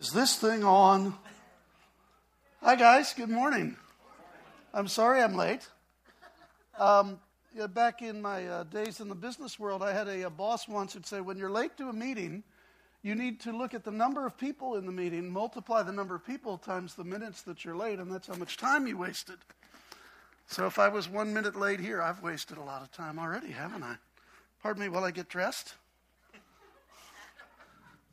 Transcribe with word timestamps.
Is 0.00 0.12
this 0.12 0.36
thing 0.36 0.64
on? 0.64 1.14
Hi, 2.62 2.74
guys. 2.74 3.12
Good 3.12 3.28
morning. 3.28 3.76
I'm 4.72 4.88
sorry 4.88 5.20
I'm 5.20 5.34
late. 5.34 5.68
Um, 6.78 7.20
yeah, 7.54 7.66
back 7.66 8.00
in 8.00 8.22
my 8.22 8.46
uh, 8.46 8.64
days 8.64 9.00
in 9.00 9.10
the 9.10 9.14
business 9.14 9.58
world, 9.58 9.82
I 9.82 9.92
had 9.92 10.08
a, 10.08 10.22
a 10.22 10.30
boss 10.30 10.66
once 10.66 10.94
who'd 10.94 11.04
say, 11.04 11.20
when 11.20 11.36
you're 11.36 11.50
late 11.50 11.76
to 11.76 11.90
a 11.90 11.92
meeting, 11.92 12.44
you 13.02 13.14
need 13.14 13.40
to 13.40 13.52
look 13.52 13.74
at 13.74 13.84
the 13.84 13.90
number 13.90 14.24
of 14.24 14.38
people 14.38 14.76
in 14.76 14.86
the 14.86 14.92
meeting, 14.92 15.30
multiply 15.30 15.82
the 15.82 15.92
number 15.92 16.14
of 16.14 16.24
people 16.26 16.56
times 16.56 16.94
the 16.94 17.04
minutes 17.04 17.42
that 17.42 17.62
you're 17.62 17.76
late, 17.76 17.98
and 17.98 18.10
that's 18.10 18.28
how 18.28 18.36
much 18.36 18.56
time 18.56 18.86
you 18.86 18.96
wasted. 18.96 19.36
So 20.46 20.64
if 20.64 20.78
I 20.78 20.88
was 20.88 21.10
one 21.10 21.34
minute 21.34 21.56
late 21.56 21.78
here, 21.78 22.00
I've 22.00 22.22
wasted 22.22 22.56
a 22.56 22.62
lot 22.62 22.80
of 22.80 22.90
time 22.90 23.18
already, 23.18 23.50
haven't 23.50 23.82
I? 23.82 23.96
Pardon 24.62 24.82
me 24.82 24.88
while 24.88 25.04
I 25.04 25.10
get 25.10 25.28
dressed. 25.28 25.74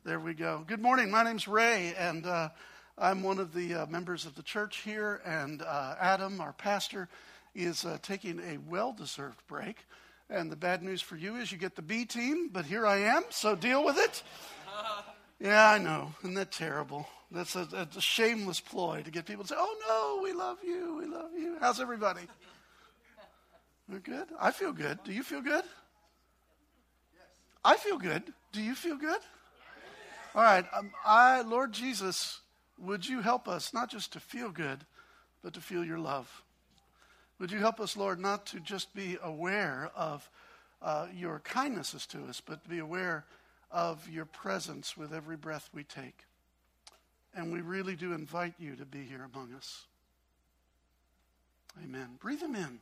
There 0.08 0.18
we 0.18 0.32
go. 0.32 0.64
Good 0.66 0.80
morning. 0.80 1.10
My 1.10 1.22
name's 1.22 1.46
Ray, 1.46 1.94
and 1.98 2.24
uh, 2.24 2.48
I'm 2.96 3.22
one 3.22 3.38
of 3.38 3.52
the 3.52 3.74
uh, 3.74 3.86
members 3.88 4.24
of 4.24 4.34
the 4.36 4.42
church 4.42 4.78
here. 4.78 5.20
And 5.22 5.60
uh, 5.60 5.96
Adam, 6.00 6.40
our 6.40 6.54
pastor, 6.54 7.10
is 7.54 7.84
uh, 7.84 7.98
taking 8.00 8.40
a 8.40 8.56
well 8.70 8.94
deserved 8.94 9.46
break. 9.48 9.84
And 10.30 10.50
the 10.50 10.56
bad 10.56 10.82
news 10.82 11.02
for 11.02 11.16
you 11.16 11.36
is 11.36 11.52
you 11.52 11.58
get 11.58 11.76
the 11.76 11.82
B 11.82 12.06
team, 12.06 12.48
but 12.50 12.64
here 12.64 12.86
I 12.86 13.00
am, 13.00 13.24
so 13.28 13.54
deal 13.54 13.84
with 13.84 13.98
it. 13.98 14.22
Yeah, 15.40 15.68
I 15.70 15.78
know. 15.78 16.14
Isn't 16.22 16.34
that 16.34 16.52
terrible? 16.52 17.06
That's 17.30 17.54
a, 17.54 17.68
a, 17.72 17.86
a 17.96 18.00
shameless 18.00 18.60
ploy 18.60 19.02
to 19.02 19.10
get 19.10 19.26
people 19.26 19.44
to 19.44 19.48
say, 19.50 19.56
oh 19.56 19.76
no, 19.86 20.22
we 20.22 20.32
love 20.32 20.56
you, 20.64 20.96
we 20.98 21.06
love 21.06 21.30
you. 21.38 21.58
How's 21.60 21.80
everybody? 21.80 22.22
We're 23.88 24.00
good? 24.00 24.26
I 24.40 24.52
feel 24.52 24.72
good. 24.72 24.98
Do 25.04 25.12
you 25.12 25.22
feel 25.22 25.42
good? 25.42 25.64
I 27.62 27.76
feel 27.76 27.98
good. 27.98 28.24
Do 28.50 28.62
you 28.62 28.74
feel 28.74 28.96
good? 28.96 29.20
All 30.38 30.44
right. 30.44 30.64
Um, 30.72 30.92
I, 31.04 31.40
Lord 31.40 31.72
Jesus, 31.72 32.42
would 32.78 33.08
you 33.08 33.22
help 33.22 33.48
us 33.48 33.74
not 33.74 33.90
just 33.90 34.12
to 34.12 34.20
feel 34.20 34.50
good, 34.50 34.78
but 35.42 35.52
to 35.54 35.60
feel 35.60 35.84
your 35.84 35.98
love? 35.98 36.44
Would 37.40 37.50
you 37.50 37.58
help 37.58 37.80
us, 37.80 37.96
Lord, 37.96 38.20
not 38.20 38.46
to 38.46 38.60
just 38.60 38.94
be 38.94 39.18
aware 39.20 39.90
of 39.96 40.30
uh, 40.80 41.08
your 41.12 41.40
kindnesses 41.40 42.06
to 42.06 42.22
us, 42.26 42.40
but 42.40 42.62
to 42.62 42.70
be 42.70 42.78
aware 42.78 43.24
of 43.72 44.08
your 44.08 44.26
presence 44.26 44.96
with 44.96 45.12
every 45.12 45.36
breath 45.36 45.70
we 45.74 45.82
take? 45.82 46.20
And 47.34 47.52
we 47.52 47.60
really 47.60 47.96
do 47.96 48.12
invite 48.12 48.54
you 48.60 48.76
to 48.76 48.84
be 48.84 49.02
here 49.02 49.28
among 49.34 49.54
us. 49.54 49.86
Amen. 51.82 52.10
Breathe 52.20 52.42
them 52.42 52.54
in. 52.54 52.78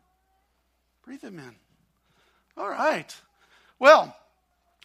Breathe 1.06 1.22
them 1.22 1.38
in. 1.38 1.54
All 2.58 2.68
right. 2.68 3.16
Well, 3.78 4.14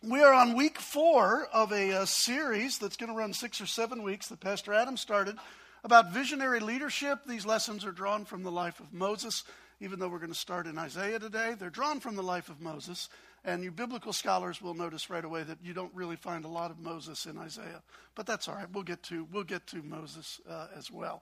we 0.03 0.21
are 0.21 0.33
on 0.33 0.55
week 0.55 0.79
four 0.79 1.47
of 1.53 1.71
a, 1.71 1.91
a 1.91 2.01
uh, 2.01 2.05
series 2.05 2.79
that's 2.79 2.97
going 2.97 3.11
to 3.11 3.15
run 3.15 3.33
six 3.33 3.61
or 3.61 3.67
seven 3.67 4.01
weeks 4.01 4.29
that 4.29 4.39
Pastor 4.39 4.73
Adam 4.73 4.97
started 4.97 5.35
about 5.83 6.11
visionary 6.11 6.59
leadership. 6.59 7.19
These 7.27 7.45
lessons 7.45 7.85
are 7.85 7.91
drawn 7.91 8.25
from 8.25 8.41
the 8.41 8.51
life 8.51 8.79
of 8.79 8.91
Moses, 8.91 9.43
even 9.79 9.99
though 9.99 10.09
we're 10.09 10.17
going 10.17 10.31
to 10.31 10.37
start 10.37 10.65
in 10.65 10.79
Isaiah 10.79 11.19
today. 11.19 11.55
They're 11.57 11.69
drawn 11.69 11.99
from 11.99 12.15
the 12.15 12.23
life 12.23 12.49
of 12.49 12.61
Moses. 12.61 13.09
And 13.45 13.63
you 13.63 13.71
biblical 13.71 14.11
scholars 14.11 14.59
will 14.59 14.73
notice 14.73 15.09
right 15.11 15.23
away 15.23 15.43
that 15.43 15.59
you 15.63 15.73
don't 15.73 15.93
really 15.93 16.15
find 16.15 16.45
a 16.45 16.49
lot 16.49 16.71
of 16.71 16.79
Moses 16.79 17.27
in 17.27 17.37
Isaiah. 17.37 17.83
But 18.15 18.25
that's 18.25 18.47
all 18.47 18.55
right. 18.55 18.71
We'll 18.71 18.83
get 18.83 19.03
to, 19.03 19.27
we'll 19.31 19.43
get 19.43 19.67
to 19.67 19.83
Moses 19.83 20.41
uh, 20.49 20.67
as 20.75 20.89
well. 20.89 21.21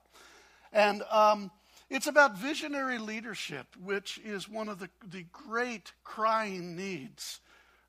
And 0.72 1.02
um, 1.10 1.50
it's 1.90 2.06
about 2.06 2.38
visionary 2.38 2.98
leadership, 2.98 3.66
which 3.82 4.18
is 4.24 4.48
one 4.48 4.70
of 4.70 4.78
the, 4.78 4.88
the 5.06 5.26
great 5.32 5.92
crying 6.02 6.76
needs 6.76 7.40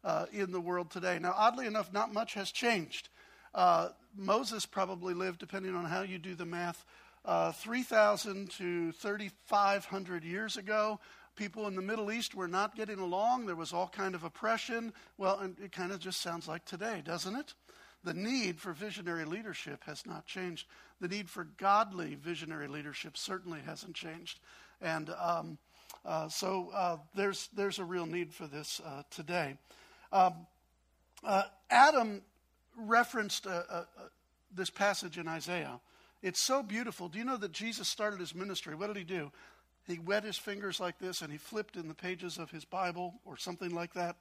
uh, 0.03 0.25
in 0.31 0.51
the 0.51 0.59
world 0.59 0.89
today. 0.89 1.19
Now, 1.19 1.33
oddly 1.37 1.65
enough, 1.65 1.93
not 1.93 2.13
much 2.13 2.33
has 2.33 2.51
changed. 2.51 3.09
Uh, 3.53 3.89
Moses 4.15 4.65
probably 4.65 5.13
lived, 5.13 5.39
depending 5.39 5.75
on 5.75 5.85
how 5.85 6.01
you 6.01 6.17
do 6.17 6.35
the 6.35 6.45
math, 6.45 6.85
uh, 7.25 7.51
3,000 7.51 8.49
to 8.51 8.91
3,500 8.93 10.23
years 10.23 10.57
ago. 10.57 10.99
People 11.35 11.67
in 11.67 11.75
the 11.75 11.81
Middle 11.81 12.11
East 12.11 12.35
were 12.35 12.47
not 12.47 12.75
getting 12.75 12.99
along. 12.99 13.45
There 13.45 13.55
was 13.55 13.73
all 13.73 13.87
kind 13.87 14.15
of 14.15 14.23
oppression. 14.23 14.93
Well, 15.17 15.39
and 15.39 15.55
it 15.63 15.71
kind 15.71 15.91
of 15.91 15.99
just 15.99 16.21
sounds 16.21 16.47
like 16.47 16.65
today, 16.65 17.01
doesn't 17.05 17.35
it? 17.35 17.53
The 18.03 18.13
need 18.13 18.59
for 18.59 18.73
visionary 18.73 19.25
leadership 19.25 19.83
has 19.85 20.05
not 20.05 20.25
changed. 20.25 20.67
The 20.99 21.07
need 21.07 21.29
for 21.29 21.45
godly 21.57 22.15
visionary 22.15 22.67
leadership 22.67 23.15
certainly 23.15 23.59
hasn't 23.65 23.95
changed. 23.95 24.39
And 24.81 25.11
um, 25.21 25.57
uh, 26.03 26.27
so 26.27 26.69
uh, 26.73 26.97
there's, 27.15 27.49
there's 27.55 27.79
a 27.79 27.85
real 27.85 28.07
need 28.07 28.33
for 28.33 28.47
this 28.47 28.81
uh, 28.83 29.03
today. 29.11 29.57
Um, 30.11 30.33
uh, 31.23 31.43
Adam 31.69 32.21
referenced 32.75 33.47
uh, 33.47 33.49
uh, 33.49 33.73
uh, 33.73 33.83
this 34.53 34.69
passage 34.69 35.17
in 35.17 35.27
Isaiah. 35.27 35.79
It's 36.21 36.43
so 36.43 36.61
beautiful. 36.61 37.07
Do 37.07 37.17
you 37.17 37.25
know 37.25 37.37
that 37.37 37.51
Jesus 37.51 37.87
started 37.87 38.19
his 38.19 38.35
ministry? 38.35 38.75
What 38.75 38.87
did 38.87 38.97
he 38.97 39.03
do? 39.03 39.31
He 39.87 39.97
wet 39.99 40.23
his 40.23 40.37
fingers 40.37 40.79
like 40.79 40.99
this 40.99 41.21
and 41.21 41.31
he 41.31 41.37
flipped 41.37 41.75
in 41.75 41.87
the 41.87 41.93
pages 41.93 42.37
of 42.37 42.51
his 42.51 42.65
Bible 42.65 43.15
or 43.25 43.37
something 43.37 43.73
like 43.73 43.93
that 43.93 44.15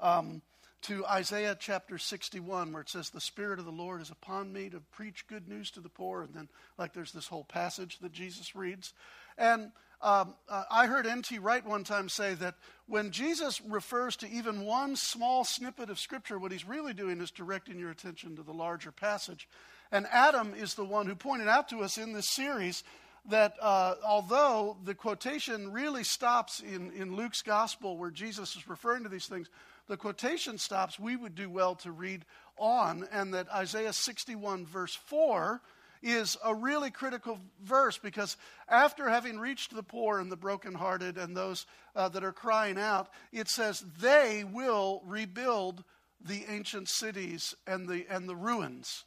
um, 0.00 0.42
to 0.82 1.06
Isaiah 1.06 1.56
chapter 1.58 1.96
61, 1.96 2.72
where 2.72 2.82
it 2.82 2.90
says, 2.90 3.10
The 3.10 3.20
Spirit 3.20 3.58
of 3.58 3.64
the 3.64 3.70
Lord 3.70 4.02
is 4.02 4.10
upon 4.10 4.52
me 4.52 4.68
to 4.70 4.80
preach 4.80 5.26
good 5.28 5.48
news 5.48 5.70
to 5.72 5.80
the 5.80 5.88
poor. 5.88 6.22
And 6.22 6.34
then, 6.34 6.48
like, 6.76 6.92
there's 6.92 7.12
this 7.12 7.28
whole 7.28 7.44
passage 7.44 7.98
that 8.00 8.12
Jesus 8.12 8.54
reads. 8.54 8.92
And 9.38 9.70
um, 10.04 10.34
uh, 10.50 10.64
I 10.70 10.86
heard 10.86 11.06
N.T. 11.06 11.38
Wright 11.38 11.64
one 11.66 11.82
time 11.82 12.10
say 12.10 12.34
that 12.34 12.56
when 12.86 13.10
Jesus 13.10 13.62
refers 13.62 14.16
to 14.16 14.28
even 14.28 14.66
one 14.66 14.96
small 14.96 15.44
snippet 15.44 15.88
of 15.88 15.98
Scripture, 15.98 16.38
what 16.38 16.52
he's 16.52 16.66
really 16.66 16.92
doing 16.92 17.20
is 17.22 17.30
directing 17.30 17.78
your 17.78 17.90
attention 17.90 18.36
to 18.36 18.42
the 18.42 18.52
larger 18.52 18.92
passage. 18.92 19.48
And 19.90 20.06
Adam 20.10 20.52
is 20.54 20.74
the 20.74 20.84
one 20.84 21.06
who 21.06 21.14
pointed 21.14 21.48
out 21.48 21.70
to 21.70 21.78
us 21.78 21.96
in 21.96 22.12
this 22.12 22.28
series 22.28 22.84
that 23.30 23.54
uh, 23.62 23.94
although 24.06 24.76
the 24.84 24.94
quotation 24.94 25.72
really 25.72 26.04
stops 26.04 26.60
in, 26.60 26.92
in 26.92 27.16
Luke's 27.16 27.40
gospel 27.40 27.96
where 27.96 28.10
Jesus 28.10 28.56
is 28.56 28.68
referring 28.68 29.04
to 29.04 29.08
these 29.08 29.26
things, 29.26 29.48
the 29.88 29.96
quotation 29.96 30.58
stops, 30.58 30.98
we 30.98 31.16
would 31.16 31.34
do 31.34 31.48
well 31.48 31.74
to 31.76 31.90
read 31.90 32.26
on, 32.58 33.08
and 33.10 33.32
that 33.32 33.48
Isaiah 33.50 33.92
61, 33.92 34.66
verse 34.66 34.94
4, 34.94 35.62
is 36.04 36.36
a 36.44 36.54
really 36.54 36.90
critical 36.90 37.40
verse 37.62 37.96
because 37.96 38.36
after 38.68 39.08
having 39.08 39.38
reached 39.38 39.74
the 39.74 39.82
poor 39.82 40.20
and 40.20 40.30
the 40.30 40.36
brokenhearted 40.36 41.16
and 41.16 41.34
those 41.34 41.66
uh, 41.96 42.08
that 42.10 42.22
are 42.22 42.32
crying 42.32 42.78
out, 42.78 43.08
it 43.32 43.48
says 43.48 43.82
they 44.00 44.44
will 44.44 45.02
rebuild 45.06 45.82
the 46.20 46.44
ancient 46.48 46.88
cities 46.88 47.54
and 47.66 47.88
the, 47.88 48.06
and 48.10 48.28
the 48.28 48.36
ruins. 48.36 49.04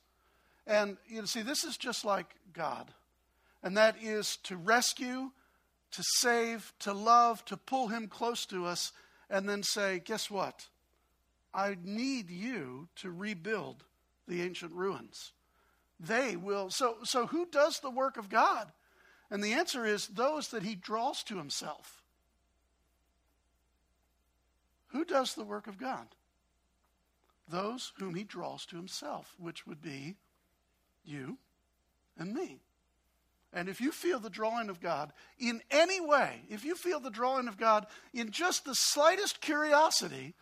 And 0.66 0.98
you 1.08 1.20
know, 1.20 1.26
see, 1.26 1.44
this 1.44 1.64
is 1.64 1.78
just 1.78 2.04
like 2.04 2.36
God. 2.52 2.92
And 3.62 3.78
that 3.78 3.96
is 4.02 4.38
to 4.44 4.58
rescue, 4.58 5.32
to 5.92 6.04
save, 6.18 6.74
to 6.80 6.94
love, 6.94 7.46
to 7.46 7.58
pull 7.58 7.90
him 7.90 8.08
close 8.08 8.46
to 8.48 8.66
us, 8.66 8.92
and 9.30 9.48
then 9.48 9.62
say, 9.62 10.02
guess 10.04 10.32
what? 10.32 10.68
I 11.54 11.78
need 11.84 12.30
you 12.30 12.88
to 12.98 13.12
rebuild 13.12 13.84
the 14.28 14.42
ancient 14.42 14.74
ruins 14.74 15.32
they 16.00 16.36
will. 16.36 16.70
So, 16.70 16.98
so 17.04 17.28
who 17.28 17.46
does 17.46 17.80
the 17.80 17.90
work 17.90 18.18
of 18.18 18.30
God? 18.30 18.72
And 19.30 19.44
the 19.44 19.54
answer 19.54 19.86
is 19.86 20.08
those 20.08 20.50
that 20.50 20.64
he 20.64 20.76
draws 20.76 21.24
to 21.24 21.38
himself. 21.38 22.02
Who 24.88 25.04
does 25.04 25.34
the 25.34 25.44
work 25.44 25.68
of 25.68 25.78
God? 25.78 26.08
Those 27.50 27.94
whom 27.98 28.16
he 28.16 28.24
draws 28.24 28.66
to 28.68 28.76
himself, 28.76 29.34
which 29.38 29.66
would 29.66 29.82
be 29.82 30.16
you 31.04 31.38
and 32.18 32.34
me. 32.34 32.60
And 33.54 33.70
if 33.70 33.80
you 33.80 33.92
feel 33.92 34.20
the 34.20 34.30
drawing 34.30 34.70
of 34.70 34.82
God 34.82 35.14
in 35.40 35.62
any 35.72 36.02
way, 36.02 36.42
if 36.50 36.66
you 36.66 36.76
feel 36.76 37.00
the 37.00 37.10
drawing 37.10 37.48
of 37.48 37.58
God 37.58 37.88
in 38.14 38.32
just 38.32 38.66
the 38.66 38.74
slightest 38.74 39.42
curiosity, 39.42 40.36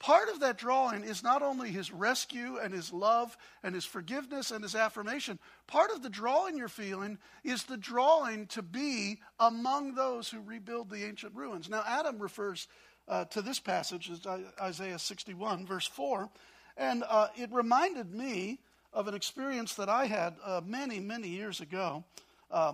Part 0.00 0.30
of 0.30 0.40
that 0.40 0.56
drawing 0.56 1.04
is 1.04 1.22
not 1.22 1.42
only 1.42 1.70
his 1.70 1.92
rescue 1.92 2.56
and 2.56 2.72
his 2.72 2.90
love 2.90 3.36
and 3.62 3.74
his 3.74 3.84
forgiveness 3.84 4.50
and 4.50 4.62
his 4.62 4.74
affirmation. 4.74 5.38
Part 5.66 5.90
of 5.90 6.02
the 6.02 6.08
drawing 6.08 6.56
you're 6.56 6.68
feeling 6.68 7.18
is 7.44 7.64
the 7.64 7.76
drawing 7.76 8.46
to 8.48 8.62
be 8.62 9.20
among 9.38 9.94
those 9.94 10.30
who 10.30 10.40
rebuild 10.40 10.88
the 10.88 11.04
ancient 11.04 11.34
ruins. 11.34 11.68
Now, 11.68 11.84
Adam 11.86 12.18
refers 12.18 12.66
uh, 13.08 13.26
to 13.26 13.42
this 13.42 13.60
passage, 13.60 14.10
as 14.10 14.26
Isaiah 14.58 14.98
61, 14.98 15.66
verse 15.66 15.86
4, 15.86 16.30
and 16.78 17.04
uh, 17.06 17.28
it 17.36 17.52
reminded 17.52 18.14
me 18.14 18.58
of 18.94 19.06
an 19.06 19.14
experience 19.14 19.74
that 19.74 19.90
I 19.90 20.06
had 20.06 20.34
uh, 20.42 20.62
many, 20.64 20.98
many 20.98 21.28
years 21.28 21.60
ago 21.60 22.04
uh, 22.50 22.72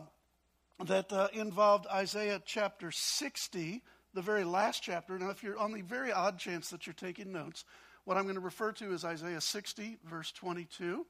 that 0.84 1.12
uh, 1.12 1.26
involved 1.32 1.87
Isaiah 1.88 2.40
chapter 2.44 2.93
60 2.93 3.82
the 4.17 4.23
very 4.23 4.45
last 4.45 4.83
chapter. 4.83 5.19
Now, 5.19 5.29
if 5.29 5.43
you're 5.43 5.59
on 5.59 5.73
the 5.73 5.83
very 5.83 6.11
odd 6.11 6.39
chance 6.39 6.71
that 6.71 6.87
you're 6.87 6.95
taking 6.95 7.33
notes, 7.33 7.67
what 8.05 8.17
I'm 8.17 8.23
going 8.23 8.37
to 8.37 8.41
refer 8.41 8.73
to 8.73 8.93
is 8.95 9.05
Isaiah 9.05 9.43
60, 9.43 9.99
verse 10.09 10.33
22. 10.33 11.05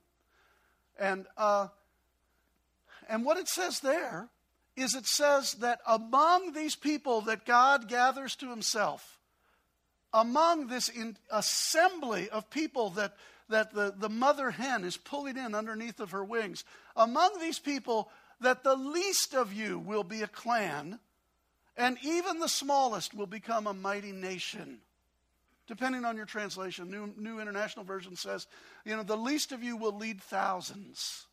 And, 0.99 1.27
uh, 1.37 1.69
and 3.09 3.25
what 3.25 3.37
it 3.37 3.47
says 3.49 3.79
there 3.79 4.29
is 4.75 4.97
it 4.97 5.07
says 5.07 5.53
that 5.61 5.79
among 5.87 6.53
these 6.53 6.75
people 6.75 7.21
that 7.23 7.47
God 7.47 7.89
gathers 7.89 8.35
to 8.37 8.51
himself, 8.51 9.21
among 10.13 10.67
this 10.67 10.91
assembly 11.31 12.29
of 12.31 12.51
people 12.51 12.91
that, 12.91 13.15
that 13.49 13.73
the, 13.73 13.95
the 13.97 14.09
mother 14.09 14.51
hen 14.51 14.83
is 14.83 14.97
pulling 14.97 15.37
in 15.37 15.55
underneath 15.55 16.01
of 16.01 16.11
her 16.11 16.25
wings. 16.25 16.65
Among 16.97 17.39
these 17.39 17.61
people, 17.61 18.11
that 18.41 18.65
the 18.65 18.75
least 18.75 19.33
of 19.33 19.53
you 19.53 19.79
will 19.79 20.05
be 20.05 20.23
a 20.23 20.29
clan, 20.29 20.99
and 21.77 21.99
even 22.03 22.39
the 22.39 22.49
smallest 22.49 23.15
will 23.15 23.27
become 23.27 23.67
a 23.67 23.75
mighty 23.75 24.13
nation. 24.13 24.79
Depending 25.67 26.05
on 26.05 26.17
your 26.17 26.27
translation, 26.27 26.91
New, 26.91 27.13
New 27.17 27.41
International 27.41 27.85
Version 27.85 28.15
says, 28.15 28.47
you 28.85 28.97
know, 28.97 29.03
the 29.03 29.17
least 29.17 29.51
of 29.51 29.63
you 29.63 29.77
will 29.77 29.97
lead 29.97 30.21
thousands. 30.21 31.27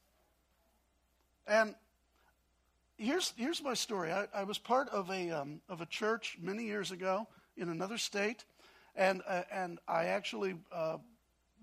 And 1.46 1.76
here's, 2.98 3.34
here's 3.38 3.62
my 3.62 3.76
story. 3.76 4.12
I, 4.12 4.28
I 4.34 4.44
was 4.44 4.58
part 4.58 4.90
of 4.90 5.10
a, 5.12 5.30
um, 5.30 5.62
of 5.70 5.82
a 5.82 5.86
church 5.86 6.38
many 6.42 6.64
years 6.64 6.92
ago 6.92 7.28
in 7.58 7.70
another 7.70 7.98
state, 8.00 8.44
and, 8.96 9.22
uh, 9.28 9.44
and 9.52 9.80
I 9.88 10.06
actually 10.06 10.56
uh, 10.72 10.98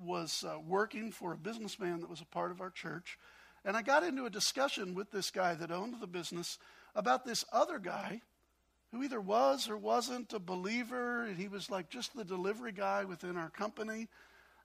was 0.00 0.44
uh, 0.46 0.58
working 0.60 1.10
for 1.10 1.32
a 1.32 1.36
businessman 1.36 2.00
that 2.00 2.10
was 2.10 2.20
a 2.20 2.26
part 2.26 2.52
of 2.52 2.60
our 2.60 2.70
church. 2.70 3.18
And 3.64 3.76
I 3.76 3.82
got 3.82 4.04
into 4.04 4.26
a 4.26 4.30
discussion 4.30 4.94
with 4.94 5.10
this 5.10 5.30
guy 5.30 5.54
that 5.54 5.70
owned 5.72 6.00
the 6.00 6.06
business 6.06 6.58
about 6.94 7.26
this 7.26 7.44
other 7.52 7.78
guy 7.78 8.22
who 8.92 9.02
either 9.02 9.20
was 9.20 9.68
or 9.68 9.76
wasn't 9.76 10.32
a 10.32 10.38
believer. 10.38 11.24
And 11.24 11.36
he 11.36 11.48
was 11.48 11.70
like 11.70 11.90
just 11.90 12.16
the 12.16 12.24
delivery 12.24 12.72
guy 12.72 13.04
within 13.04 13.36
our 13.36 13.50
company. 13.50 14.08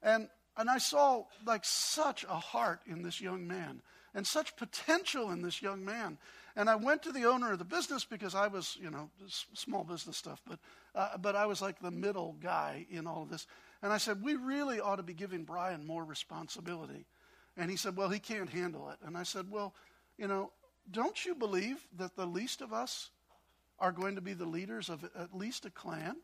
And, 0.02 0.30
and 0.58 0.70
I 0.70 0.78
saw 0.78 1.24
like 1.46 1.64
such 1.64 2.24
a 2.24 2.36
heart 2.40 2.82
in 2.88 3.04
this 3.04 3.22
young 3.22 3.48
man 3.48 3.82
and 4.14 4.26
such 4.26 4.56
potential 4.56 5.32
in 5.32 5.42
this 5.42 5.62
young 5.62 5.84
man. 5.84 6.18
And 6.56 6.70
I 6.70 6.76
went 6.76 7.04
to 7.04 7.12
the 7.12 7.26
owner 7.26 7.52
of 7.52 7.60
the 7.60 7.66
business 7.66 8.06
because 8.06 8.34
I 8.34 8.48
was, 8.48 8.78
you 8.82 8.90
know, 8.90 9.10
small 9.54 9.84
business 9.84 10.16
stuff, 10.16 10.42
but, 10.48 10.60
uh, 10.96 11.18
but 11.18 11.36
I 11.36 11.46
was 11.46 11.62
like 11.62 11.80
the 11.80 11.92
middle 11.92 12.38
guy 12.42 12.88
in 12.90 13.08
all 13.08 13.24
of 13.24 13.30
this. 13.30 13.46
And 13.84 13.92
I 13.92 13.98
said, 13.98 14.24
We 14.24 14.36
really 14.36 14.80
ought 14.80 14.96
to 14.96 15.04
be 15.04 15.14
giving 15.14 15.44
Brian 15.44 15.86
more 15.86 16.06
responsibility. 16.06 17.06
And 17.58 17.70
he 17.70 17.76
said, 17.76 17.98
Well, 17.98 18.10
he 18.10 18.20
can't 18.20 18.50
handle 18.50 18.90
it. 18.90 18.98
And 19.06 19.18
I 19.18 19.24
said, 19.24 19.52
Well, 19.52 19.74
you 20.18 20.28
know, 20.28 20.52
don't 20.90 21.26
you 21.26 21.36
believe 21.36 21.86
that 21.98 22.16
the 22.16 22.26
least 22.26 22.62
of 22.62 22.72
us 22.72 23.10
are 23.80 23.92
going 23.92 24.16
to 24.16 24.22
be 24.22 24.34
the 24.34 24.46
leaders 24.46 24.90
of 24.90 25.04
at 25.04 25.36
least 25.36 25.66
a 25.66 25.70
clan? 25.70 26.16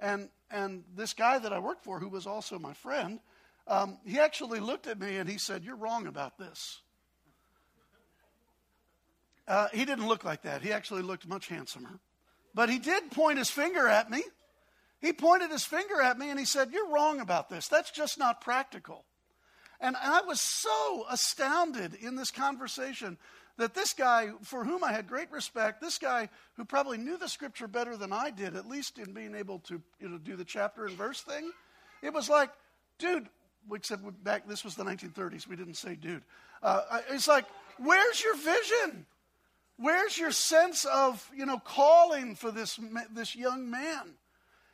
And, 0.00 0.28
and 0.50 0.84
this 0.96 1.14
guy 1.14 1.38
that 1.38 1.52
I 1.52 1.58
worked 1.58 1.84
for, 1.84 1.98
who 1.98 2.08
was 2.08 2.26
also 2.26 2.58
my 2.58 2.74
friend, 2.74 3.20
um, 3.66 3.98
he 4.04 4.18
actually 4.18 4.60
looked 4.60 4.86
at 4.86 4.98
me 4.98 5.16
and 5.16 5.28
he 5.28 5.38
said, 5.38 5.64
You're 5.64 5.76
wrong 5.76 6.06
about 6.06 6.38
this. 6.38 6.80
Uh, 9.46 9.68
he 9.72 9.84
didn't 9.84 10.06
look 10.08 10.24
like 10.24 10.42
that. 10.42 10.62
He 10.62 10.72
actually 10.72 11.02
looked 11.02 11.26
much 11.26 11.48
handsomer. 11.48 12.00
But 12.54 12.70
he 12.70 12.78
did 12.78 13.10
point 13.10 13.38
his 13.38 13.50
finger 13.50 13.88
at 13.88 14.10
me. 14.10 14.22
He 15.00 15.12
pointed 15.12 15.50
his 15.50 15.64
finger 15.64 16.00
at 16.00 16.18
me 16.18 16.30
and 16.30 16.38
he 16.38 16.46
said, 16.46 16.72
You're 16.72 16.88
wrong 16.88 17.20
about 17.20 17.48
this. 17.48 17.68
That's 17.68 17.90
just 17.90 18.18
not 18.18 18.40
practical. 18.40 19.04
And 19.80 19.96
I 19.96 20.22
was 20.22 20.40
so 20.40 21.04
astounded 21.10 21.94
in 21.94 22.16
this 22.16 22.30
conversation 22.30 23.18
that 23.56 23.74
this 23.74 23.92
guy, 23.92 24.30
for 24.42 24.64
whom 24.64 24.82
I 24.82 24.92
had 24.92 25.06
great 25.06 25.30
respect, 25.30 25.80
this 25.80 25.98
guy 25.98 26.28
who 26.56 26.64
probably 26.64 26.98
knew 26.98 27.16
the 27.16 27.28
scripture 27.28 27.68
better 27.68 27.96
than 27.96 28.12
I 28.12 28.30
did, 28.30 28.56
at 28.56 28.66
least 28.66 28.98
in 28.98 29.12
being 29.12 29.34
able 29.34 29.60
to 29.60 29.80
you 30.00 30.08
know, 30.08 30.18
do 30.18 30.36
the 30.36 30.44
chapter 30.44 30.86
and 30.86 30.96
verse 30.96 31.20
thing, 31.20 31.50
it 32.02 32.12
was 32.12 32.28
like, 32.28 32.50
dude, 32.98 33.28
except 33.72 34.02
back, 34.24 34.48
this 34.48 34.64
was 34.64 34.74
the 34.74 34.84
1930s, 34.84 35.46
we 35.46 35.56
didn't 35.56 35.74
say 35.74 35.94
dude. 35.94 36.22
Uh, 36.62 37.00
it's 37.10 37.28
like, 37.28 37.44
where's 37.78 38.22
your 38.22 38.36
vision? 38.36 39.06
Where's 39.76 40.16
your 40.16 40.30
sense 40.30 40.84
of, 40.84 41.28
you 41.34 41.46
know, 41.46 41.58
calling 41.58 42.34
for 42.36 42.50
this, 42.50 42.78
this 43.12 43.34
young 43.34 43.70
man? 43.70 44.14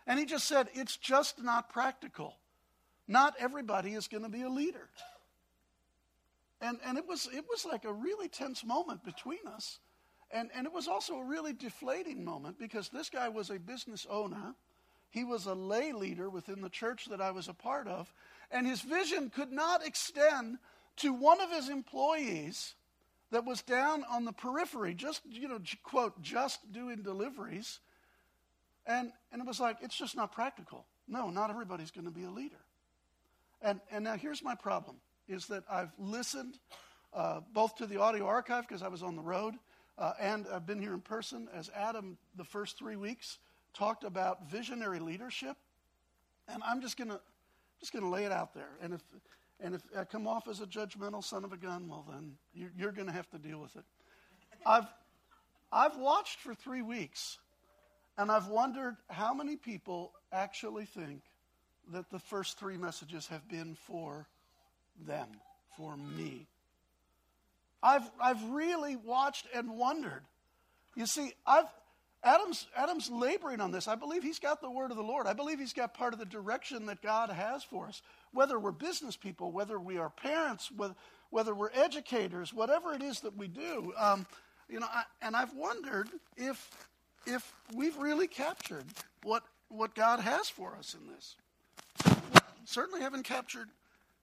And 0.06 0.18
he 0.18 0.26
just 0.26 0.46
said, 0.46 0.68
it's 0.74 0.96
just 0.96 1.42
not 1.42 1.70
practical. 1.70 2.36
Not 3.06 3.34
everybody 3.38 3.92
is 3.92 4.08
going 4.08 4.22
to 4.22 4.28
be 4.28 4.42
a 4.42 4.48
leader. 4.48 4.88
And, 6.60 6.78
and 6.84 6.98
it, 6.98 7.06
was, 7.06 7.28
it 7.32 7.44
was 7.48 7.64
like 7.64 7.84
a 7.84 7.92
really 7.92 8.28
tense 8.28 8.64
moment 8.64 9.02
between 9.04 9.46
us. 9.46 9.78
And, 10.30 10.50
and 10.54 10.66
it 10.66 10.72
was 10.72 10.88
also 10.88 11.14
a 11.14 11.24
really 11.24 11.52
deflating 11.52 12.24
moment 12.24 12.58
because 12.58 12.88
this 12.88 13.08
guy 13.10 13.28
was 13.28 13.50
a 13.50 13.58
business 13.58 14.06
owner. 14.08 14.54
He 15.08 15.24
was 15.24 15.46
a 15.46 15.54
lay 15.54 15.92
leader 15.92 16.30
within 16.30 16.60
the 16.60 16.68
church 16.68 17.06
that 17.06 17.20
I 17.20 17.30
was 17.30 17.48
a 17.48 17.54
part 17.54 17.88
of. 17.88 18.12
And 18.50 18.66
his 18.66 18.80
vision 18.82 19.30
could 19.30 19.50
not 19.50 19.84
extend 19.84 20.58
to 20.98 21.12
one 21.12 21.40
of 21.40 21.50
his 21.50 21.68
employees 21.68 22.74
that 23.30 23.44
was 23.44 23.62
down 23.62 24.04
on 24.10 24.24
the 24.24 24.32
periphery, 24.32 24.94
just, 24.94 25.22
you 25.28 25.48
know, 25.48 25.60
quote, 25.82 26.20
just 26.20 26.72
doing 26.72 27.02
deliveries. 27.02 27.80
And, 28.86 29.12
and 29.32 29.40
it 29.40 29.46
was 29.46 29.60
like, 29.60 29.78
it's 29.82 29.96
just 29.96 30.16
not 30.16 30.32
practical. 30.32 30.84
No, 31.08 31.30
not 31.30 31.50
everybody's 31.50 31.90
going 31.90 32.06
to 32.06 32.10
be 32.10 32.24
a 32.24 32.30
leader. 32.30 32.60
And, 33.62 33.80
and 33.90 34.04
now 34.04 34.16
here's 34.16 34.42
my 34.42 34.54
problem 34.54 34.96
is 35.30 35.46
that 35.46 35.64
I've 35.70 35.92
listened 35.98 36.58
uh, 37.14 37.40
both 37.52 37.76
to 37.76 37.86
the 37.86 38.00
audio 38.00 38.26
archive 38.26 38.66
because 38.66 38.82
I 38.82 38.88
was 38.88 39.02
on 39.02 39.16
the 39.16 39.22
road, 39.22 39.54
uh, 39.96 40.12
and 40.20 40.46
I've 40.52 40.66
been 40.66 40.80
here 40.80 40.94
in 40.94 41.00
person 41.00 41.48
as 41.54 41.70
Adam 41.74 42.18
the 42.36 42.44
first 42.44 42.78
three 42.78 42.96
weeks 42.96 43.38
talked 43.72 44.04
about 44.04 44.50
visionary 44.50 44.98
leadership. 44.98 45.56
And 46.48 46.62
I'm 46.64 46.80
just 46.80 46.96
going 46.96 47.10
to 47.10 47.20
just 47.78 47.92
going 47.92 48.04
to 48.04 48.10
lay 48.10 48.24
it 48.24 48.32
out 48.32 48.52
there. 48.52 48.70
And 48.82 48.92
if 48.92 49.02
and 49.62 49.74
if 49.74 49.82
I 49.96 50.04
come 50.04 50.26
off 50.26 50.48
as 50.48 50.60
a 50.60 50.66
judgmental 50.66 51.22
son 51.22 51.44
of 51.44 51.52
a 51.52 51.56
gun, 51.56 51.88
well, 51.88 52.04
then 52.10 52.32
you're, 52.54 52.72
you're 52.76 52.92
going 52.92 53.06
to 53.06 53.12
have 53.12 53.28
to 53.30 53.38
deal 53.38 53.60
with 53.60 53.76
it. 53.76 53.84
I've, 54.64 54.86
I've 55.70 55.96
watched 55.98 56.40
for 56.40 56.54
three 56.54 56.82
weeks, 56.82 57.38
and 58.16 58.30
I've 58.30 58.48
wondered 58.48 58.96
how 59.08 59.34
many 59.34 59.56
people 59.56 60.12
actually 60.32 60.86
think 60.86 61.22
that 61.92 62.10
the 62.10 62.18
first 62.18 62.58
three 62.58 62.76
messages 62.76 63.26
have 63.26 63.48
been 63.48 63.74
for 63.74 64.26
them, 65.06 65.28
for 65.76 65.96
me. 65.96 66.46
I've, 67.82 68.08
I've 68.20 68.42
really 68.50 68.96
watched 68.96 69.46
and 69.54 69.76
wondered. 69.76 70.22
You 70.94 71.06
see, 71.06 71.32
I've, 71.46 71.66
Adam's, 72.22 72.66
Adam's 72.76 73.10
laboring 73.10 73.60
on 73.60 73.70
this. 73.70 73.88
I 73.88 73.94
believe 73.94 74.22
he's 74.22 74.38
got 74.38 74.60
the 74.60 74.70
word 74.70 74.90
of 74.90 74.96
the 74.96 75.02
Lord. 75.02 75.26
I 75.26 75.32
believe 75.32 75.58
he's 75.58 75.72
got 75.72 75.94
part 75.94 76.12
of 76.12 76.18
the 76.18 76.26
direction 76.26 76.86
that 76.86 77.00
God 77.00 77.30
has 77.30 77.64
for 77.64 77.86
us. 77.86 78.02
Whether 78.32 78.58
we're 78.58 78.72
business 78.72 79.16
people, 79.16 79.52
whether 79.52 79.78
we 79.78 79.96
are 79.96 80.10
parents, 80.10 80.70
whether, 80.70 81.54
we're 81.54 81.70
educators, 81.72 82.52
whatever 82.52 82.92
it 82.92 83.02
is 83.02 83.20
that 83.20 83.36
we 83.36 83.48
do. 83.48 83.94
Um, 83.96 84.26
you 84.68 84.80
know, 84.80 84.86
I, 84.92 85.04
and 85.22 85.34
I've 85.34 85.54
wondered 85.54 86.08
if, 86.36 86.70
if 87.26 87.54
we've 87.74 87.96
really 87.96 88.28
captured 88.28 88.84
what, 89.22 89.42
what 89.68 89.94
God 89.94 90.20
has 90.20 90.50
for 90.50 90.76
us 90.76 90.94
in 90.94 91.12
this. 91.12 91.36
We 92.04 92.66
certainly 92.66 93.00
haven't 93.00 93.22
captured 93.22 93.68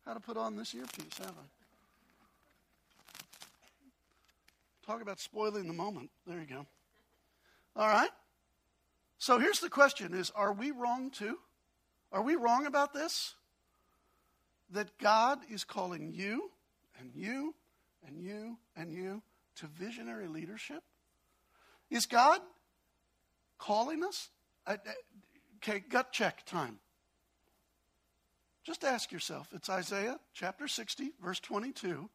how 0.08 0.14
to 0.14 0.20
put 0.22 0.38
on 0.38 0.56
this 0.56 0.74
earpiece, 0.74 1.18
have 1.18 1.28
I? 1.28 1.48
Talk 4.86 5.02
about 5.02 5.20
spoiling 5.20 5.68
the 5.68 5.74
moment. 5.74 6.10
There 6.26 6.40
you 6.40 6.46
go. 6.46 6.66
All 7.76 7.88
right? 7.88 8.10
So 9.18 9.38
here's 9.38 9.60
the 9.60 9.70
question 9.70 10.14
is 10.14 10.32
are 10.32 10.54
we 10.54 10.72
wrong 10.72 11.10
too? 11.10 11.38
Are 12.14 12.22
we 12.22 12.36
wrong 12.36 12.66
about 12.66 12.94
this? 12.94 13.36
That 14.72 14.98
God 14.98 15.40
is 15.50 15.66
calling 15.66 16.14
you 16.14 16.52
and 17.00 17.12
you 17.14 17.54
and 18.08 18.18
you 18.18 18.58
and 18.78 18.94
you 18.94 19.22
to 19.58 19.66
visionary 19.66 20.28
leadership? 20.28 20.84
Is 21.90 22.06
God 22.06 22.40
calling 23.58 24.06
us? 24.06 24.30
Okay, 24.70 25.84
gut 25.90 26.14
check 26.14 26.46
time. 26.46 26.80
Just 28.68 28.84
ask 28.84 29.14
yourself. 29.14 29.48
It's 29.56 29.70
Isaiah 29.70 30.20
chapter 30.34 30.68
60, 30.68 31.14
verse 31.24 31.40
22. 31.40 32.10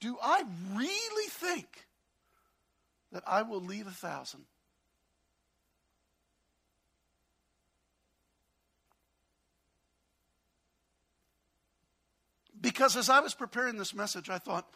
Do 0.00 0.16
I 0.22 0.42
really 0.74 1.28
think 1.28 1.68
that 3.12 3.22
I 3.26 3.42
will 3.42 3.60
lead 3.60 3.86
a 3.86 3.90
thousand? 3.90 4.44
Because 12.58 12.96
as 12.96 13.10
I 13.10 13.20
was 13.20 13.34
preparing 13.34 13.76
this 13.76 13.92
message, 13.92 14.30
I 14.30 14.38
thought, 14.38 14.66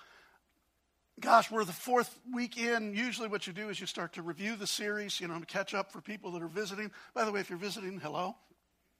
gosh, 1.18 1.50
we're 1.50 1.64
the 1.64 1.72
fourth 1.72 2.18
week 2.34 2.58
in. 2.58 2.94
Usually, 2.94 3.28
what 3.28 3.46
you 3.46 3.54
do 3.54 3.70
is 3.70 3.80
you 3.80 3.86
start 3.86 4.12
to 4.12 4.22
review 4.22 4.56
the 4.56 4.66
series, 4.66 5.22
you 5.22 5.26
know, 5.26 5.40
to 5.40 5.46
catch 5.46 5.72
up 5.72 5.90
for 5.90 6.02
people 6.02 6.32
that 6.32 6.42
are 6.42 6.48
visiting. 6.48 6.90
By 7.14 7.24
the 7.24 7.32
way, 7.32 7.40
if 7.40 7.48
you're 7.48 7.58
visiting, 7.58 7.98
hello. 7.98 8.36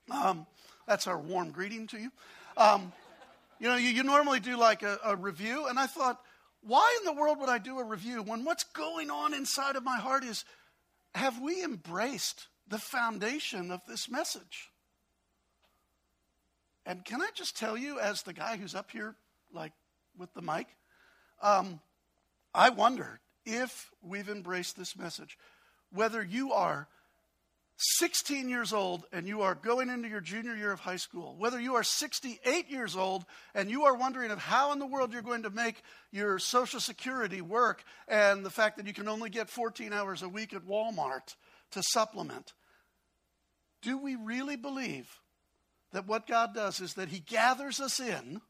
Um, 0.09 0.47
that's 0.87 1.07
our 1.07 1.17
warm 1.17 1.51
greeting 1.51 1.87
to 1.87 1.99
you. 1.99 2.11
Um, 2.57 2.91
you 3.59 3.67
know, 3.67 3.75
you, 3.75 3.89
you 3.89 4.03
normally 4.03 4.39
do 4.39 4.57
like 4.57 4.83
a, 4.83 4.99
a 5.03 5.15
review, 5.15 5.67
and 5.67 5.79
I 5.79 5.87
thought, 5.87 6.19
why 6.61 6.97
in 6.99 7.05
the 7.05 7.19
world 7.19 7.39
would 7.39 7.49
I 7.49 7.57
do 7.57 7.79
a 7.79 7.83
review 7.83 8.21
when 8.21 8.45
what's 8.45 8.63
going 8.63 9.09
on 9.09 9.33
inside 9.33 9.75
of 9.75 9.83
my 9.83 9.97
heart 9.97 10.23
is 10.23 10.45
have 11.15 11.39
we 11.39 11.63
embraced 11.63 12.47
the 12.67 12.79
foundation 12.79 13.71
of 13.71 13.81
this 13.87 14.09
message? 14.09 14.69
And 16.85 17.03
can 17.05 17.21
I 17.21 17.29
just 17.33 17.57
tell 17.57 17.77
you, 17.77 17.99
as 17.99 18.23
the 18.23 18.33
guy 18.33 18.57
who's 18.57 18.75
up 18.75 18.91
here, 18.91 19.15
like 19.53 19.73
with 20.17 20.33
the 20.33 20.41
mic, 20.41 20.67
um, 21.41 21.79
I 22.53 22.69
wonder 22.69 23.19
if 23.45 23.89
we've 24.01 24.29
embraced 24.29 24.77
this 24.77 24.97
message. 24.97 25.37
Whether 25.91 26.23
you 26.23 26.53
are 26.53 26.87
16 27.77 28.49
years 28.49 28.71
old 28.71 29.05
and 29.11 29.27
you 29.27 29.41
are 29.41 29.55
going 29.55 29.89
into 29.89 30.07
your 30.07 30.21
junior 30.21 30.55
year 30.55 30.71
of 30.71 30.79
high 30.79 30.97
school, 30.97 31.35
whether 31.37 31.59
you 31.59 31.75
are 31.75 31.83
68 31.83 32.69
years 32.69 32.95
old 32.95 33.25
and 33.55 33.69
you 33.69 33.83
are 33.83 33.95
wondering 33.95 34.31
of 34.31 34.39
how 34.39 34.71
in 34.71 34.79
the 34.79 34.85
world 34.85 35.11
you're 35.11 35.21
going 35.21 35.43
to 35.43 35.49
make 35.49 35.81
your 36.11 36.39
Social 36.39 36.79
Security 36.79 37.41
work 37.41 37.83
and 38.07 38.45
the 38.45 38.51
fact 38.51 38.77
that 38.77 38.87
you 38.87 38.93
can 38.93 39.07
only 39.07 39.29
get 39.29 39.49
14 39.49 39.91
hours 39.91 40.21
a 40.21 40.29
week 40.29 40.53
at 40.53 40.67
Walmart 40.67 41.35
to 41.71 41.81
supplement, 41.81 42.53
do 43.81 43.97
we 43.97 44.15
really 44.15 44.55
believe 44.55 45.19
that 45.91 46.07
what 46.07 46.27
God 46.27 46.53
does 46.53 46.79
is 46.79 46.93
that 46.93 47.09
He 47.09 47.19
gathers 47.19 47.79
us 47.79 47.99
in? 47.99 48.41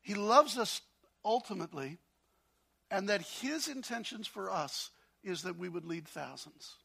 He 0.00 0.14
loves 0.14 0.58
us 0.58 0.80
ultimately, 1.24 1.98
and 2.90 3.08
that 3.08 3.22
His 3.22 3.68
intentions 3.68 4.26
for 4.26 4.50
us 4.50 4.90
is 5.28 5.42
that 5.42 5.58
we 5.58 5.68
would 5.68 5.84
lead 5.84 6.08
thousands. 6.08 6.76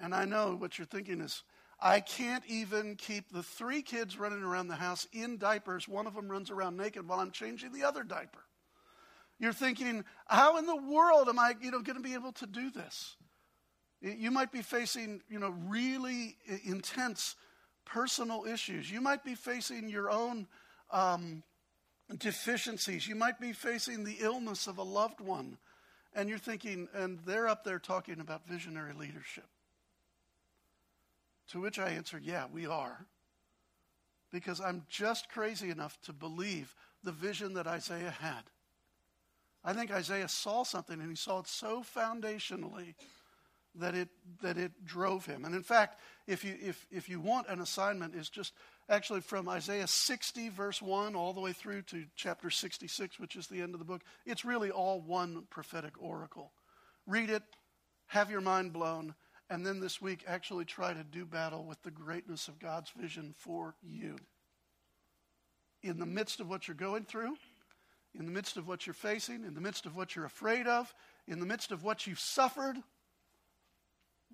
And 0.00 0.14
I 0.14 0.24
know 0.24 0.56
what 0.56 0.78
you're 0.78 0.86
thinking 0.86 1.20
is, 1.20 1.42
I 1.80 2.00
can't 2.00 2.44
even 2.46 2.96
keep 2.96 3.30
the 3.30 3.42
three 3.42 3.82
kids 3.82 4.18
running 4.18 4.42
around 4.42 4.68
the 4.68 4.76
house 4.76 5.06
in 5.12 5.38
diapers. 5.38 5.86
One 5.86 6.06
of 6.06 6.14
them 6.14 6.28
runs 6.28 6.50
around 6.50 6.76
naked 6.76 7.06
while 7.06 7.20
I'm 7.20 7.30
changing 7.30 7.72
the 7.72 7.84
other 7.84 8.02
diaper. 8.02 8.44
You're 9.38 9.52
thinking, 9.52 10.04
how 10.26 10.56
in 10.56 10.66
the 10.66 10.76
world 10.76 11.28
am 11.28 11.38
I, 11.38 11.54
you 11.60 11.70
know, 11.70 11.80
going 11.80 11.96
to 11.96 12.02
be 12.02 12.14
able 12.14 12.32
to 12.32 12.46
do 12.46 12.70
this? 12.70 13.16
You 14.00 14.30
might 14.30 14.52
be 14.52 14.62
facing, 14.62 15.22
you 15.28 15.38
know, 15.38 15.54
really 15.66 16.36
intense 16.64 17.36
personal 17.84 18.44
issues. 18.44 18.90
You 18.90 19.00
might 19.00 19.24
be 19.24 19.34
facing 19.34 19.88
your 19.88 20.10
own 20.10 20.46
um, 20.90 21.42
deficiencies. 22.18 23.08
You 23.08 23.14
might 23.14 23.40
be 23.40 23.52
facing 23.52 24.04
the 24.04 24.18
illness 24.20 24.66
of 24.66 24.78
a 24.78 24.82
loved 24.82 25.20
one. 25.20 25.58
And 26.14 26.28
you're 26.28 26.38
thinking, 26.38 26.88
and 26.94 27.18
they're 27.26 27.48
up 27.48 27.64
there 27.64 27.78
talking 27.78 28.20
about 28.20 28.46
visionary 28.46 28.92
leadership. 28.92 29.46
To 31.48 31.60
which 31.60 31.78
I 31.78 31.90
answer, 31.90 32.20
yeah, 32.22 32.44
we 32.52 32.66
are. 32.66 33.06
Because 34.32 34.60
I'm 34.60 34.84
just 34.88 35.28
crazy 35.28 35.70
enough 35.70 35.98
to 36.02 36.12
believe 36.12 36.74
the 37.02 37.12
vision 37.12 37.54
that 37.54 37.66
Isaiah 37.66 38.14
had. 38.20 38.42
I 39.64 39.72
think 39.72 39.90
Isaiah 39.90 40.28
saw 40.28 40.62
something 40.62 41.00
and 41.00 41.08
he 41.08 41.16
saw 41.16 41.40
it 41.40 41.48
so 41.48 41.82
foundationally 41.82 42.94
that 43.76 43.94
it 43.94 44.08
that 44.42 44.56
it 44.56 44.84
drove 44.84 45.26
him. 45.26 45.44
And 45.44 45.54
in 45.54 45.62
fact, 45.62 46.00
if 46.26 46.44
you 46.44 46.56
if 46.60 46.86
if 46.90 47.08
you 47.08 47.20
want 47.20 47.48
an 47.48 47.60
assignment, 47.60 48.14
is 48.14 48.28
just 48.28 48.52
actually 48.88 49.20
from 49.20 49.48
Isaiah 49.48 49.86
60 49.86 50.50
verse 50.50 50.82
1 50.82 51.14
all 51.14 51.32
the 51.32 51.40
way 51.40 51.52
through 51.52 51.82
to 51.82 52.04
chapter 52.16 52.50
66, 52.50 53.18
which 53.18 53.36
is 53.36 53.46
the 53.46 53.60
end 53.60 53.74
of 53.74 53.78
the 53.78 53.84
book. 53.84 54.02
It's 54.26 54.44
really 54.44 54.70
all 54.70 55.00
one 55.00 55.46
prophetic 55.50 55.94
oracle. 55.98 56.52
Read 57.06 57.30
it, 57.30 57.42
have 58.06 58.30
your 58.30 58.40
mind 58.40 58.72
blown, 58.72 59.14
and 59.50 59.64
then 59.64 59.80
this 59.80 60.00
week 60.00 60.24
actually 60.26 60.64
try 60.64 60.94
to 60.94 61.04
do 61.04 61.24
battle 61.24 61.64
with 61.64 61.82
the 61.82 61.90
greatness 61.90 62.48
of 62.48 62.58
God's 62.58 62.90
vision 62.90 63.34
for 63.36 63.74
you. 63.82 64.16
In 65.82 65.98
the 65.98 66.06
midst 66.06 66.40
of 66.40 66.48
what 66.48 66.66
you're 66.66 66.74
going 66.74 67.04
through, 67.04 67.36
in 68.18 68.24
the 68.26 68.32
midst 68.32 68.56
of 68.56 68.66
what 68.66 68.86
you're 68.86 68.94
facing, 68.94 69.44
in 69.44 69.54
the 69.54 69.60
midst 69.60 69.86
of 69.86 69.96
what 69.96 70.14
you're 70.14 70.24
afraid 70.24 70.66
of, 70.66 70.94
in 71.26 71.40
the 71.40 71.46
midst 71.46 71.72
of 71.72 71.82
what 71.82 72.06
you've 72.06 72.20
suffered, 72.20 72.76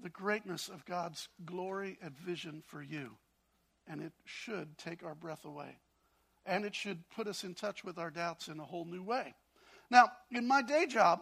the 0.03 0.09
greatness 0.09 0.69
of 0.69 0.85
God's 0.85 1.29
glory 1.45 1.99
and 2.03 2.17
vision 2.19 2.63
for 2.67 2.83
you. 2.83 3.17
And 3.87 4.01
it 4.01 4.13
should 4.25 4.79
take 4.79 5.03
our 5.03 5.15
breath 5.15 5.45
away. 5.45 5.79
And 6.47 6.65
it 6.65 6.75
should 6.75 7.09
put 7.11 7.27
us 7.27 7.45
in 7.45 7.55
touch 7.55 7.85
with 7.85 7.99
our 7.99 8.11
doubts 8.11 8.49
in 8.49 8.61
a 8.61 8.65
whole 8.65 8.85
new 8.85 9.03
way. 9.03 9.35
Now, 9.91 10.11
in 10.31 10.47
my 10.47 10.63
day 10.63 10.87
job, 10.87 11.21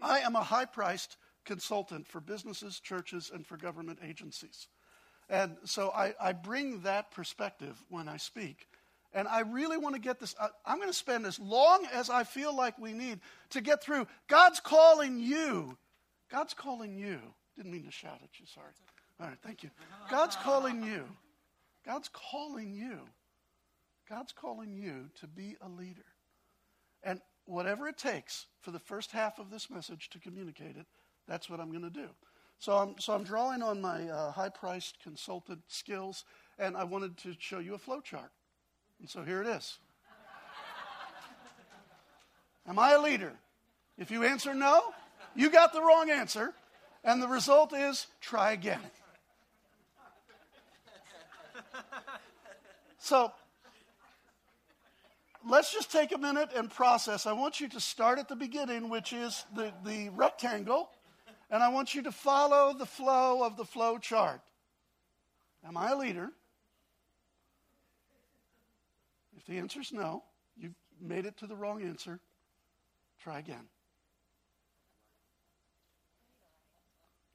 I 0.00 0.20
am 0.20 0.36
a 0.36 0.42
high 0.42 0.64
priced 0.64 1.16
consultant 1.44 2.06
for 2.06 2.20
businesses, 2.20 2.80
churches, 2.80 3.30
and 3.32 3.46
for 3.46 3.56
government 3.56 4.00
agencies. 4.02 4.68
And 5.28 5.56
so 5.64 5.90
I, 5.90 6.14
I, 6.20 6.32
bring 6.32 6.82
that 6.82 7.10
perspective 7.10 7.82
when 7.88 8.08
I 8.08 8.16
speak. 8.16 8.68
And 9.12 9.26
I 9.26 9.40
really 9.40 9.76
want 9.76 9.94
to 9.94 10.00
get 10.00 10.20
this. 10.20 10.34
I, 10.40 10.48
I'm 10.64 10.76
going 10.76 10.88
to 10.88 10.94
spend 10.94 11.26
as 11.26 11.38
long 11.38 11.86
as 11.92 12.10
I 12.10 12.24
feel 12.24 12.54
like 12.54 12.78
we 12.78 12.92
need 12.92 13.20
to 13.50 13.60
get 13.60 13.82
through. 13.82 14.06
God's 14.28 14.60
calling 14.60 15.18
you. 15.18 15.76
God's 16.30 16.54
calling 16.54 16.96
you 16.96 17.18
didn't 17.56 17.72
mean 17.72 17.84
to 17.84 17.90
shout 17.90 18.20
at 18.22 18.38
you, 18.38 18.46
sorry. 18.46 18.72
All 19.20 19.28
right, 19.28 19.38
thank 19.42 19.62
you. 19.62 19.70
God's 20.10 20.36
calling 20.36 20.82
you. 20.82 21.04
God's 21.84 22.10
calling 22.12 22.74
you. 22.74 22.98
God's 24.08 24.32
calling 24.32 24.76
you 24.76 25.10
to 25.20 25.26
be 25.26 25.56
a 25.60 25.68
leader. 25.68 26.04
And 27.02 27.20
whatever 27.46 27.88
it 27.88 27.96
takes 27.96 28.46
for 28.60 28.70
the 28.70 28.78
first 28.78 29.12
half 29.12 29.38
of 29.38 29.50
this 29.50 29.70
message 29.70 30.10
to 30.10 30.18
communicate 30.18 30.76
it, 30.76 30.86
that's 31.26 31.48
what 31.48 31.60
I'm 31.60 31.70
going 31.70 31.82
to 31.82 31.90
do. 31.90 32.08
So 32.58 32.76
I'm, 32.76 32.94
so 32.98 33.14
I'm 33.14 33.24
drawing 33.24 33.62
on 33.62 33.80
my 33.80 34.08
uh, 34.08 34.32
high 34.32 34.48
priced 34.48 35.00
consultant 35.02 35.60
skills, 35.68 36.24
and 36.58 36.76
I 36.76 36.84
wanted 36.84 37.16
to 37.18 37.34
show 37.38 37.58
you 37.58 37.74
a 37.74 37.78
flow 37.78 38.00
chart. 38.00 38.30
And 39.00 39.08
so 39.08 39.22
here 39.22 39.42
it 39.42 39.48
is. 39.48 39.78
Am 42.68 42.78
I 42.78 42.92
a 42.92 43.00
leader? 43.00 43.32
If 43.96 44.10
you 44.10 44.24
answer 44.24 44.54
no, 44.54 44.82
you 45.34 45.50
got 45.50 45.72
the 45.72 45.80
wrong 45.80 46.10
answer. 46.10 46.52
And 47.06 47.22
the 47.22 47.28
result 47.28 47.72
is 47.72 48.08
try 48.20 48.52
again. 48.52 48.80
So 52.98 53.32
let's 55.48 55.72
just 55.72 55.92
take 55.92 56.12
a 56.12 56.18
minute 56.18 56.50
and 56.56 56.68
process. 56.68 57.24
I 57.24 57.32
want 57.32 57.60
you 57.60 57.68
to 57.68 57.80
start 57.80 58.18
at 58.18 58.28
the 58.28 58.34
beginning, 58.34 58.88
which 58.88 59.12
is 59.12 59.44
the, 59.54 59.72
the 59.84 60.08
rectangle, 60.08 60.90
and 61.48 61.62
I 61.62 61.68
want 61.68 61.94
you 61.94 62.02
to 62.02 62.10
follow 62.10 62.74
the 62.76 62.86
flow 62.86 63.44
of 63.44 63.56
the 63.56 63.64
flow 63.64 63.98
chart. 63.98 64.40
Am 65.64 65.76
I 65.76 65.92
a 65.92 65.96
leader? 65.96 66.30
If 69.36 69.46
the 69.46 69.58
answer 69.58 69.80
is 69.80 69.92
no, 69.92 70.24
you've 70.58 70.74
made 71.00 71.26
it 71.26 71.36
to 71.36 71.46
the 71.46 71.54
wrong 71.54 71.82
answer. 71.82 72.18
Try 73.22 73.38
again. 73.38 73.68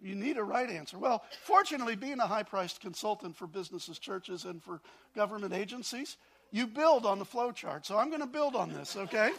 You 0.01 0.15
need 0.15 0.37
a 0.37 0.43
right 0.43 0.69
answer. 0.69 0.97
Well, 0.97 1.23
fortunately, 1.43 1.95
being 1.95 2.19
a 2.19 2.27
high 2.27 2.43
priced 2.43 2.81
consultant 2.81 3.37
for 3.37 3.45
businesses, 3.45 3.99
churches, 3.99 4.45
and 4.45 4.61
for 4.61 4.81
government 5.15 5.53
agencies, 5.53 6.17
you 6.51 6.65
build 6.65 7.05
on 7.05 7.19
the 7.19 7.25
flow 7.25 7.51
chart. 7.51 7.85
So 7.85 7.97
I'm 7.97 8.09
going 8.09 8.21
to 8.21 8.27
build 8.27 8.55
on 8.55 8.73
this, 8.73 8.97
okay? 8.97 9.31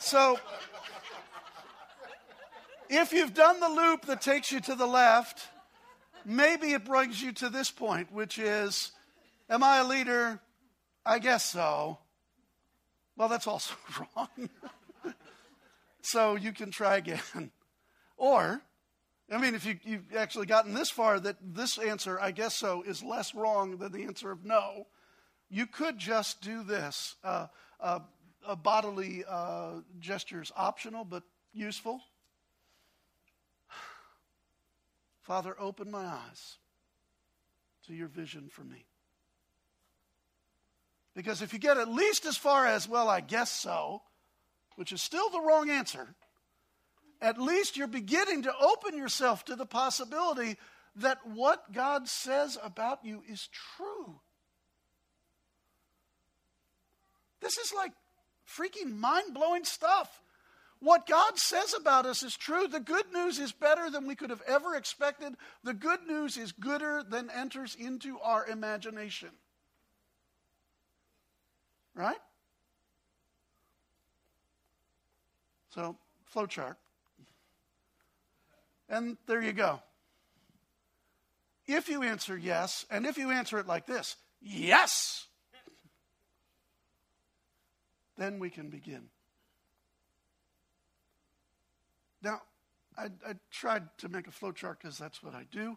so 0.00 0.38
if 2.88 3.12
you've 3.12 3.34
done 3.34 3.60
the 3.60 3.68
loop 3.68 4.06
that 4.06 4.20
takes 4.20 4.50
you 4.50 4.60
to 4.60 4.74
the 4.74 4.86
left, 4.86 5.46
maybe 6.24 6.72
it 6.72 6.84
brings 6.84 7.22
you 7.22 7.32
to 7.32 7.48
this 7.48 7.70
point, 7.70 8.12
which 8.12 8.38
is 8.38 8.92
Am 9.50 9.62
I 9.62 9.78
a 9.78 9.84
leader? 9.84 10.40
I 11.06 11.18
guess 11.18 11.44
so. 11.44 11.98
Well, 13.16 13.28
that's 13.28 13.46
also 13.46 13.74
wrong. 14.16 14.50
so 16.02 16.36
you 16.36 16.52
can 16.52 16.70
try 16.70 16.96
again. 16.96 17.50
Or, 18.18 18.60
I 19.32 19.38
mean, 19.38 19.54
if 19.54 19.64
you, 19.64 19.78
you've 19.84 20.14
actually 20.14 20.46
gotten 20.46 20.74
this 20.74 20.90
far 20.90 21.18
that 21.20 21.36
this 21.40 21.78
answer, 21.78 22.20
I 22.20 22.32
guess 22.32 22.54
so, 22.54 22.82
is 22.82 23.02
less 23.02 23.34
wrong 23.34 23.78
than 23.78 23.92
the 23.92 24.04
answer 24.04 24.30
of 24.30 24.44
no, 24.44 24.88
you 25.48 25.66
could 25.66 25.98
just 25.98 26.42
do 26.42 26.62
this. 26.62 27.16
Uh, 27.24 27.46
uh, 27.80 28.00
uh, 28.46 28.56
bodily 28.56 29.24
gestures 30.00 30.52
optional 30.56 31.04
but 31.04 31.22
useful. 31.52 32.00
Father, 35.22 35.54
open 35.58 35.90
my 35.90 36.04
eyes 36.04 36.58
to 37.86 37.94
your 37.94 38.08
vision 38.08 38.48
for 38.50 38.64
me. 38.64 38.84
Because 41.14 41.42
if 41.42 41.52
you 41.52 41.58
get 41.58 41.78
at 41.78 41.88
least 41.88 42.26
as 42.26 42.36
far 42.36 42.66
as, 42.66 42.88
well, 42.88 43.08
I 43.08 43.20
guess 43.20 43.50
so, 43.50 44.02
which 44.76 44.92
is 44.92 45.02
still 45.02 45.30
the 45.30 45.40
wrong 45.40 45.68
answer, 45.68 46.14
at 47.20 47.40
least 47.40 47.76
you're 47.76 47.86
beginning 47.86 48.42
to 48.42 48.52
open 48.60 48.96
yourself 48.96 49.44
to 49.46 49.56
the 49.56 49.66
possibility 49.66 50.56
that 50.96 51.18
what 51.26 51.72
God 51.72 52.08
says 52.08 52.58
about 52.62 53.04
you 53.04 53.22
is 53.28 53.48
true. 53.76 54.20
This 57.40 57.58
is 57.58 57.72
like 57.74 57.92
freaking 58.46 58.96
mind 58.96 59.34
blowing 59.34 59.64
stuff. 59.64 60.22
What 60.80 61.08
God 61.08 61.38
says 61.38 61.74
about 61.74 62.06
us 62.06 62.22
is 62.22 62.36
true. 62.36 62.68
The 62.68 62.78
good 62.78 63.12
news 63.12 63.40
is 63.40 63.50
better 63.50 63.90
than 63.90 64.06
we 64.06 64.14
could 64.14 64.30
have 64.30 64.42
ever 64.46 64.76
expected. 64.76 65.34
The 65.64 65.74
good 65.74 66.06
news 66.06 66.36
is 66.36 66.52
gooder 66.52 67.02
than 67.08 67.30
enters 67.30 67.74
into 67.74 68.20
our 68.20 68.46
imagination. 68.46 69.30
Right? 71.94 72.18
So, 75.70 75.96
flowchart. 76.32 76.76
And 78.88 79.16
there 79.26 79.42
you 79.42 79.52
go. 79.52 79.80
If 81.66 81.88
you 81.88 82.02
answer 82.02 82.36
yes, 82.36 82.86
and 82.90 83.04
if 83.04 83.18
you 83.18 83.30
answer 83.30 83.58
it 83.58 83.66
like 83.66 83.86
this, 83.86 84.16
yes, 84.40 85.26
then 88.16 88.38
we 88.38 88.48
can 88.48 88.70
begin. 88.70 89.04
Now, 92.22 92.40
I, 92.96 93.04
I 93.26 93.34
tried 93.50 93.84
to 93.98 94.08
make 94.08 94.26
a 94.26 94.32
flow 94.32 94.50
chart 94.50 94.80
because 94.82 94.98
that's 94.98 95.22
what 95.22 95.34
I 95.34 95.44
do. 95.52 95.76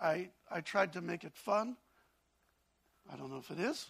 I, 0.00 0.28
I 0.50 0.60
tried 0.60 0.92
to 0.92 1.00
make 1.00 1.24
it 1.24 1.34
fun. 1.34 1.76
I 3.12 3.16
don't 3.16 3.30
know 3.30 3.38
if 3.38 3.50
it 3.50 3.58
is. 3.58 3.86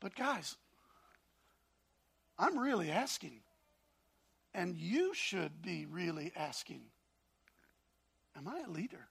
But, 0.00 0.16
guys, 0.16 0.56
I'm 2.38 2.58
really 2.58 2.90
asking. 2.90 3.40
And 4.54 4.76
you 4.76 5.12
should 5.14 5.62
be 5.62 5.86
really 5.86 6.32
asking 6.36 6.82
Am 8.36 8.48
I 8.48 8.62
a 8.66 8.70
leader? 8.70 9.08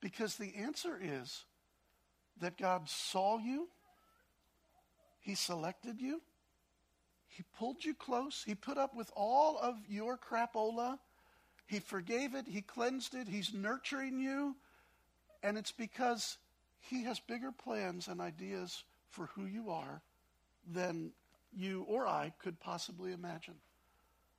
Because 0.00 0.36
the 0.36 0.54
answer 0.56 0.98
is 1.00 1.44
that 2.40 2.56
God 2.56 2.88
saw 2.88 3.38
you, 3.38 3.68
He 5.20 5.34
selected 5.34 6.00
you, 6.00 6.22
He 7.28 7.44
pulled 7.58 7.84
you 7.84 7.94
close, 7.94 8.42
He 8.44 8.54
put 8.54 8.78
up 8.78 8.96
with 8.96 9.10
all 9.14 9.58
of 9.58 9.76
your 9.88 10.16
crapola, 10.16 10.98
He 11.66 11.80
forgave 11.80 12.34
it, 12.34 12.46
He 12.48 12.62
cleansed 12.62 13.14
it, 13.14 13.28
He's 13.28 13.52
nurturing 13.52 14.18
you, 14.18 14.56
and 15.42 15.58
it's 15.58 15.72
because 15.72 16.38
He 16.80 17.04
has 17.04 17.20
bigger 17.20 17.52
plans 17.52 18.08
and 18.08 18.20
ideas 18.20 18.84
for 19.10 19.26
who 19.34 19.44
you 19.44 19.70
are 19.70 20.02
than 20.72 21.12
you 21.56 21.84
or 21.88 22.06
I 22.06 22.32
could 22.42 22.60
possibly 22.60 23.12
imagine. 23.12 23.54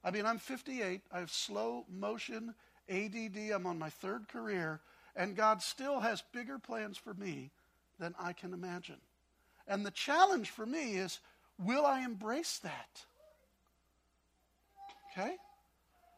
I 0.03 0.11
mean, 0.11 0.25
I'm 0.25 0.39
58, 0.39 1.01
I 1.11 1.19
have 1.19 1.31
slow 1.31 1.85
motion, 1.89 2.55
ADD, 2.89 3.51
I'm 3.53 3.67
on 3.67 3.77
my 3.77 3.89
third 3.89 4.27
career, 4.27 4.81
and 5.15 5.35
God 5.35 5.61
still 5.61 5.99
has 5.99 6.23
bigger 6.33 6.57
plans 6.57 6.97
for 6.97 7.13
me 7.13 7.51
than 7.99 8.15
I 8.19 8.33
can 8.33 8.53
imagine. 8.53 8.97
And 9.67 9.85
the 9.85 9.91
challenge 9.91 10.49
for 10.49 10.65
me 10.65 10.95
is 10.95 11.19
will 11.59 11.85
I 11.85 12.03
embrace 12.03 12.59
that? 12.59 13.03
Okay? 15.11 15.35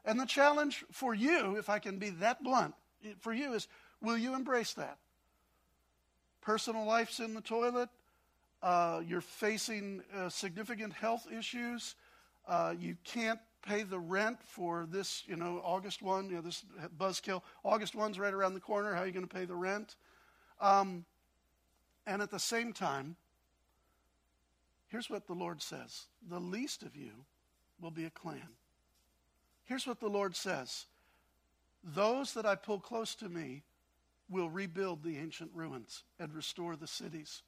And 0.06 0.20
the 0.20 0.26
challenge 0.26 0.86
for 0.92 1.14
you, 1.14 1.58
if 1.58 1.70
I 1.70 1.80
can 1.80 1.98
be 1.98 2.10
that 2.12 2.44
blunt, 2.44 2.76
for 3.20 3.34
you 3.34 3.54
is 3.54 3.68
will 4.02 4.18
you 4.18 4.36
embrace 4.36 4.74
that? 4.74 4.98
Personal 6.42 6.86
life's 6.86 7.20
in 7.20 7.34
the 7.34 7.42
toilet. 7.42 7.90
Uh, 8.64 9.02
you're 9.06 9.20
facing 9.20 10.02
uh, 10.16 10.30
significant 10.30 10.94
health 10.94 11.28
issues. 11.38 11.96
Uh, 12.48 12.74
you 12.80 12.96
can't 13.04 13.40
pay 13.62 13.84
the 13.84 14.00
rent 14.00 14.38
for 14.42 14.88
this, 14.90 15.24
you 15.28 15.36
know, 15.36 15.62
August 15.66 16.02
1, 16.02 16.30
you 16.30 16.36
know, 16.36 16.42
this 16.42 16.64
buzzkill. 16.98 17.42
August 17.66 17.94
1's 17.94 18.18
right 18.18 18.34
around 18.34 18.54
the 18.54 18.62
corner. 18.62 18.94
How 18.94 19.02
are 19.02 19.06
you 19.06 19.12
going 19.12 19.28
to 19.28 19.36
pay 19.36 19.44
the 19.44 19.56
rent? 19.56 19.98
Um, 20.62 21.04
and 22.08 22.22
at 22.22 22.32
the 22.32 22.40
same 22.40 22.72
time, 22.72 23.18
here's 24.88 25.10
what 25.10 25.28
the 25.28 25.34
Lord 25.34 25.62
says 25.62 26.06
The 26.30 26.40
least 26.40 26.84
of 26.84 26.96
you 26.96 27.12
will 27.82 27.92
be 27.92 28.06
a 28.06 28.10
clan. 28.10 28.48
Here's 29.66 29.86
what 29.86 30.00
the 30.00 30.08
Lord 30.08 30.38
says 30.38 30.86
Those 31.84 32.34
that 32.34 32.46
I 32.46 32.56
pull 32.56 32.80
close 32.80 33.14
to 33.16 33.28
me 33.28 33.64
will 34.30 34.50
rebuild 34.50 35.04
the 35.04 35.18
ancient 35.18 35.52
ruins 35.54 36.04
and 36.18 36.34
restore 36.34 36.78
the 36.78 36.88
cities. 36.88 37.44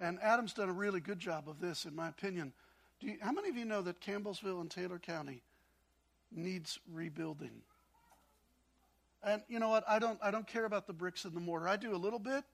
And 0.00 0.18
Adam's 0.22 0.52
done 0.52 0.68
a 0.68 0.72
really 0.72 1.00
good 1.00 1.18
job 1.18 1.48
of 1.48 1.60
this, 1.60 1.84
in 1.84 1.94
my 1.94 2.08
opinion. 2.08 2.52
You, 3.00 3.16
how 3.20 3.32
many 3.32 3.48
of 3.48 3.56
you 3.56 3.64
know 3.64 3.82
that 3.82 4.00
Campbellsville 4.00 4.60
and 4.60 4.70
Taylor 4.70 4.98
County 4.98 5.42
needs 6.30 6.78
rebuilding? 6.92 7.62
And 9.22 9.42
you 9.48 9.58
know 9.58 9.68
what? 9.68 9.84
I 9.88 9.98
don't, 9.98 10.18
I 10.22 10.30
don't 10.30 10.46
care 10.46 10.64
about 10.64 10.86
the 10.86 10.92
bricks 10.92 11.24
and 11.24 11.34
the 11.34 11.40
mortar. 11.40 11.68
I 11.68 11.76
do 11.76 11.94
a 11.94 11.98
little 11.98 12.18
bit. 12.18 12.44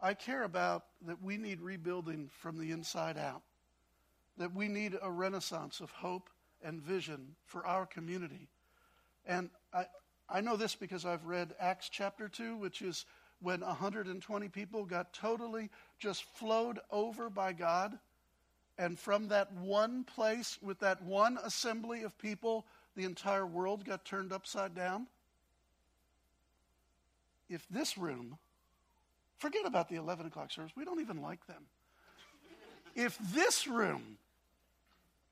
I 0.00 0.14
care 0.14 0.44
about 0.44 0.84
that 1.06 1.22
we 1.22 1.36
need 1.36 1.60
rebuilding 1.60 2.30
from 2.38 2.58
the 2.58 2.70
inside 2.70 3.16
out, 3.16 3.42
that 4.36 4.54
we 4.54 4.68
need 4.68 4.96
a 5.00 5.10
renaissance 5.10 5.80
of 5.80 5.90
hope 5.90 6.28
and 6.62 6.80
vision 6.80 7.34
for 7.46 7.66
our 7.66 7.86
community. 7.86 8.48
And 9.26 9.50
I, 9.72 9.86
I 10.28 10.40
know 10.40 10.56
this 10.56 10.74
because 10.74 11.04
I've 11.04 11.24
read 11.24 11.54
Acts 11.58 11.88
chapter 11.88 12.28
2, 12.28 12.56
which 12.56 12.82
is 12.82 13.06
when 13.40 13.60
120 13.60 14.48
people 14.48 14.84
got 14.84 15.12
totally 15.12 15.70
just 15.98 16.24
flowed 16.24 16.80
over 16.90 17.30
by 17.30 17.52
God 17.52 17.98
and 18.78 18.96
from 18.98 19.28
that 19.28 19.52
one 19.52 20.04
place, 20.04 20.56
with 20.62 20.78
that 20.80 21.02
one 21.02 21.38
assembly 21.42 22.04
of 22.04 22.16
people, 22.16 22.64
the 22.94 23.04
entire 23.04 23.44
world 23.44 23.84
got 23.84 24.04
turned 24.04 24.32
upside 24.32 24.74
down? 24.74 25.08
If 27.50 27.66
this 27.68 27.98
room, 27.98 28.38
forget 29.38 29.66
about 29.66 29.88
the 29.88 29.96
11 29.96 30.26
o'clock 30.26 30.52
service, 30.52 30.72
we 30.76 30.84
don't 30.84 31.00
even 31.00 31.20
like 31.20 31.44
them. 31.46 31.64
If 32.94 33.18
this 33.34 33.66
room 33.66 34.18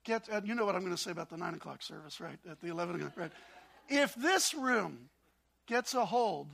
gets, 0.03 0.29
and 0.29 0.47
you 0.47 0.55
know 0.55 0.65
what 0.65 0.75
I'm 0.75 0.83
going 0.83 0.95
to 0.95 1.01
say 1.01 1.13
about 1.13 1.31
the 1.31 1.37
9 1.37 1.55
o'clock 1.55 1.83
service, 1.83 2.21
right? 2.21 2.39
At 2.51 2.61
the 2.61 2.69
11 2.69 2.97
o'clock, 2.97 3.13
right? 3.17 3.33
If 3.89 4.15
this 4.17 4.55
room 4.55 5.09
gets 5.67 5.95
a 5.95 6.05
hold 6.05 6.49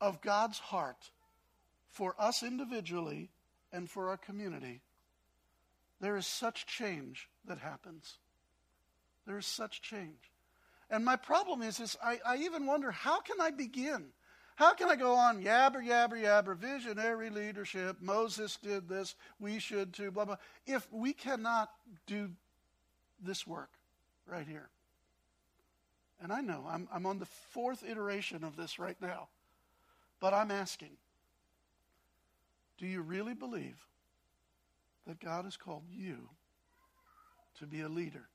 of 0.00 0.20
God's 0.20 0.58
heart 0.58 1.10
for 1.90 2.14
us 2.18 2.42
individually 2.42 3.30
and 3.72 3.88
for 3.88 4.08
our 4.08 4.16
community, 4.16 4.80
there 6.00 6.16
is 6.16 6.26
such 6.26 6.66
change 6.66 7.28
that 7.46 7.58
happens. 7.58 8.18
There 9.26 9.38
is 9.38 9.46
such 9.46 9.82
change. 9.82 10.30
And 10.90 11.04
my 11.04 11.16
problem 11.16 11.62
is, 11.62 11.78
is 11.78 11.96
I, 12.02 12.18
I 12.26 12.36
even 12.38 12.66
wonder 12.66 12.90
how 12.90 13.20
can 13.20 13.40
I 13.40 13.50
begin? 13.50 14.06
How 14.56 14.74
can 14.74 14.90
I 14.90 14.96
go 14.96 15.14
on 15.14 15.42
yabber, 15.42 15.82
yabber, 15.82 16.22
yabber, 16.22 16.56
visionary 16.56 17.30
leadership, 17.30 17.96
Moses 18.00 18.58
did 18.62 18.88
this, 18.88 19.14
we 19.38 19.58
should 19.58 19.94
too, 19.94 20.10
blah, 20.10 20.24
blah, 20.24 20.36
if 20.66 20.86
we 20.92 21.12
cannot 21.12 21.70
do 22.06 22.30
this 23.22 23.46
work 23.46 23.70
right 24.26 24.46
here? 24.46 24.68
And 26.22 26.32
I 26.32 26.40
know 26.40 26.66
I'm, 26.68 26.88
I'm 26.92 27.06
on 27.06 27.18
the 27.18 27.26
fourth 27.26 27.82
iteration 27.88 28.44
of 28.44 28.56
this 28.56 28.78
right 28.78 29.00
now, 29.00 29.28
but 30.20 30.32
I'm 30.34 30.50
asking 30.50 30.96
do 32.78 32.86
you 32.86 33.02
really 33.02 33.34
believe 33.34 33.76
that 35.06 35.20
God 35.20 35.44
has 35.44 35.56
called 35.56 35.84
you 35.90 36.28
to 37.58 37.66
be 37.66 37.82
a 37.82 37.88
leader. 37.88 38.28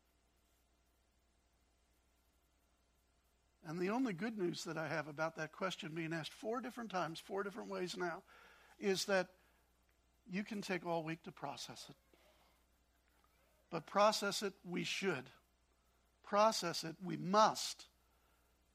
And 3.68 3.80
the 3.80 3.90
only 3.90 4.14
good 4.14 4.38
news 4.38 4.64
that 4.66 4.78
I 4.78 4.88
have 4.88 5.08
about 5.08 5.36
that 5.38 5.52
question 5.52 5.92
being 5.96 6.14
asked 6.14 6.34
four 6.34 6.62
different 6.62 6.92
times, 6.92 7.20
four 7.20 7.44
different 7.44 7.70
ways 7.70 7.98
now, 7.98 8.22
is 8.80 9.06
that 9.06 9.30
you 10.30 10.44
can 10.44 10.62
take 10.62 10.86
all 10.86 11.04
week 11.04 11.24
to 11.24 11.32
process 11.32 11.88
it. 11.90 11.96
But 13.72 13.88
process 13.88 14.44
it, 14.44 14.54
we 14.64 14.84
should. 14.84 15.24
Process 16.24 16.84
it, 16.84 16.96
we 17.04 17.18
must. 17.18 17.86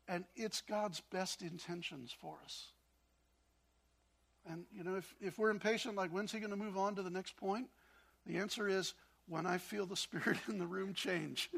And 0.09 0.25
it's 0.35 0.61
God's 0.61 1.01
best 1.13 1.43
intentions 1.43 2.15
for 2.19 2.39
us. 2.45 2.69
And, 4.49 4.65
you 4.73 4.85
know, 4.85 4.97
if, 4.97 5.15
if 5.21 5.39
we're 5.39 5.51
impatient, 5.51 5.97
like, 5.97 6.11
when's 6.11 6.33
he 6.33 6.39
going 6.39 6.51
to 6.51 6.57
move 6.57 6.77
on 6.77 6.95
to 6.97 7.03
the 7.03 7.11
next 7.11 7.37
point? 7.37 7.69
The 8.27 8.39
answer 8.39 8.69
is 8.69 8.95
when 9.29 9.47
I 9.47 9.59
feel 9.59 9.87
the 9.87 9.97
spirit 9.97 10.39
in 10.49 10.59
the 10.59 10.67
room 10.67 10.95
change. 10.95 11.51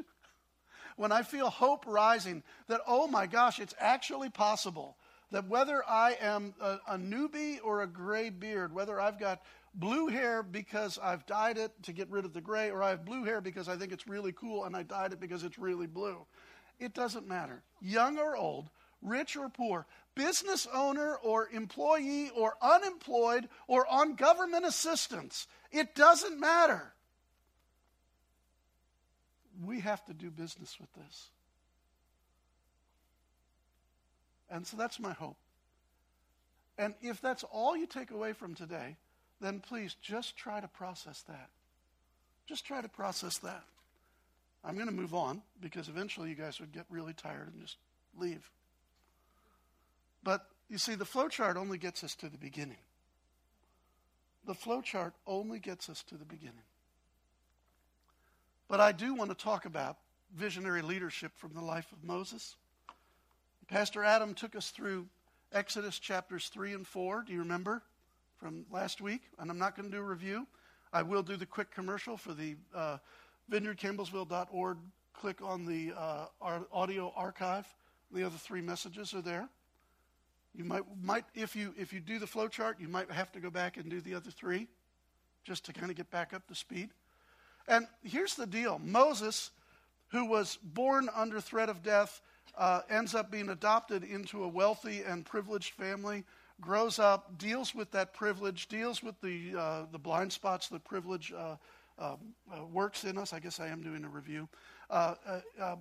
when 0.95 1.11
I 1.11 1.23
feel 1.23 1.49
hope 1.49 1.85
rising 1.87 2.43
that, 2.67 2.81
oh 2.87 3.07
my 3.07 3.27
gosh, 3.27 3.59
it's 3.59 3.75
actually 3.79 4.29
possible 4.29 4.97
that 5.31 5.47
whether 5.47 5.83
I 5.87 6.15
am 6.21 6.53
a, 6.61 6.77
a, 6.89 6.97
newbie 6.97 7.57
or 7.63 7.81
a 7.81 7.87
gray 7.87 8.29
beard, 8.29 8.73
whether 8.73 9.01
I've 9.01 9.19
got 9.19 9.41
blue 9.73 10.07
hair 10.07 10.43
because 10.43 10.99
I've 11.01 11.25
dyed 11.25 11.57
it 11.57 11.71
to 11.83 11.91
get 11.91 12.09
rid 12.11 12.23
of 12.23 12.33
the 12.33 12.41
gray, 12.41 12.69
or 12.69 12.83
I 12.83 12.91
have 12.91 13.03
blue 13.03 13.23
hair 13.23 13.41
because 13.41 13.67
I 13.67 13.75
think 13.75 13.91
it's 13.91 14.07
really 14.07 14.31
cool 14.31 14.65
and 14.65 14.75
I 14.75 14.83
dyed 14.83 15.11
it 15.11 15.19
because 15.19 15.43
it's 15.43 15.57
really 15.57 15.87
blue, 15.87 16.17
it 16.79 16.93
doesn't 16.93 17.27
matter. 17.27 17.63
Young 17.81 18.19
or 18.19 18.37
old, 18.37 18.69
rich 19.03 19.35
or 19.35 19.49
poor, 19.49 19.85
business 20.15 20.67
owner 20.73 21.15
or 21.15 21.49
employee 21.49 22.29
or 22.35 22.55
unemployed 22.61 23.49
or 23.67 23.85
on 23.87 24.15
government 24.15 24.65
assistance. 24.65 25.47
It 25.71 25.95
doesn't 25.95 26.39
matter. 26.39 26.93
We 29.65 29.81
have 29.81 30.03
to 30.05 30.13
do 30.13 30.29
business 30.31 30.77
with 30.79 30.91
this. 30.93 31.29
And 34.49 34.65
so 34.65 34.77
that's 34.77 34.99
my 34.99 35.13
hope. 35.13 35.37
And 36.77 36.93
if 37.01 37.21
that's 37.21 37.43
all 37.43 37.77
you 37.77 37.85
take 37.85 38.11
away 38.11 38.33
from 38.33 38.55
today, 38.55 38.97
then 39.41 39.59
please 39.59 39.95
just 40.01 40.35
try 40.35 40.59
to 40.59 40.67
process 40.67 41.21
that. 41.27 41.49
Just 42.47 42.65
try 42.65 42.81
to 42.81 42.89
process 42.89 43.37
that. 43.39 43.63
I'm 44.63 44.75
going 44.75 44.87
to 44.87 44.93
move 44.93 45.13
on 45.13 45.41
because 45.61 45.89
eventually 45.89 46.29
you 46.29 46.35
guys 46.35 46.59
would 46.59 46.71
get 46.71 46.85
really 46.89 47.13
tired 47.13 47.51
and 47.53 47.61
just 47.61 47.77
leave. 48.17 48.49
But 50.23 50.45
you 50.69 50.77
see, 50.77 50.95
the 50.95 51.05
flowchart 51.05 51.55
only 51.55 51.77
gets 51.77 52.03
us 52.03 52.15
to 52.15 52.29
the 52.29 52.37
beginning. 52.37 52.77
The 54.45 54.53
flowchart 54.53 55.13
only 55.25 55.59
gets 55.59 55.89
us 55.89 56.03
to 56.03 56.15
the 56.15 56.25
beginning. 56.25 56.63
But 58.67 58.79
I 58.79 58.91
do 58.91 59.13
want 59.13 59.29
to 59.29 59.35
talk 59.35 59.65
about 59.65 59.97
visionary 60.35 60.81
leadership 60.81 61.31
from 61.37 61.53
the 61.53 61.61
life 61.61 61.91
of 61.91 62.03
Moses. 62.03 62.55
Pastor 63.67 64.03
Adam 64.03 64.33
took 64.33 64.55
us 64.55 64.71
through 64.71 65.07
Exodus 65.51 65.99
chapters 65.99 66.49
3 66.49 66.73
and 66.73 66.87
4. 66.87 67.23
Do 67.27 67.33
you 67.33 67.39
remember 67.39 67.83
from 68.39 68.65
last 68.71 68.99
week? 68.99 69.21
And 69.39 69.49
I'm 69.51 69.59
not 69.59 69.75
going 69.75 69.89
to 69.89 69.95
do 69.95 70.01
a 70.01 70.05
review. 70.05 70.47
I 70.91 71.03
will 71.03 71.23
do 71.23 71.37
the 71.37 71.45
quick 71.45 71.71
commercial 71.71 72.17
for 72.17 72.33
the 72.33 72.55
uh, 72.73 72.97
vineyardcampbellsville.org 73.51 74.77
click 75.13 75.41
on 75.41 75.65
the 75.65 75.93
uh, 75.97 76.25
audio 76.71 77.13
archive. 77.15 77.65
The 78.11 78.23
other 78.25 78.37
three 78.37 78.61
messages 78.61 79.13
are 79.13 79.21
there. 79.21 79.47
You 80.55 80.65
might, 80.65 80.83
might 81.01 81.25
if 81.33 81.55
you 81.55 81.73
if 81.77 81.93
you 81.93 81.99
do 81.99 82.19
the 82.19 82.27
flow 82.27 82.47
chart, 82.47 82.79
you 82.79 82.87
might 82.87 83.09
have 83.11 83.31
to 83.31 83.39
go 83.39 83.49
back 83.49 83.77
and 83.77 83.89
do 83.89 84.01
the 84.01 84.13
other 84.13 84.29
three, 84.29 84.67
just 85.43 85.65
to 85.65 85.73
kind 85.73 85.89
of 85.89 85.97
get 85.97 86.11
back 86.11 86.33
up 86.33 86.47
to 86.47 86.55
speed. 86.55 86.89
And 87.67 87.87
here's 88.03 88.35
the 88.35 88.45
deal: 88.45 88.79
Moses, 88.83 89.49
who 90.09 90.25
was 90.25 90.59
born 90.61 91.09
under 91.15 91.41
threat 91.41 91.69
of 91.69 91.81
death, 91.81 92.21
uh, 92.55 92.81
ends 92.89 93.15
up 93.15 93.31
being 93.31 93.49
adopted 93.49 94.03
into 94.03 94.43
a 94.43 94.47
wealthy 94.47 95.01
and 95.01 95.25
privileged 95.25 95.73
family. 95.73 96.23
Grows 96.61 96.99
up, 96.99 97.39
deals 97.39 97.73
with 97.73 97.89
that 97.91 98.13
privilege, 98.13 98.67
deals 98.67 99.01
with 99.01 99.19
the 99.21 99.55
uh, 99.57 99.85
the 99.91 99.97
blind 99.97 100.31
spots 100.31 100.67
that 100.69 100.83
privilege 100.83 101.33
uh, 101.35 101.55
um, 101.97 102.17
uh, 102.51 102.63
works 102.65 103.05
in 103.05 103.17
us. 103.17 103.33
I 103.33 103.39
guess 103.39 103.59
I 103.59 103.69
am 103.69 103.81
doing 103.81 104.03
a 104.05 104.09
review. 104.09 104.47
Uh, 104.87 105.15
uh, 105.59 105.75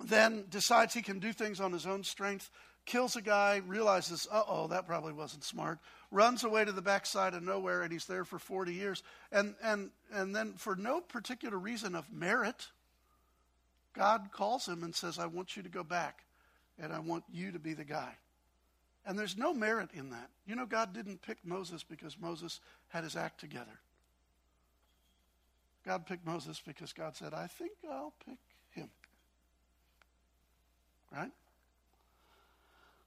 then 0.00 0.44
decides 0.50 0.94
he 0.94 1.02
can 1.02 1.18
do 1.18 1.32
things 1.32 1.60
on 1.60 1.72
his 1.72 1.86
own 1.86 2.02
strength 2.02 2.50
kills 2.86 3.16
a 3.16 3.22
guy, 3.22 3.62
realizes, 3.66 4.28
uh 4.30 4.42
oh, 4.46 4.66
that 4.68 4.86
probably 4.86 5.12
wasn't 5.12 5.44
smart, 5.44 5.78
runs 6.10 6.44
away 6.44 6.64
to 6.64 6.72
the 6.72 6.82
backside 6.82 7.34
of 7.34 7.42
nowhere, 7.42 7.82
and 7.82 7.92
he's 7.92 8.06
there 8.06 8.24
for 8.24 8.38
40 8.38 8.72
years. 8.72 9.02
And, 9.32 9.54
and, 9.62 9.90
and 10.12 10.34
then, 10.34 10.54
for 10.54 10.76
no 10.76 11.00
particular 11.00 11.58
reason 11.58 11.94
of 11.94 12.12
merit, 12.12 12.68
God 13.94 14.28
calls 14.32 14.66
him 14.66 14.82
and 14.82 14.94
says, 14.94 15.18
I 15.18 15.26
want 15.26 15.56
you 15.56 15.62
to 15.62 15.68
go 15.68 15.84
back, 15.84 16.24
and 16.78 16.92
I 16.92 16.98
want 16.98 17.24
you 17.32 17.52
to 17.52 17.58
be 17.58 17.74
the 17.74 17.84
guy. 17.84 18.14
And 19.06 19.18
there's 19.18 19.36
no 19.36 19.52
merit 19.52 19.90
in 19.92 20.10
that. 20.10 20.30
You 20.46 20.56
know, 20.56 20.66
God 20.66 20.94
didn't 20.94 21.22
pick 21.22 21.38
Moses 21.44 21.82
because 21.82 22.18
Moses 22.18 22.60
had 22.88 23.04
his 23.04 23.16
act 23.16 23.38
together. 23.38 23.80
God 25.84 26.06
picked 26.06 26.26
Moses 26.26 26.62
because 26.66 26.92
God 26.94 27.14
said, 27.14 27.34
I 27.34 27.46
think 27.46 27.72
I'll 27.90 28.14
pick 28.24 28.38
him. 28.70 28.88
Right? 31.12 31.30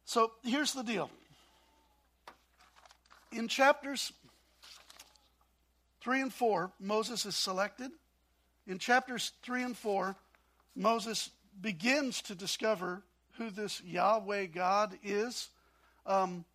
So 0.07 0.31
here's 0.41 0.71
the 0.71 0.83
deal. 0.83 1.09
In 3.33 3.49
chapters 3.49 4.13
3 5.99 6.21
and 6.21 6.33
4, 6.33 6.71
Moses 6.79 7.25
is 7.25 7.35
selected. 7.35 7.91
In 8.67 8.79
chapters 8.79 9.33
3 9.43 9.63
and 9.63 9.77
4, 9.77 10.15
Moses 10.77 11.29
begins 11.59 12.21
to 12.21 12.35
discover 12.35 13.03
who 13.33 13.49
this 13.49 13.83
Yahweh 13.83 14.45
God 14.45 14.97
is. 15.03 15.49
Um, 16.05 16.45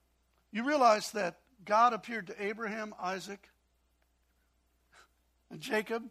you 0.51 0.67
realize 0.67 1.11
that 1.11 1.37
God 1.67 1.93
appeared 1.93 2.29
to 2.29 2.43
Abraham, 2.43 2.95
Isaac, 2.99 3.51
and 5.51 5.61
Jacob. 5.61 6.05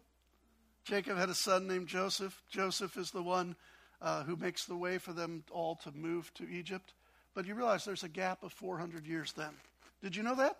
Jacob 0.84 1.18
had 1.18 1.28
a 1.28 1.34
son 1.34 1.66
named 1.66 1.88
Joseph. 1.88 2.40
Joseph 2.48 2.96
is 2.96 3.10
the 3.10 3.22
one 3.22 3.56
uh, 4.00 4.22
who 4.22 4.36
makes 4.36 4.64
the 4.64 4.76
way 4.76 4.98
for 4.98 5.12
them 5.12 5.42
all 5.50 5.74
to 5.82 5.90
move 5.90 6.32
to 6.34 6.48
Egypt. 6.48 6.94
But 7.34 7.46
you 7.46 7.54
realize 7.54 7.84
there's 7.84 8.04
a 8.04 8.08
gap 8.08 8.42
of 8.42 8.52
400 8.52 9.06
years 9.06 9.32
then. 9.32 9.50
Did 10.02 10.16
you 10.16 10.22
know 10.22 10.34
that? 10.34 10.56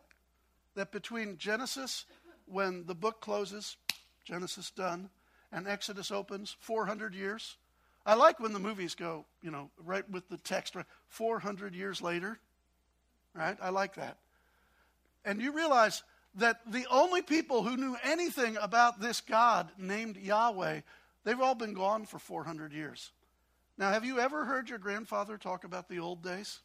That 0.74 0.92
between 0.92 1.36
Genesis, 1.36 2.06
when 2.46 2.86
the 2.86 2.94
book 2.94 3.20
closes, 3.20 3.76
Genesis 4.24 4.70
done, 4.70 5.10
and 5.52 5.68
Exodus 5.68 6.10
opens, 6.10 6.56
400 6.60 7.14
years. 7.14 7.56
I 8.06 8.14
like 8.14 8.40
when 8.40 8.52
the 8.52 8.58
movies 8.58 8.94
go, 8.94 9.26
you 9.42 9.50
know, 9.50 9.70
right 9.84 10.08
with 10.10 10.28
the 10.28 10.38
text, 10.38 10.74
right? 10.74 10.86
400 11.08 11.74
years 11.74 12.00
later, 12.00 12.38
right? 13.34 13.56
I 13.60 13.68
like 13.68 13.94
that. 13.96 14.16
And 15.24 15.40
you 15.40 15.52
realize 15.52 16.02
that 16.36 16.60
the 16.66 16.86
only 16.90 17.22
people 17.22 17.62
who 17.62 17.76
knew 17.76 17.96
anything 18.02 18.56
about 18.60 19.00
this 19.00 19.20
God 19.20 19.68
named 19.78 20.16
Yahweh, 20.16 20.80
they've 21.24 21.40
all 21.40 21.54
been 21.54 21.74
gone 21.74 22.06
for 22.06 22.18
400 22.18 22.72
years. 22.72 23.10
Now, 23.78 23.90
have 23.90 24.04
you 24.04 24.18
ever 24.18 24.44
heard 24.44 24.68
your 24.68 24.78
grandfather 24.78 25.38
talk 25.38 25.64
about 25.64 25.88
the 25.88 25.98
old 25.98 26.22
days? 26.22 26.60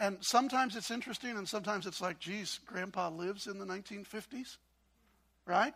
And 0.00 0.18
sometimes 0.20 0.76
it's 0.76 0.90
interesting, 0.90 1.36
and 1.36 1.48
sometimes 1.48 1.86
it's 1.86 2.00
like, 2.00 2.20
geez, 2.20 2.60
grandpa 2.66 3.08
lives 3.08 3.48
in 3.48 3.58
the 3.58 3.64
1950s, 3.66 4.56
right? 5.44 5.74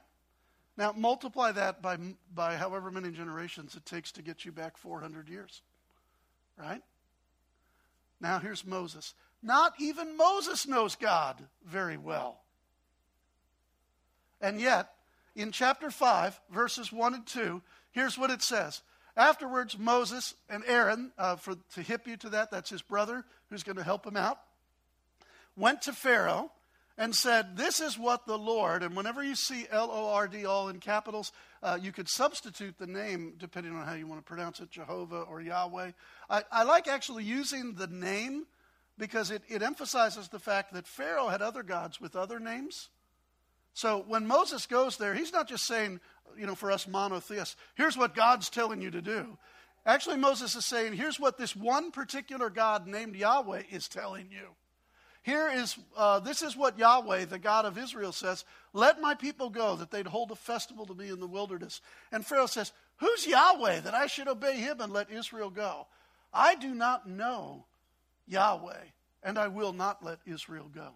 Now, 0.76 0.92
multiply 0.92 1.52
that 1.52 1.82
by, 1.82 1.98
by 2.32 2.56
however 2.56 2.90
many 2.90 3.10
generations 3.10 3.74
it 3.74 3.84
takes 3.84 4.12
to 4.12 4.22
get 4.22 4.44
you 4.44 4.52
back 4.52 4.76
400 4.76 5.28
years, 5.28 5.60
right? 6.56 6.82
Now, 8.20 8.38
here's 8.38 8.64
Moses. 8.64 9.14
Not 9.42 9.74
even 9.80 10.16
Moses 10.16 10.68
knows 10.68 10.94
God 10.94 11.42
very 11.66 11.96
well. 11.96 12.38
And 14.40 14.60
yet, 14.60 14.92
in 15.34 15.50
chapter 15.50 15.90
5, 15.90 16.40
verses 16.50 16.92
1 16.92 17.14
and 17.14 17.26
2, 17.26 17.60
Here's 17.92 18.18
what 18.18 18.30
it 18.30 18.42
says. 18.42 18.82
Afterwards, 19.16 19.78
Moses 19.78 20.34
and 20.48 20.64
Aaron, 20.66 21.12
uh, 21.18 21.36
for, 21.36 21.54
to 21.74 21.82
hip 21.82 22.06
you 22.06 22.16
to 22.18 22.30
that, 22.30 22.50
that's 22.50 22.70
his 22.70 22.82
brother 22.82 23.24
who's 23.50 23.62
going 23.62 23.76
to 23.76 23.84
help 23.84 24.06
him 24.06 24.16
out, 24.16 24.38
went 25.56 25.82
to 25.82 25.92
Pharaoh 25.92 26.50
and 26.96 27.14
said, 27.14 27.56
This 27.56 27.80
is 27.80 27.98
what 27.98 28.26
the 28.26 28.38
Lord, 28.38 28.82
and 28.82 28.96
whenever 28.96 29.22
you 29.22 29.34
see 29.34 29.66
L 29.70 29.90
O 29.92 30.12
R 30.14 30.28
D 30.28 30.46
all 30.46 30.68
in 30.68 30.78
capitals, 30.80 31.32
uh, 31.62 31.78
you 31.80 31.92
could 31.92 32.08
substitute 32.08 32.78
the 32.78 32.86
name 32.86 33.34
depending 33.38 33.74
on 33.74 33.86
how 33.86 33.94
you 33.94 34.06
want 34.06 34.20
to 34.20 34.24
pronounce 34.24 34.60
it, 34.60 34.70
Jehovah 34.70 35.20
or 35.22 35.40
Yahweh. 35.40 35.92
I, 36.30 36.42
I 36.50 36.62
like 36.64 36.88
actually 36.88 37.24
using 37.24 37.74
the 37.74 37.86
name 37.86 38.46
because 38.98 39.30
it, 39.30 39.42
it 39.48 39.62
emphasizes 39.62 40.28
the 40.28 40.38
fact 40.38 40.72
that 40.72 40.86
Pharaoh 40.86 41.28
had 41.28 41.42
other 41.42 41.62
gods 41.62 42.00
with 42.00 42.16
other 42.16 42.38
names. 42.38 42.88
So 43.74 44.04
when 44.06 44.26
Moses 44.26 44.66
goes 44.66 44.96
there, 44.96 45.14
he's 45.14 45.32
not 45.32 45.48
just 45.48 45.66
saying, 45.66 46.00
you 46.36 46.46
know, 46.46 46.54
for 46.54 46.70
us 46.70 46.86
monotheists, 46.86 47.56
here's 47.74 47.96
what 47.96 48.14
God's 48.14 48.50
telling 48.50 48.80
you 48.80 48.90
to 48.90 49.02
do. 49.02 49.38
Actually, 49.84 50.18
Moses 50.18 50.54
is 50.54 50.64
saying, 50.64 50.92
here's 50.92 51.18
what 51.18 51.38
this 51.38 51.56
one 51.56 51.90
particular 51.90 52.50
God 52.50 52.86
named 52.86 53.16
Yahweh 53.16 53.62
is 53.70 53.88
telling 53.88 54.28
you. 54.30 54.48
Here 55.22 55.48
is, 55.48 55.76
uh, 55.96 56.18
this 56.18 56.42
is 56.42 56.56
what 56.56 56.78
Yahweh, 56.78 57.26
the 57.26 57.38
God 57.38 57.64
of 57.64 57.78
Israel, 57.78 58.12
says 58.12 58.44
Let 58.72 59.00
my 59.00 59.14
people 59.14 59.50
go, 59.50 59.76
that 59.76 59.90
they'd 59.90 60.06
hold 60.06 60.32
a 60.32 60.36
festival 60.36 60.84
to 60.86 60.94
me 60.94 61.10
in 61.10 61.20
the 61.20 61.28
wilderness. 61.28 61.80
And 62.10 62.26
Pharaoh 62.26 62.46
says, 62.46 62.72
Who's 62.96 63.26
Yahweh 63.26 63.80
that 63.80 63.94
I 63.94 64.08
should 64.08 64.26
obey 64.26 64.56
him 64.56 64.80
and 64.80 64.92
let 64.92 65.12
Israel 65.12 65.50
go? 65.50 65.86
I 66.32 66.56
do 66.56 66.74
not 66.74 67.08
know 67.08 67.66
Yahweh, 68.26 68.84
and 69.22 69.38
I 69.38 69.48
will 69.48 69.72
not 69.72 70.04
let 70.04 70.18
Israel 70.26 70.70
go. 70.74 70.90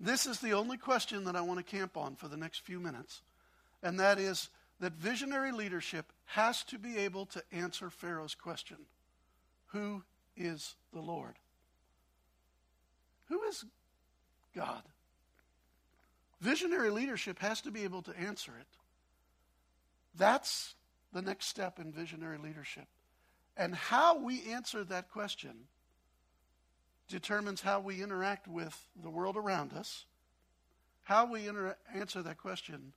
This 0.00 0.24
is 0.24 0.40
the 0.40 0.52
only 0.52 0.78
question 0.78 1.24
that 1.24 1.36
I 1.36 1.42
want 1.42 1.58
to 1.58 1.76
camp 1.76 1.96
on 1.96 2.16
for 2.16 2.26
the 2.26 2.36
next 2.36 2.60
few 2.60 2.80
minutes, 2.80 3.20
and 3.82 4.00
that 4.00 4.18
is 4.18 4.48
that 4.80 4.94
visionary 4.94 5.52
leadership 5.52 6.06
has 6.24 6.64
to 6.64 6.78
be 6.78 6.96
able 6.96 7.26
to 7.26 7.42
answer 7.52 7.90
Pharaoh's 7.90 8.34
question 8.34 8.78
Who 9.68 10.02
is 10.36 10.74
the 10.94 11.00
Lord? 11.00 11.34
Who 13.28 13.42
is 13.42 13.64
God? 14.56 14.82
Visionary 16.40 16.90
leadership 16.90 17.38
has 17.40 17.60
to 17.60 17.70
be 17.70 17.84
able 17.84 18.00
to 18.02 18.18
answer 18.18 18.52
it. 18.58 18.66
That's 20.16 20.74
the 21.12 21.22
next 21.22 21.46
step 21.46 21.78
in 21.78 21.92
visionary 21.92 22.38
leadership. 22.38 22.86
And 23.56 23.74
how 23.74 24.18
we 24.18 24.50
answer 24.50 24.82
that 24.84 25.10
question 25.10 25.52
determines 27.10 27.60
how 27.60 27.80
we 27.80 28.02
interact 28.02 28.48
with 28.48 28.86
the 29.02 29.10
world 29.10 29.36
around 29.36 29.72
us. 29.72 30.06
How 31.02 31.30
we 31.30 31.48
inter- 31.48 31.76
answer 31.94 32.22
that 32.22 32.38
question 32.38 32.92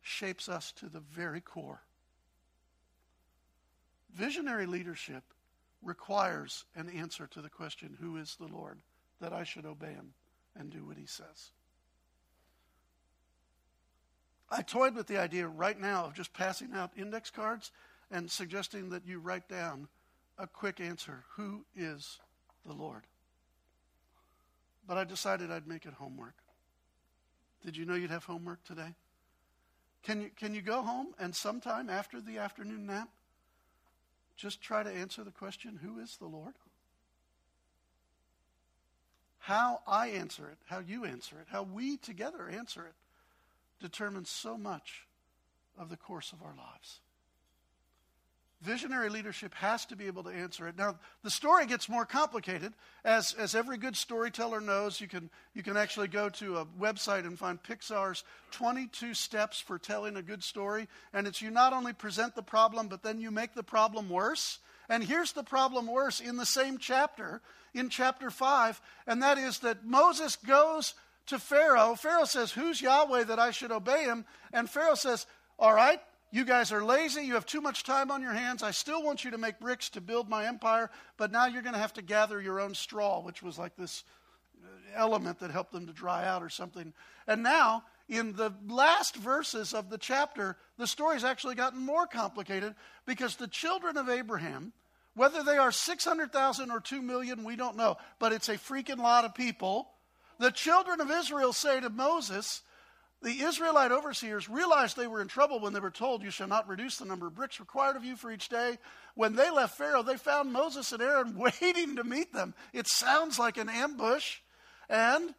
shapes 0.00 0.48
us 0.48 0.72
to 0.72 0.88
the 0.88 1.00
very 1.00 1.40
core. 1.40 1.82
Visionary 4.14 4.66
leadership 4.66 5.24
requires 5.82 6.64
an 6.74 6.88
answer 6.88 7.26
to 7.26 7.42
the 7.42 7.50
question, 7.50 7.98
Who 8.00 8.16
is 8.16 8.36
the 8.36 8.46
Lord? 8.46 8.78
that 9.20 9.32
I 9.32 9.44
should 9.44 9.64
obey 9.64 9.92
him 9.92 10.12
and 10.58 10.70
do 10.70 10.84
what 10.84 10.98
he 10.98 11.06
says. 11.06 11.50
I 14.50 14.60
toyed 14.60 14.94
with 14.94 15.06
the 15.06 15.18
idea 15.18 15.48
right 15.48 15.78
now 15.78 16.04
of 16.04 16.14
just 16.14 16.34
passing 16.34 16.74
out 16.74 16.90
index 16.96 17.30
cards 17.30 17.72
and 18.10 18.30
suggesting 18.30 18.90
that 18.90 19.06
you 19.06 19.18
write 19.18 19.48
down 19.48 19.88
a 20.38 20.46
quick 20.46 20.80
answer 20.80 21.24
Who 21.36 21.64
is 21.74 22.18
the 22.64 22.74
Lord? 22.74 23.04
But 24.86 24.96
I 24.96 25.04
decided 25.04 25.50
I'd 25.50 25.66
make 25.66 25.86
it 25.86 25.94
homework. 25.94 26.34
Did 27.64 27.76
you 27.76 27.84
know 27.84 27.94
you'd 27.94 28.10
have 28.10 28.24
homework 28.24 28.62
today? 28.64 28.94
Can 30.02 30.20
you, 30.20 30.30
can 30.36 30.54
you 30.54 30.62
go 30.62 30.82
home 30.82 31.08
and 31.18 31.34
sometime 31.34 31.90
after 31.90 32.20
the 32.20 32.38
afternoon 32.38 32.86
nap, 32.86 33.08
just 34.36 34.62
try 34.62 34.82
to 34.82 34.90
answer 34.90 35.24
the 35.24 35.30
question, 35.30 35.80
Who 35.82 35.98
is 35.98 36.16
the 36.18 36.26
Lord? 36.26 36.54
How 39.38 39.80
I 39.86 40.08
answer 40.08 40.48
it, 40.48 40.58
how 40.66 40.80
you 40.80 41.04
answer 41.04 41.36
it, 41.40 41.46
how 41.50 41.62
we 41.62 41.96
together 41.96 42.48
answer 42.48 42.84
it, 42.84 42.94
determines 43.80 44.28
so 44.28 44.56
much 44.56 45.06
of 45.78 45.88
the 45.88 45.96
course 45.96 46.32
of 46.32 46.42
our 46.42 46.54
lives. 46.56 47.00
Visionary 48.62 49.10
leadership 49.10 49.52
has 49.54 49.84
to 49.86 49.96
be 49.96 50.06
able 50.06 50.22
to 50.24 50.30
answer 50.30 50.66
it. 50.66 50.78
Now, 50.78 50.98
the 51.22 51.30
story 51.30 51.66
gets 51.66 51.88
more 51.88 52.06
complicated. 52.06 52.72
As, 53.04 53.34
as 53.34 53.54
every 53.54 53.76
good 53.76 53.96
storyteller 53.96 54.60
knows, 54.60 55.00
you 55.00 55.08
can, 55.08 55.28
you 55.54 55.62
can 55.62 55.76
actually 55.76 56.08
go 56.08 56.30
to 56.30 56.56
a 56.56 56.66
website 56.80 57.26
and 57.26 57.38
find 57.38 57.62
Pixar's 57.62 58.24
22 58.52 59.12
steps 59.12 59.60
for 59.60 59.78
telling 59.78 60.16
a 60.16 60.22
good 60.22 60.42
story. 60.42 60.88
And 61.12 61.26
it's 61.26 61.42
you 61.42 61.50
not 61.50 61.74
only 61.74 61.92
present 61.92 62.34
the 62.34 62.42
problem, 62.42 62.88
but 62.88 63.02
then 63.02 63.20
you 63.20 63.30
make 63.30 63.54
the 63.54 63.62
problem 63.62 64.08
worse. 64.08 64.58
And 64.88 65.04
here's 65.04 65.32
the 65.32 65.42
problem 65.42 65.86
worse 65.86 66.20
in 66.20 66.36
the 66.36 66.46
same 66.46 66.78
chapter, 66.78 67.42
in 67.74 67.88
chapter 67.90 68.30
5, 68.30 68.80
and 69.06 69.22
that 69.22 69.36
is 69.36 69.58
that 69.60 69.84
Moses 69.84 70.36
goes 70.36 70.94
to 71.26 71.38
Pharaoh. 71.38 71.94
Pharaoh 71.94 72.24
says, 72.24 72.52
Who's 72.52 72.80
Yahweh 72.80 73.24
that 73.24 73.38
I 73.38 73.50
should 73.50 73.72
obey 73.72 74.04
him? 74.04 74.24
And 74.52 74.70
Pharaoh 74.70 74.94
says, 74.94 75.26
All 75.58 75.74
right, 75.74 76.00
you 76.30 76.44
guys 76.44 76.72
are 76.72 76.84
lazy. 76.84 77.22
You 77.22 77.34
have 77.34 77.46
too 77.46 77.60
much 77.60 77.84
time 77.84 78.10
on 78.10 78.20
your 78.20 78.32
hands. 78.32 78.62
I 78.62 78.72
still 78.72 79.02
want 79.02 79.24
you 79.24 79.30
to 79.30 79.38
make 79.38 79.60
bricks 79.60 79.88
to 79.90 80.00
build 80.00 80.28
my 80.28 80.46
empire, 80.46 80.90
but 81.16 81.30
now 81.30 81.46
you're 81.46 81.62
going 81.62 81.74
to 81.74 81.80
have 81.80 81.94
to 81.94 82.02
gather 82.02 82.40
your 82.40 82.60
own 82.60 82.74
straw, 82.74 83.20
which 83.20 83.42
was 83.42 83.58
like 83.58 83.76
this 83.76 84.04
uh, 84.62 84.68
element 84.94 85.38
that 85.40 85.50
helped 85.50 85.72
them 85.72 85.86
to 85.86 85.92
dry 85.92 86.26
out 86.26 86.42
or 86.42 86.48
something. 86.48 86.92
And 87.26 87.42
now, 87.42 87.84
in 88.08 88.34
the 88.34 88.52
last 88.68 89.16
verses 89.16 89.72
of 89.72 89.88
the 89.88 89.98
chapter, 89.98 90.56
the 90.78 90.86
story's 90.86 91.24
actually 91.24 91.54
gotten 91.54 91.80
more 91.80 92.06
complicated 92.06 92.74
because 93.06 93.36
the 93.36 93.48
children 93.48 93.96
of 93.96 94.08
Abraham, 94.08 94.72
whether 95.14 95.42
they 95.42 95.58
are 95.58 95.72
600,000 95.72 96.70
or 96.70 96.80
2 96.80 97.02
million, 97.02 97.44
we 97.44 97.56
don't 97.56 97.76
know, 97.76 97.96
but 98.18 98.32
it's 98.32 98.48
a 98.48 98.58
freaking 98.58 98.98
lot 98.98 99.24
of 99.24 99.34
people. 99.34 99.88
The 100.38 100.50
children 100.50 101.00
of 101.00 101.10
Israel 101.10 101.52
say 101.52 101.80
to 101.80 101.88
Moses, 101.88 102.62
the 103.26 103.40
Israelite 103.40 103.90
overseers 103.90 104.48
realized 104.48 104.96
they 104.96 105.08
were 105.08 105.20
in 105.20 105.26
trouble 105.26 105.58
when 105.58 105.72
they 105.72 105.80
were 105.80 105.90
told, 105.90 106.22
You 106.22 106.30
shall 106.30 106.46
not 106.46 106.68
reduce 106.68 106.98
the 106.98 107.04
number 107.04 107.26
of 107.26 107.34
bricks 107.34 107.58
required 107.58 107.96
of 107.96 108.04
you 108.04 108.14
for 108.14 108.30
each 108.30 108.48
day. 108.48 108.78
When 109.16 109.34
they 109.34 109.50
left 109.50 109.76
Pharaoh, 109.76 110.04
they 110.04 110.16
found 110.16 110.52
Moses 110.52 110.92
and 110.92 111.02
Aaron 111.02 111.36
waiting 111.36 111.96
to 111.96 112.04
meet 112.04 112.32
them. 112.32 112.54
It 112.72 112.86
sounds 112.86 113.36
like 113.36 113.56
an 113.56 113.68
ambush. 113.68 114.36
And 114.88 115.34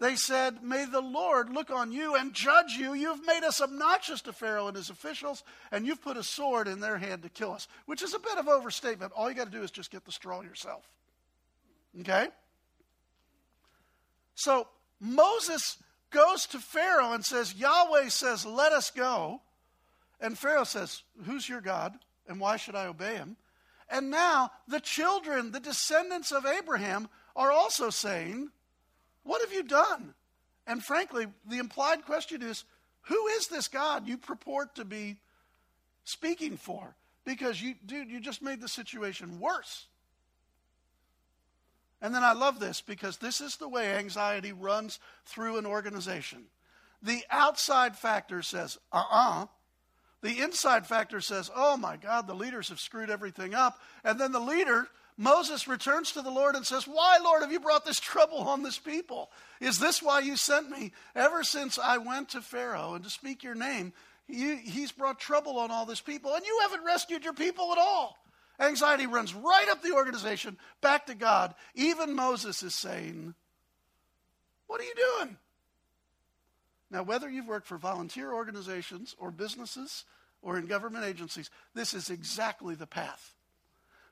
they 0.00 0.16
said, 0.16 0.64
May 0.64 0.86
the 0.86 1.00
Lord 1.00 1.50
look 1.50 1.70
on 1.70 1.92
you 1.92 2.16
and 2.16 2.34
judge 2.34 2.72
you. 2.76 2.94
You've 2.94 3.24
made 3.24 3.44
us 3.44 3.60
obnoxious 3.62 4.22
to 4.22 4.32
Pharaoh 4.32 4.66
and 4.66 4.76
his 4.76 4.90
officials, 4.90 5.44
and 5.70 5.86
you've 5.86 6.02
put 6.02 6.16
a 6.16 6.24
sword 6.24 6.66
in 6.66 6.80
their 6.80 6.98
hand 6.98 7.22
to 7.22 7.28
kill 7.28 7.52
us, 7.52 7.68
which 7.86 8.02
is 8.02 8.12
a 8.12 8.18
bit 8.18 8.38
of 8.38 8.48
overstatement. 8.48 9.12
All 9.14 9.30
you 9.30 9.36
got 9.36 9.52
to 9.52 9.56
do 9.56 9.62
is 9.62 9.70
just 9.70 9.92
get 9.92 10.04
the 10.04 10.10
straw 10.10 10.40
yourself. 10.40 10.82
Okay? 12.00 12.26
So 14.34 14.66
Moses 14.98 15.76
goes 16.10 16.46
to 16.46 16.58
Pharaoh 16.58 17.12
and 17.12 17.24
says, 17.24 17.54
Yahweh 17.54 18.08
says, 18.08 18.44
let 18.44 18.72
us 18.72 18.90
go. 18.90 19.40
And 20.20 20.38
Pharaoh 20.38 20.64
says, 20.64 21.02
Who's 21.24 21.48
your 21.48 21.60
God? 21.60 21.98
And 22.28 22.38
why 22.38 22.56
should 22.56 22.74
I 22.74 22.86
obey 22.86 23.14
him? 23.14 23.36
And 23.88 24.10
now 24.10 24.50
the 24.68 24.80
children, 24.80 25.50
the 25.50 25.60
descendants 25.60 26.30
of 26.30 26.46
Abraham, 26.46 27.08
are 27.34 27.50
also 27.50 27.90
saying, 27.90 28.50
What 29.24 29.40
have 29.40 29.52
you 29.52 29.62
done? 29.62 30.14
And 30.66 30.84
frankly, 30.84 31.26
the 31.48 31.58
implied 31.58 32.04
question 32.04 32.42
is, 32.42 32.64
Who 33.02 33.26
is 33.28 33.48
this 33.48 33.68
God 33.68 34.06
you 34.06 34.18
purport 34.18 34.74
to 34.76 34.84
be 34.84 35.16
speaking 36.04 36.56
for? 36.56 36.94
Because 37.24 37.60
you, 37.60 37.74
dude, 37.84 38.10
you 38.10 38.20
just 38.20 38.42
made 38.42 38.60
the 38.60 38.68
situation 38.68 39.40
worse. 39.40 39.86
And 42.02 42.14
then 42.14 42.24
I 42.24 42.32
love 42.32 42.60
this 42.60 42.80
because 42.80 43.18
this 43.18 43.40
is 43.40 43.56
the 43.56 43.68
way 43.68 43.94
anxiety 43.94 44.52
runs 44.52 44.98
through 45.26 45.58
an 45.58 45.66
organization. 45.66 46.44
The 47.02 47.22
outside 47.30 47.96
factor 47.96 48.42
says, 48.42 48.78
uh 48.92 48.96
uh-uh. 48.96 49.42
uh 49.42 49.46
The 50.22 50.40
inside 50.40 50.86
factor 50.86 51.20
says, 51.20 51.50
oh 51.54 51.76
my 51.76 51.96
God, 51.96 52.26
the 52.26 52.34
leaders 52.34 52.68
have 52.68 52.80
screwed 52.80 53.10
everything 53.10 53.54
up. 53.54 53.78
And 54.04 54.18
then 54.18 54.32
the 54.32 54.40
leader, 54.40 54.88
Moses, 55.16 55.68
returns 55.68 56.12
to 56.12 56.22
the 56.22 56.30
Lord 56.30 56.56
and 56.56 56.66
says, 56.66 56.84
Why, 56.86 57.18
Lord, 57.22 57.42
have 57.42 57.52
you 57.52 57.60
brought 57.60 57.84
this 57.84 58.00
trouble 58.00 58.38
on 58.38 58.62
this 58.62 58.78
people? 58.78 59.30
Is 59.60 59.78
this 59.78 60.02
why 60.02 60.20
you 60.20 60.36
sent 60.36 60.70
me? 60.70 60.92
Ever 61.14 61.44
since 61.44 61.78
I 61.78 61.98
went 61.98 62.30
to 62.30 62.40
Pharaoh 62.40 62.94
and 62.94 63.04
to 63.04 63.10
speak 63.10 63.42
your 63.42 63.54
name, 63.54 63.92
he's 64.26 64.92
brought 64.92 65.18
trouble 65.18 65.58
on 65.58 65.70
all 65.70 65.86
this 65.86 66.00
people, 66.00 66.34
and 66.34 66.44
you 66.44 66.58
haven't 66.62 66.84
rescued 66.84 67.24
your 67.24 67.32
people 67.32 67.72
at 67.72 67.78
all. 67.78 68.19
Anxiety 68.60 69.06
runs 69.06 69.34
right 69.34 69.68
up 69.70 69.82
the 69.82 69.94
organization, 69.94 70.58
back 70.82 71.06
to 71.06 71.14
God. 71.14 71.54
Even 71.74 72.14
Moses 72.14 72.62
is 72.62 72.74
saying, 72.74 73.34
What 74.66 74.80
are 74.80 74.84
you 74.84 74.94
doing? 75.18 75.36
Now, 76.90 77.02
whether 77.02 77.30
you've 77.30 77.48
worked 77.48 77.66
for 77.66 77.78
volunteer 77.78 78.32
organizations 78.32 79.14
or 79.18 79.30
businesses 79.30 80.04
or 80.42 80.58
in 80.58 80.66
government 80.66 81.04
agencies, 81.04 81.48
this 81.74 81.94
is 81.94 82.10
exactly 82.10 82.74
the 82.74 82.86
path. 82.86 83.34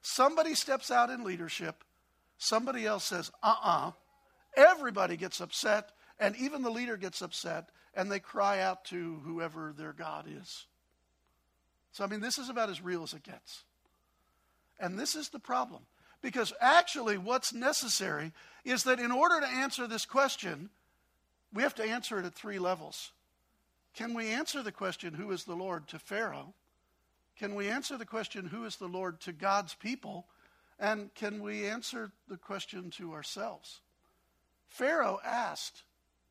Somebody 0.01 0.55
steps 0.55 0.91
out 0.91 1.11
in 1.11 1.25
leadership, 1.25 1.85
somebody 2.39 2.87
else 2.87 3.05
says, 3.05 3.31
uh 3.43 3.55
uh-uh. 3.63 3.89
uh. 3.89 3.93
Everybody 4.57 5.17
gets 5.17 5.41
upset, 5.41 5.91
and 6.19 6.35
even 6.37 6.63
the 6.63 6.71
leader 6.71 6.97
gets 6.97 7.21
upset, 7.21 7.69
and 7.95 8.11
they 8.11 8.19
cry 8.19 8.61
out 8.61 8.85
to 8.87 9.21
whoever 9.25 9.75
their 9.77 9.93
God 9.93 10.25
is. 10.27 10.67
So, 11.93 12.05
I 12.05 12.07
mean, 12.07 12.21
this 12.21 12.39
is 12.39 12.49
about 12.49 12.71
as 12.71 12.81
real 12.81 13.03
as 13.03 13.13
it 13.13 13.23
gets. 13.23 13.65
And 14.79 14.99
this 14.99 15.14
is 15.14 15.29
the 15.29 15.38
problem. 15.38 15.83
Because 16.21 16.53
actually, 16.61 17.17
what's 17.19 17.53
necessary 17.53 18.33
is 18.64 18.85
that 18.85 18.99
in 18.99 19.12
order 19.12 19.41
to 19.41 19.47
answer 19.47 19.87
this 19.87 20.05
question, 20.05 20.71
we 21.53 21.62
have 21.62 21.75
to 21.77 21.85
answer 21.85 22.19
it 22.19 22.27
at 22.27 22.35
three 22.35 22.59
levels. 22.59 23.12
Can 23.95 24.14
we 24.14 24.29
answer 24.29 24.62
the 24.62 24.73
question, 24.73 25.14
Who 25.14 25.31
is 25.31 25.45
the 25.45 25.55
Lord, 25.55 25.88
to 25.88 25.99
Pharaoh? 25.99 26.55
Can 27.38 27.55
we 27.55 27.69
answer 27.69 27.97
the 27.97 28.05
question, 28.05 28.47
Who 28.47 28.64
is 28.64 28.77
the 28.77 28.88
Lord, 28.88 29.21
to 29.21 29.33
God's 29.33 29.75
people? 29.75 30.27
And 30.79 31.12
can 31.14 31.41
we 31.41 31.67
answer 31.67 32.11
the 32.29 32.37
question 32.37 32.91
to 32.93 33.12
ourselves? 33.12 33.81
Pharaoh 34.69 35.21
asked 35.25 35.83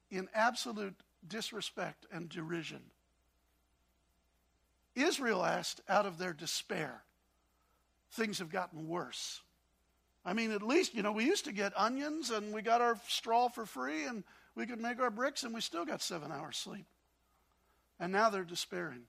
in 0.10 0.30
absolute 0.34 0.96
disrespect 1.28 2.06
and 2.12 2.30
derision. 2.30 2.82
Israel 4.96 5.44
asked 5.44 5.82
out 5.90 6.06
of 6.06 6.18
their 6.18 6.34
despair 6.34 7.04
things 8.12 8.40
have 8.40 8.50
gotten 8.50 8.88
worse. 8.88 9.42
I 10.26 10.34
mean, 10.34 10.52
at 10.52 10.62
least, 10.62 10.94
you 10.94 11.04
know, 11.04 11.14
we 11.14 11.26
used 11.26 11.46
to 11.46 11.54
get 11.54 11.72
onions 11.78 12.32
and 12.32 12.54
we 12.54 12.62
got 12.62 12.82
our 12.82 13.00
straw 13.08 13.48
for 13.48 13.66
free 13.66 14.04
and 14.04 14.24
we 14.56 14.66
could 14.66 14.82
make 14.82 15.00
our 15.00 15.10
bricks 15.10 15.44
and 15.44 15.54
we 15.54 15.62
still 15.62 15.86
got 15.86 16.02
seven 16.02 16.32
hours 16.32 16.58
sleep. 16.58 16.86
And 18.00 18.12
now 18.12 18.30
they're 18.30 18.44
despairing. 18.44 19.04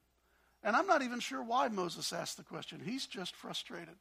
And 0.62 0.76
I'm 0.76 0.86
not 0.86 1.02
even 1.02 1.20
sure 1.20 1.42
why 1.42 1.68
Moses 1.68 2.12
asked 2.12 2.36
the 2.36 2.44
question. 2.44 2.80
He's 2.84 3.06
just 3.06 3.34
frustrated. 3.34 3.96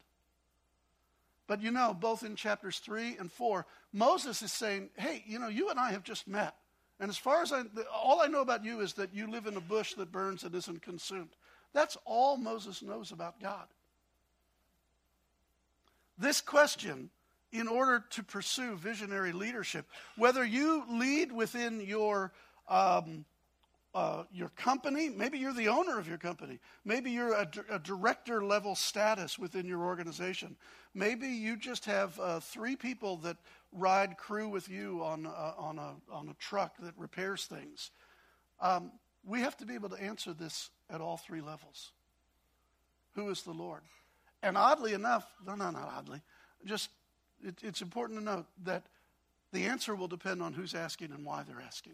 But 1.48 1.62
you 1.62 1.72
know, 1.72 1.96
both 1.98 2.24
in 2.24 2.36
chapters 2.36 2.80
3 2.80 3.18
and 3.20 3.32
4, 3.32 3.66
Moses 3.94 4.42
is 4.42 4.52
saying, 4.52 4.90
hey, 4.98 5.24
you 5.26 5.40
know, 5.40 5.48
you 5.48 5.70
and 5.70 5.80
I 5.80 5.92
have 5.92 6.04
just 6.04 6.28
met. 6.28 6.56
And 7.00 7.10
as 7.10 7.18
far 7.18 7.42
as 7.42 7.54
I, 7.54 7.64
all 7.94 8.22
I 8.22 8.28
know 8.28 8.42
about 8.42 8.66
you 8.66 8.82
is 8.82 8.94
that 8.94 9.14
you 9.14 9.30
live 9.30 9.46
in 9.46 9.56
a 9.56 9.62
bush 9.62 9.94
that 9.94 10.12
burns 10.12 10.44
and 10.44 10.54
isn't 10.54 10.82
consumed. 10.82 11.30
That's 11.74 11.98
all 12.06 12.38
Moses 12.38 12.82
knows 12.82 13.12
about 13.12 13.40
God. 13.40 13.68
This 16.18 16.42
question, 16.42 17.10
in 17.52 17.68
order 17.68 18.04
to 18.12 18.24
pursue 18.24 18.76
visionary 18.76 19.32
leadership, 19.32 19.86
whether 20.18 20.44
you 20.44 20.84
lead 20.90 21.32
within 21.32 21.82
your 21.82 22.32
um, 22.68 23.26
uh, 23.94 24.24
your 24.32 24.50
company, 24.50 25.10
maybe 25.10 25.40
you're 25.40 25.54
the 25.54 25.70
owner 25.70 25.98
of 25.98 26.08
your 26.08 26.20
company, 26.20 26.60
maybe 26.86 27.10
you're 27.10 27.34
a, 27.34 27.50
a 27.72 27.80
director 27.80 28.44
level 28.44 28.76
status 28.76 29.40
within 29.40 29.66
your 29.66 29.84
organization, 29.84 30.56
maybe 30.94 31.28
you 31.28 31.56
just 31.56 31.86
have 31.86 32.20
uh, 32.20 32.40
three 32.40 32.76
people 32.76 33.18
that 33.18 33.38
ride 33.72 34.16
crew 34.18 34.50
with 34.50 34.70
you 34.70 35.02
on 35.04 35.26
uh, 35.26 35.54
on 35.58 35.80
a 35.80 35.96
on 36.12 36.30
a 36.30 36.34
truck 36.36 36.78
that 36.80 36.94
repairs 36.98 37.46
things. 37.46 37.92
Um, 38.60 38.92
we 39.24 39.42
have 39.42 39.58
to 39.58 39.66
be 39.66 39.74
able 39.74 39.90
to 39.90 40.02
answer 40.02 40.34
this 40.34 40.70
at 40.90 41.02
all 41.02 41.18
three 41.18 41.42
levels. 41.42 41.92
Who 43.16 43.30
is 43.30 43.42
the 43.42 43.52
Lord? 43.52 43.82
And 44.44 44.58
oddly 44.58 44.94
enough, 44.94 45.26
no, 45.46 45.56
no, 45.56 45.72
not 45.72 45.92
oddly, 45.96 46.22
just 46.66 46.90
it, 47.44 47.56
it's 47.64 47.82
important 47.82 48.20
to 48.20 48.26
note 48.26 48.46
that 48.64 48.84
the 49.52 49.66
answer 49.66 49.96
will 49.96 50.08
depend 50.08 50.42
on 50.42 50.54
who's 50.54 50.76
asking 50.76 51.12
and 51.12 51.26
why 51.26 51.44
they're 51.44 51.62
asking. 51.62 51.94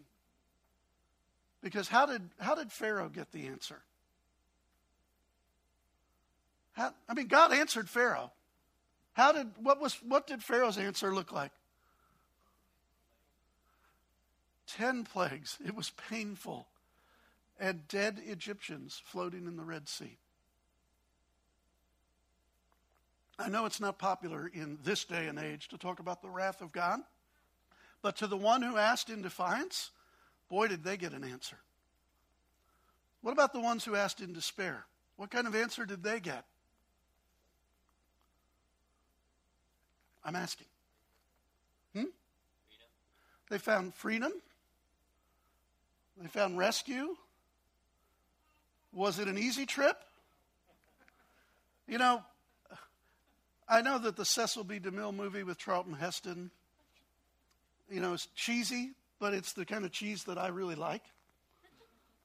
Because 1.62 1.88
how 1.88 2.06
did, 2.06 2.22
how 2.38 2.54
did 2.54 2.70
Pharaoh 2.70 3.08
get 3.08 3.32
the 3.32 3.46
answer? 3.46 3.80
How, 6.72 6.92
I 7.08 7.14
mean, 7.14 7.28
God 7.28 7.52
answered 7.52 7.88
Pharaoh. 7.88 8.30
How 9.14 9.32
did, 9.32 9.46
what, 9.62 9.80
was, 9.80 9.94
what 10.06 10.26
did 10.26 10.42
Pharaoh's 10.42 10.76
answer 10.76 11.14
look 11.14 11.32
like? 11.32 11.52
Ten 14.66 15.04
plagues. 15.04 15.56
It 15.64 15.74
was 15.74 15.90
painful. 16.10 16.66
And 17.60 17.86
dead 17.86 18.20
Egyptians 18.26 19.00
floating 19.04 19.46
in 19.46 19.56
the 19.56 19.62
Red 19.62 19.88
Sea. 19.88 20.18
I 23.38 23.48
know 23.48 23.66
it's 23.66 23.80
not 23.80 23.98
popular 23.98 24.50
in 24.52 24.78
this 24.84 25.04
day 25.04 25.26
and 25.26 25.38
age 25.38 25.68
to 25.68 25.78
talk 25.78 25.98
about 25.98 26.22
the 26.22 26.28
wrath 26.28 26.60
of 26.60 26.72
God, 26.72 27.00
but 28.02 28.16
to 28.16 28.26
the 28.26 28.36
one 28.36 28.62
who 28.62 28.76
asked 28.76 29.10
in 29.10 29.22
defiance, 29.22 29.90
boy, 30.48 30.68
did 30.68 30.84
they 30.84 30.96
get 30.96 31.12
an 31.12 31.24
answer. 31.24 31.56
What 33.22 33.32
about 33.32 33.52
the 33.52 33.60
ones 33.60 33.84
who 33.84 33.96
asked 33.96 34.20
in 34.20 34.32
despair? 34.32 34.84
What 35.16 35.30
kind 35.30 35.46
of 35.46 35.54
answer 35.54 35.86
did 35.86 36.02
they 36.02 36.20
get? 36.20 36.44
I'm 40.24 40.36
asking. 40.36 40.66
Hmm? 41.92 42.00
Freedom. 42.02 42.12
They 43.50 43.58
found 43.58 43.94
freedom. 43.94 44.32
They 46.20 46.28
found 46.28 46.56
rescue. 46.56 47.16
Was 48.92 49.18
it 49.18 49.26
an 49.26 49.38
easy 49.38 49.66
trip? 49.66 49.96
You 51.88 51.98
know, 51.98 52.22
I 53.68 53.80
know 53.80 53.98
that 53.98 54.16
the 54.16 54.24
Cecil 54.24 54.64
B. 54.64 54.78
DeMille 54.78 55.14
movie 55.14 55.42
with 55.42 55.58
Charlton 55.58 55.94
Heston, 55.94 56.50
you 57.90 58.00
know, 58.00 58.12
is 58.12 58.28
cheesy, 58.34 58.92
but 59.18 59.32
it's 59.32 59.52
the 59.54 59.64
kind 59.64 59.84
of 59.84 59.92
cheese 59.92 60.24
that 60.24 60.38
I 60.38 60.48
really 60.48 60.74
like. 60.74 61.02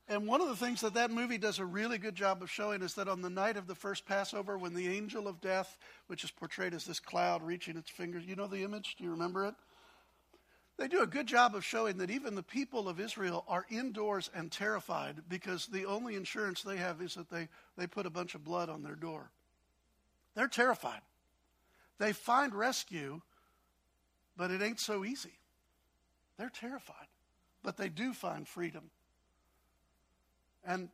And 0.10 0.28
one 0.28 0.42
of 0.42 0.48
the 0.48 0.56
things 0.56 0.82
that 0.82 0.96
that 0.96 1.12
movie 1.12 1.38
does 1.38 1.60
a 1.60 1.66
really 1.66 2.00
good 2.00 2.16
job 2.16 2.42
of 2.42 2.50
showing 2.50 2.82
is 2.82 2.96
that 2.96 3.08
on 3.08 3.22
the 3.22 3.30
night 3.30 3.58
of 3.58 3.68
the 3.68 3.76
first 3.76 4.08
Passover, 4.08 4.58
when 4.58 4.74
the 4.74 4.88
angel 4.88 5.28
of 5.28 5.40
death, 5.40 5.78
which 6.08 6.24
is 6.24 6.32
portrayed 6.32 6.74
as 6.74 6.84
this 6.84 7.00
cloud 7.00 7.44
reaching 7.44 7.78
its 7.78 7.92
fingers, 7.92 8.26
you 8.26 8.36
know 8.36 8.48
the 8.48 8.64
image? 8.64 8.96
Do 8.98 9.04
you 9.04 9.12
remember 9.12 9.46
it? 9.46 9.54
They 10.78 10.88
do 10.88 11.02
a 11.02 11.08
good 11.08 11.28
job 11.28 11.56
of 11.56 11.64
showing 11.64 11.98
that 11.98 12.10
even 12.10 12.36
the 12.36 12.42
people 12.42 12.90
of 12.90 13.00
Israel 13.00 13.46
are 13.48 13.66
indoors 13.70 14.32
and 14.34 14.52
terrified 14.52 15.18
because 15.30 15.68
the 15.68 15.86
only 15.86 16.16
insurance 16.16 16.64
they 16.64 16.78
have 16.78 17.02
is 17.02 17.14
that 17.16 17.30
they, 17.30 17.50
they 17.78 17.86
put 17.86 18.06
a 18.06 18.10
bunch 18.10 18.34
of 18.34 18.44
blood 18.44 18.70
on 18.70 18.82
their 18.82 18.96
door. 18.96 19.30
They're 20.36 20.48
terrified. 20.48 21.02
They 22.00 22.14
find 22.14 22.56
rescue, 22.56 23.22
but 24.36 24.52
it 24.52 24.62
ain't 24.62 24.80
so 24.80 25.06
easy. 25.06 25.38
They're 26.38 26.50
terrified, 26.50 27.08
but 27.64 27.78
they 27.78 27.90
do 27.90 28.14
find 28.14 28.48
freedom. 28.48 28.90
And 30.66 30.90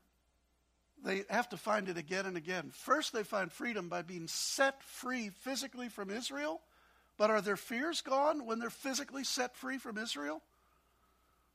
they 1.03 1.23
have 1.29 1.49
to 1.49 1.57
find 1.57 1.87
it 1.87 1.97
again 1.97 2.25
and 2.25 2.35
again. 2.35 2.71
First, 2.73 3.13
they 3.13 3.23
find 3.23 3.51
freedom 3.51 3.87
by 3.87 4.01
being 4.01 4.27
set 4.27 4.83
free 4.83 5.29
physically 5.29 5.89
from 5.89 6.09
Israel 6.09 6.61
but 7.17 7.29
are 7.29 7.41
their 7.41 7.57
fears 7.57 8.01
gone 8.01 8.45
when 8.45 8.59
they're 8.59 8.69
physically 8.69 9.23
set 9.23 9.55
free 9.55 9.77
from 9.77 9.97
Israel? 9.97 10.41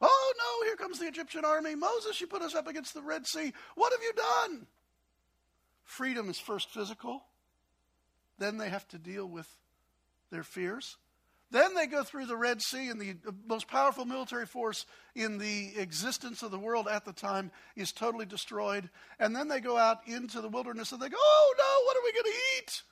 Oh 0.01 0.35
no, 0.39 0.67
here 0.67 0.77
comes 0.77 0.99
the 0.99 1.07
Egyptian 1.07 1.45
army. 1.45 1.75
Moses, 1.75 2.21
you 2.21 2.27
put 2.27 2.43
us 2.43 2.55
up 2.55 2.67
against 2.67 2.95
the 2.95 3.03
Red 3.03 3.27
Sea. 3.27 3.53
What 3.75 3.93
have 3.93 4.03
you 4.03 4.13
done? 4.15 4.67
Freedom 5.85 6.31
is 6.31 6.39
first 6.39 6.71
physical, 6.71 7.23
then 8.41 8.57
they 8.57 8.69
have 8.69 8.89
to 8.89 8.99
deal 8.99 9.27
with 9.27 9.49
their 10.33 10.43
fears. 10.43 10.97
Then 11.53 11.75
they 11.75 11.87
go 11.87 12.05
through 12.05 12.27
the 12.27 12.37
Red 12.37 12.63
Sea, 12.63 12.89
and 12.89 13.01
the 13.01 13.17
most 13.47 13.67
powerful 13.69 14.05
military 14.05 14.47
force 14.47 14.87
in 15.15 15.39
the 15.39 15.77
existence 15.77 16.43
of 16.43 16.53
the 16.53 16.59
world 16.59 16.89
at 16.89 17.05
the 17.05 17.13
time 17.13 17.51
is 17.77 17.93
totally 17.93 18.25
destroyed. 18.25 18.89
And 19.19 19.35
then 19.35 19.49
they 19.49 19.61
go 19.61 19.77
out 19.77 20.07
into 20.07 20.41
the 20.41 20.49
wilderness 20.49 20.93
and 20.93 21.03
they 21.03 21.09
go, 21.09 21.17
Oh 21.19 21.55
no, 21.59 21.85
what 21.85 21.97
are 21.97 22.05
we 22.05 22.13
going 22.13 22.25
to 22.25 22.41
eat? 22.59 22.83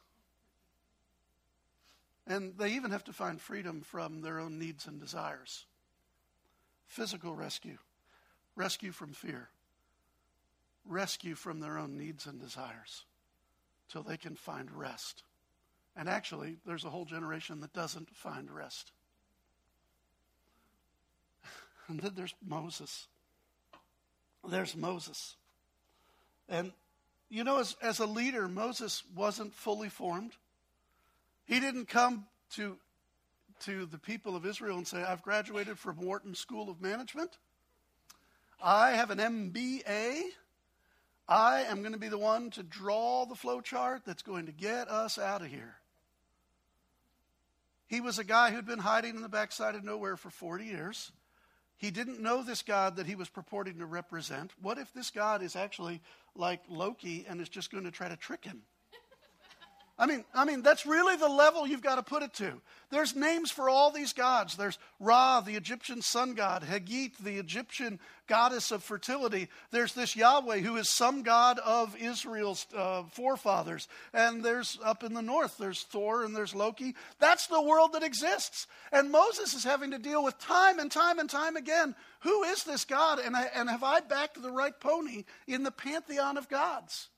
And 2.27 2.59
they 2.59 2.75
even 2.75 2.91
have 2.91 3.05
to 3.05 3.13
find 3.13 3.41
freedom 3.41 3.81
from 3.81 4.21
their 4.21 4.39
own 4.39 4.59
needs 4.59 4.87
and 4.87 5.01
desires. 5.01 5.65
Physical 6.87 7.35
rescue, 7.35 7.79
rescue 8.57 8.93
from 8.93 9.13
fear, 9.13 9.51
rescue 10.85 11.37
from 11.37 11.61
their 11.61 11.79
own 11.79 11.97
needs 11.97 12.27
and 12.27 12.41
desires 12.41 13.05
till 13.89 14.03
they 14.03 14.17
can 14.17 14.35
find 14.35 14.71
rest. 14.71 15.23
And 15.99 16.09
actually, 16.09 16.59
there's 16.65 16.85
a 16.85 16.91
whole 16.91 17.05
generation 17.05 17.61
that 17.61 17.73
doesn't 17.73 18.09
find 18.17 18.51
rest. 18.51 18.93
And 21.89 21.99
then 22.01 22.13
there's 22.15 22.35
Moses. 22.47 23.09
There's 24.49 24.77
Moses. 24.77 25.37
And, 26.49 26.71
you 27.31 27.45
know, 27.45 27.61
as, 27.61 27.77
as 27.83 27.99
a 27.99 28.07
leader, 28.07 28.47
Moses 28.47 29.03
wasn't 29.17 29.55
fully 29.55 29.89
formed. 29.89 30.33
He 31.47 31.61
didn't 31.61 31.89
come 31.89 32.27
to, 32.57 32.77
to 33.61 33.87
the 33.87 33.99
people 33.99 34.37
of 34.37 34.45
Israel 34.45 34.77
and 34.77 34.87
say, 34.87 35.03
I've 35.03 35.23
graduated 35.23 35.79
from 35.79 35.97
Wharton 35.97 36.35
School 36.35 36.69
of 36.69 36.81
Management. 36.81 37.39
I 38.63 38.91
have 38.91 39.11
an 39.11 39.19
MBA. 39.19 40.21
I 41.27 41.63
am 41.63 41.81
going 41.81 41.93
to 41.93 41.99
be 41.99 42.09
the 42.09 42.19
one 42.19 42.51
to 42.51 42.63
draw 42.63 43.25
the 43.25 43.35
flow 43.35 43.63
chart 43.63 44.03
that's 44.07 44.23
going 44.23 44.47
to 44.47 44.53
get 44.53 44.89
us 44.89 45.19
out 45.19 45.41
of 45.41 45.49
here. 45.49 45.78
He 47.89 48.01
was 48.01 48.19
a 48.19 48.25
guy 48.25 48.51
who'd 48.51 48.67
been 48.67 48.79
hiding 48.79 49.17
in 49.17 49.23
the 49.23 49.29
backside 49.29 49.75
of 49.75 49.83
nowhere 49.83 50.17
for 50.17 50.31
40 50.31 50.67
years. 50.67 51.11
He 51.79 51.91
didn't 51.91 52.21
know 52.21 52.43
this 52.43 52.63
God 52.63 52.97
that 52.97 53.07
he 53.07 53.15
was 53.15 53.29
purporting 53.29 53.79
to 53.79 53.87
represent. 53.87 54.53
What 54.61 54.79
if 54.79 54.93
this 54.93 55.11
God 55.11 55.43
is 55.43 55.57
actually 55.57 56.03
like 56.35 56.61
Loki 56.69 57.25
and 57.29 57.41
is 57.41 57.49
just 57.49 57.71
going 57.71 57.85
to 57.85 57.91
try 57.91 58.09
to 58.09 58.17
trick 58.17 58.45
him? 58.45 58.63
I 59.99 60.07
mean, 60.07 60.25
I 60.33 60.45
mean, 60.45 60.63
that's 60.63 60.87
really 60.87 61.17
the 61.17 61.29
level 61.29 61.67
you've 61.67 61.83
got 61.83 61.97
to 61.97 62.03
put 62.03 62.23
it 62.23 62.33
to. 62.35 62.61
There's 62.91 63.17
names 63.17 63.51
for 63.51 63.69
all 63.69 63.91
these 63.91 64.13
gods. 64.13 64.57
There's 64.57 64.79
Ra, 65.01 65.41
the 65.41 65.57
Egyptian 65.57 66.03
sun 66.03 66.35
god, 66.35 66.63
Heqet, 66.63 67.19
the 67.19 67.39
Egyptian 67.39 67.99
goddess 68.29 68.71
of 68.71 68.85
fertility. 68.85 69.49
There's 69.73 69.95
this 69.95 70.15
Yahweh, 70.15 70.59
who 70.59 70.77
is 70.77 70.89
some 70.89 71.23
god 71.23 71.59
of 71.59 71.97
Israel's 71.97 72.67
uh, 72.77 73.03
forefathers. 73.11 73.89
And 74.15 74.45
there's 74.45 74.79
up 74.85 75.03
in 75.03 75.15
the 75.15 75.23
north, 75.23 75.59
there's 75.59 75.83
Thor 75.83 76.25
and 76.25 76.35
there's 76.35 76.55
Loki. 76.55 76.95
That's 77.19 77.49
the 77.49 77.61
world 77.61 77.93
that 77.95 78.05
exists. 78.05 78.69
And 78.93 79.11
Moses 79.11 79.53
is 79.53 79.65
having 79.65 79.91
to 79.91 79.99
deal 79.99 80.23
with 80.23 80.39
time 80.39 80.79
and 80.79 80.91
time 80.91 81.19
and 81.19 81.29
time 81.29 81.57
again 81.57 81.95
who 82.21 82.43
is 82.45 82.65
this 82.65 82.85
God? 82.85 83.21
And, 83.21 83.37
I, 83.37 83.49
and 83.55 83.69
have 83.71 83.85
I 83.85 84.01
backed 84.01 84.41
the 84.43 84.51
right 84.51 84.79
pony 84.79 85.25
in 85.47 85.63
the 85.63 85.71
pantheon 85.71 86.37
of 86.37 86.49
gods? 86.49 87.09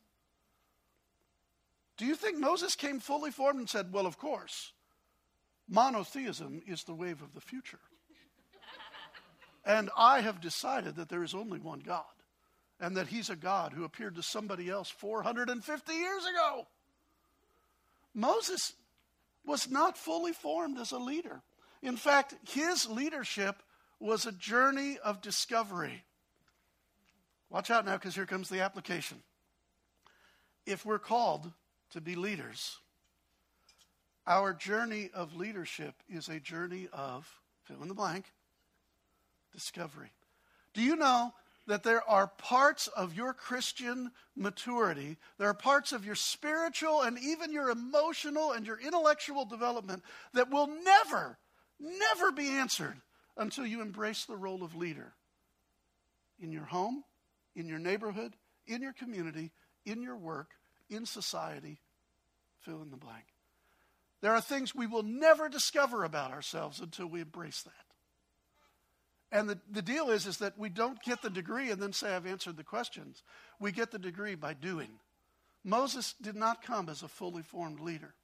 Do 2.01 2.07
you 2.07 2.15
think 2.15 2.39
Moses 2.39 2.77
came 2.77 2.99
fully 2.99 3.31
formed 3.31 3.59
and 3.59 3.69
said, 3.69 3.93
Well, 3.93 4.07
of 4.07 4.17
course, 4.17 4.73
monotheism 5.69 6.63
is 6.67 6.83
the 6.83 6.95
wave 6.95 7.21
of 7.21 7.35
the 7.35 7.43
future? 7.43 7.79
and 9.67 9.91
I 9.95 10.23
have 10.23 10.41
decided 10.41 10.97
that 10.97 11.11
there 11.11 11.23
is 11.23 11.35
only 11.35 11.59
one 11.59 11.81
God, 11.81 12.07
and 12.81 12.97
that 12.97 13.09
he's 13.09 13.29
a 13.29 13.37
God 13.37 13.75
who 13.75 13.85
appeared 13.85 14.15
to 14.15 14.23
somebody 14.23 14.71
else 14.71 14.89
450 14.89 15.93
years 15.93 16.25
ago. 16.25 16.67
Moses 18.15 18.73
was 19.45 19.71
not 19.71 19.99
fully 19.99 20.33
formed 20.33 20.79
as 20.79 20.93
a 20.93 20.99
leader. 20.99 21.43
In 21.83 21.99
fact, 21.99 22.35
his 22.49 22.89
leadership 22.89 23.63
was 23.99 24.25
a 24.25 24.33
journey 24.33 24.97
of 25.05 25.21
discovery. 25.21 26.03
Watch 27.51 27.71
out 27.71 27.85
now, 27.85 27.99
because 27.99 28.15
here 28.15 28.25
comes 28.25 28.49
the 28.49 28.63
application. 28.63 29.19
If 30.65 30.87
we're 30.87 30.99
called 30.99 31.53
to 31.91 32.01
be 32.01 32.15
leaders. 32.15 32.79
Our 34.27 34.53
journey 34.53 35.11
of 35.15 35.35
leadership 35.35 35.95
is 36.09 36.29
a 36.29 36.41
journey 36.41 36.89
of, 36.93 37.29
fill 37.65 37.83
in 37.83 37.89
the 37.89 37.95
blank, 37.95 38.27
discovery. 39.53 40.13
Do 40.75 40.83
you 40.83 40.97
know 40.97 41.33
that 41.67 41.83
there 41.83 42.09
are 42.09 42.27
parts 42.27 42.89
of 42.89 43.15
your 43.15 43.33
Christian 43.33 44.11
maturity, 44.37 45.17
there 45.39 45.49
are 45.49 45.55
parts 45.55 45.93
of 45.93 46.05
your 46.05 46.15
spiritual 46.15 47.03
and 47.03 47.19
even 47.19 47.53
your 47.53 47.71
emotional 47.71 48.53
and 48.53 48.67
your 48.67 48.79
intellectual 48.79 49.45
development 49.45 50.03
that 50.33 50.51
will 50.51 50.67
never, 50.67 51.39
never 51.79 52.33
be 52.33 52.49
answered 52.49 53.01
until 53.37 53.67
you 53.67 53.81
embrace 53.81 54.25
the 54.25 54.37
role 54.37 54.63
of 54.63 54.75
leader 54.75 55.13
in 56.41 56.51
your 56.53 56.65
home, 56.65 57.05
in 57.55 57.69
your 57.69 57.79
neighborhood, 57.79 58.35
in 58.67 58.83
your 58.83 58.93
community, 58.93 59.51
in 59.85 60.03
your 60.03 60.17
work, 60.17 60.51
in 60.91 61.07
society, 61.07 61.81
fill 62.61 62.83
in 62.83 62.91
the 62.91 62.97
blank. 62.97 63.25
There 64.21 64.35
are 64.35 64.41
things 64.41 64.75
we 64.75 64.87
will 64.87 65.03
never 65.03 65.49
discover 65.49 66.05
about 66.05 66.33
ourselves 66.33 66.81
until 66.81 67.07
we 67.07 67.23
embrace 67.23 67.63
that. 67.63 67.73
And 69.33 69.49
the, 69.49 69.59
the 69.71 69.83
deal 69.83 70.11
is, 70.11 70.27
is 70.27 70.39
that 70.39 70.59
we 70.59 70.69
don't 70.69 71.01
get 71.03 71.23
the 71.23 71.31
degree 71.31 71.71
and 71.71 71.81
then 71.81 71.93
say, 71.93 72.15
I've 72.15 72.27
answered 72.27 72.57
the 72.57 72.65
questions. 72.65 73.23
We 73.61 73.73
get 73.73 73.93
the 73.93 73.99
degree 73.99 74.35
by 74.35 74.55
doing. 74.55 74.91
Moses 75.65 76.15
did 76.21 76.35
not 76.35 76.63
come 76.63 76.89
as 76.89 77.03
a 77.03 77.09
fully 77.09 77.43
formed 77.43 77.81
leader. 77.81 78.15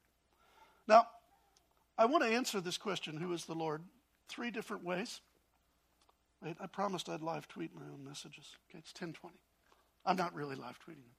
Now, 0.87 1.07
I 1.97 2.05
want 2.05 2.23
to 2.23 2.29
answer 2.29 2.59
this 2.59 2.77
question, 2.77 3.17
who 3.17 3.31
is 3.33 3.45
the 3.45 3.55
Lord, 3.55 3.83
three 4.27 4.51
different 4.51 4.83
ways. 4.83 5.21
I 6.43 6.67
promised 6.67 7.09
I'd 7.09 7.21
live 7.21 7.47
tweet 7.47 7.73
my 7.73 7.81
own 7.81 8.03
messages. 8.03 8.45
Okay, 8.69 8.79
it's 8.79 8.93
1020. 8.93 9.35
I'm 10.05 10.17
not 10.17 10.35
really 10.35 10.55
live 10.55 10.77
tweeting 10.79 11.03
them. 11.03 11.15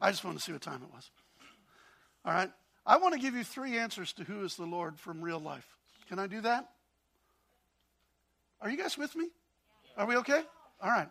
I 0.00 0.10
just 0.10 0.24
wanted 0.24 0.38
to 0.38 0.44
see 0.44 0.52
what 0.52 0.62
time 0.62 0.82
it 0.82 0.92
was. 0.92 1.10
All 2.24 2.32
right? 2.32 2.50
I 2.86 2.96
want 2.96 3.14
to 3.14 3.20
give 3.20 3.34
you 3.34 3.44
three 3.44 3.78
answers 3.78 4.12
to 4.14 4.24
who 4.24 4.44
is 4.44 4.56
the 4.56 4.64
Lord 4.64 4.98
from 4.98 5.20
real 5.20 5.40
life. 5.40 5.66
Can 6.08 6.18
I 6.18 6.26
do 6.26 6.40
that? 6.40 6.68
Are 8.60 8.70
you 8.70 8.76
guys 8.76 8.98
with 8.98 9.14
me? 9.14 9.28
Are 9.96 10.06
we 10.06 10.16
okay? 10.16 10.42
All 10.82 10.90
right. 10.90 11.08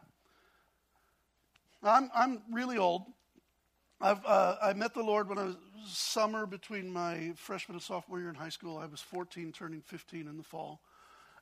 I'm, 1.84 2.10
I'm 2.14 2.42
really 2.52 2.78
old. 2.78 3.04
I've, 4.02 4.26
uh, 4.26 4.56
I 4.62 4.74
met 4.74 4.94
the 4.94 5.04
Lord 5.04 5.30
when 5.30 5.38
I 5.38 5.44
was 5.44 5.56
summer 5.86 6.46
between 6.46 6.92
my 6.92 7.34
freshman 7.36 7.76
and 7.76 7.84
sophomore 7.84 8.20
year 8.20 8.30
in 8.30 8.36
high 8.36 8.50
school. 8.50 8.78
I 8.78 8.86
was 8.86 9.02
14, 9.02 9.52
turning 9.52 9.82
15 9.82 10.28
in 10.28 10.38
the 10.38 10.44
fall. 10.44 10.82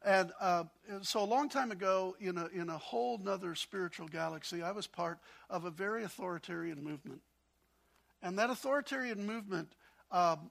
And 0.05 0.31
uh, 0.39 0.65
so 1.01 1.23
a 1.23 1.25
long 1.25 1.49
time 1.49 1.71
ago, 1.71 2.15
in 2.19 2.37
a, 2.37 2.47
in 2.47 2.69
a 2.69 2.77
whole 2.77 3.17
nother 3.17 3.55
spiritual 3.55 4.07
galaxy, 4.07 4.61
I 4.61 4.71
was 4.71 4.87
part 4.87 5.19
of 5.49 5.65
a 5.65 5.71
very 5.71 6.03
authoritarian 6.03 6.83
movement. 6.83 7.21
And 8.21 8.37
that 8.39 8.49
authoritarian 8.49 9.25
movement 9.25 9.73
um, 10.11 10.49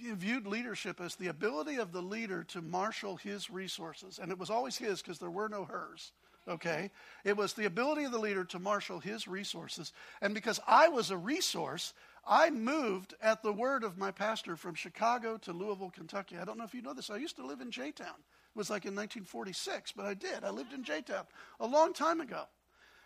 viewed 0.00 0.46
leadership 0.46 1.00
as 1.00 1.14
the 1.16 1.28
ability 1.28 1.76
of 1.76 1.92
the 1.92 2.02
leader 2.02 2.44
to 2.44 2.62
marshal 2.62 3.16
his 3.16 3.50
resources. 3.50 4.18
And 4.20 4.30
it 4.30 4.38
was 4.38 4.50
always 4.50 4.76
his 4.76 5.02
because 5.02 5.18
there 5.18 5.30
were 5.30 5.48
no 5.48 5.64
hers. 5.64 6.12
Okay? 6.48 6.90
It 7.24 7.36
was 7.36 7.52
the 7.52 7.66
ability 7.66 8.04
of 8.04 8.12
the 8.12 8.18
leader 8.18 8.44
to 8.46 8.58
marshal 8.58 8.98
his 8.98 9.28
resources. 9.28 9.92
And 10.20 10.34
because 10.34 10.58
I 10.66 10.88
was 10.88 11.10
a 11.10 11.16
resource, 11.16 11.94
I 12.26 12.50
moved 12.50 13.14
at 13.22 13.42
the 13.42 13.52
word 13.52 13.84
of 13.84 13.98
my 13.98 14.10
pastor 14.10 14.56
from 14.56 14.74
Chicago 14.74 15.36
to 15.38 15.52
Louisville, 15.52 15.92
Kentucky. 15.94 16.36
I 16.38 16.44
don't 16.44 16.58
know 16.58 16.64
if 16.64 16.74
you 16.74 16.82
know 16.82 16.94
this. 16.94 17.10
I 17.10 17.16
used 17.16 17.36
to 17.36 17.46
live 17.46 17.60
in 17.60 17.70
J 17.70 17.92
Town. 17.92 18.08
It 18.08 18.58
was 18.58 18.70
like 18.70 18.84
in 18.84 18.94
1946, 18.94 19.92
but 19.92 20.06
I 20.06 20.14
did. 20.14 20.44
I 20.44 20.50
lived 20.50 20.72
in 20.72 20.84
J 20.84 21.00
Town 21.02 21.24
a 21.60 21.66
long 21.66 21.92
time 21.92 22.20
ago. 22.20 22.42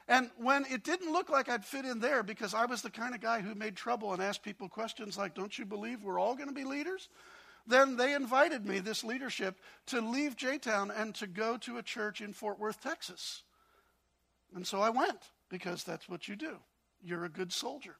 And 0.08 0.30
when 0.36 0.64
it 0.66 0.84
didn't 0.84 1.12
look 1.12 1.30
like 1.30 1.48
I'd 1.48 1.64
fit 1.64 1.84
in 1.84 1.98
there 1.98 2.22
because 2.22 2.54
I 2.54 2.66
was 2.66 2.82
the 2.82 2.90
kind 2.90 3.14
of 3.14 3.20
guy 3.20 3.40
who 3.40 3.54
made 3.54 3.74
trouble 3.74 4.12
and 4.12 4.22
asked 4.22 4.42
people 4.42 4.68
questions 4.68 5.18
like, 5.18 5.34
Don't 5.34 5.58
you 5.58 5.64
believe 5.64 6.04
we're 6.04 6.20
all 6.20 6.36
going 6.36 6.48
to 6.48 6.54
be 6.54 6.64
leaders? 6.64 7.08
Then 7.66 7.96
they 7.96 8.14
invited 8.14 8.64
me, 8.64 8.78
this 8.78 9.02
leadership, 9.02 9.58
to 9.86 10.00
leave 10.00 10.36
J 10.36 10.58
Town 10.58 10.92
and 10.96 11.14
to 11.16 11.26
go 11.26 11.56
to 11.58 11.78
a 11.78 11.82
church 11.82 12.20
in 12.20 12.32
Fort 12.32 12.60
Worth, 12.60 12.80
Texas. 12.80 13.42
And 14.54 14.64
so 14.64 14.80
I 14.80 14.90
went 14.90 15.30
because 15.48 15.82
that's 15.82 16.08
what 16.08 16.28
you 16.28 16.36
do. 16.36 16.58
You're 17.02 17.24
a 17.24 17.28
good 17.28 17.52
soldier. 17.52 17.96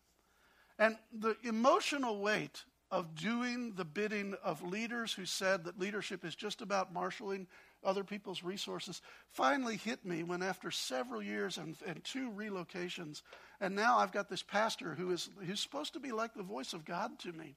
And 0.79 0.97
the 1.13 1.37
emotional 1.43 2.21
weight 2.21 2.65
of 2.91 3.17
doing 3.17 3.73
the 3.75 3.85
bidding 3.85 4.37
of 4.45 4.63
leaders 4.63 5.13
who 5.13 5.25
said 5.25 5.65
that 5.65 5.81
leadership 5.81 6.25
is 6.25 6.37
just 6.37 6.63
about 6.63 6.93
marshaling 6.93 7.49
other 7.87 8.05
people's 8.05 8.43
resources 8.43 9.01
finally 9.31 9.77
hit 9.77 10.05
me 10.05 10.23
when, 10.23 10.43
after 10.43 10.71
several 10.71 11.23
years 11.23 11.57
and, 11.57 11.77
and 11.87 12.05
two 12.05 12.31
relocations, 12.31 13.23
and 13.61 13.75
now 13.75 13.99
I've 13.99 14.13
got 14.13 14.29
this 14.29 14.43
pastor 14.43 14.95
who 14.95 15.13
is 15.13 15.31
who's 15.47 15.61
supposed 15.61 15.95
to 15.95 16.01
be 16.01 16.13
like 16.13 16.35
the 16.35 16.43
voice 16.43 16.73
of 16.73 16.85
God 16.85 17.19
to 17.21 17.33
me. 17.33 17.57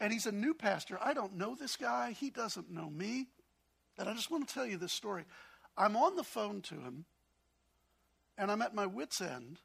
And 0.00 0.12
he's 0.12 0.26
a 0.26 0.32
new 0.32 0.52
pastor. 0.52 0.98
I 1.00 1.14
don't 1.14 1.36
know 1.36 1.54
this 1.54 1.76
guy, 1.76 2.12
he 2.12 2.28
doesn't 2.28 2.70
know 2.70 2.90
me. 2.90 3.28
And 3.98 4.08
I 4.08 4.14
just 4.14 4.30
want 4.30 4.48
to 4.48 4.52
tell 4.52 4.66
you 4.66 4.76
this 4.76 4.92
story. 4.92 5.24
I'm 5.76 5.96
on 5.96 6.16
the 6.16 6.24
phone 6.24 6.60
to 6.62 6.74
him, 6.74 7.04
and 8.36 8.50
I'm 8.50 8.62
at 8.62 8.74
my 8.74 8.86
wits' 8.86 9.20
end. 9.20 9.60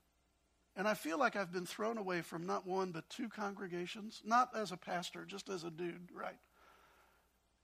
And 0.76 0.88
I 0.88 0.94
feel 0.94 1.18
like 1.18 1.36
I've 1.36 1.52
been 1.52 1.66
thrown 1.66 1.98
away 1.98 2.22
from 2.22 2.46
not 2.46 2.68
one, 2.68 2.92
but 2.92 3.10
two 3.10 3.30
congregations, 3.30 4.22
not 4.24 4.50
as 4.56 4.72
a 4.72 4.78
pastor, 4.78 5.26
just 5.26 5.50
as 5.50 5.64
a 5.64 5.72
dude, 5.72 6.10
right? 6.14 6.38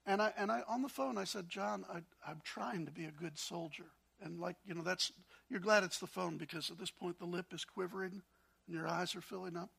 And 0.05 0.21
I, 0.21 0.33
and 0.37 0.51
I, 0.51 0.61
on 0.67 0.81
the 0.81 0.89
phone, 0.89 1.17
I 1.17 1.23
said, 1.23 1.47
John, 1.47 1.85
I, 1.89 1.99
I'm 2.29 2.41
trying 2.43 2.85
to 2.85 2.91
be 2.91 3.05
a 3.05 3.11
good 3.11 3.37
soldier. 3.37 3.85
And 4.21 4.39
like, 4.39 4.57
you 4.65 4.73
know, 4.73 4.81
that's, 4.81 5.11
you're 5.49 5.59
glad 5.59 5.83
it's 5.83 5.99
the 5.99 6.07
phone 6.07 6.37
because 6.37 6.69
at 6.69 6.77
this 6.77 6.91
point 6.91 7.19
the 7.19 7.25
lip 7.25 7.47
is 7.53 7.63
quivering 7.63 8.21
and 8.67 8.75
your 8.75 8.87
eyes 8.87 9.15
are 9.15 9.21
filling 9.21 9.55
up. 9.55 9.69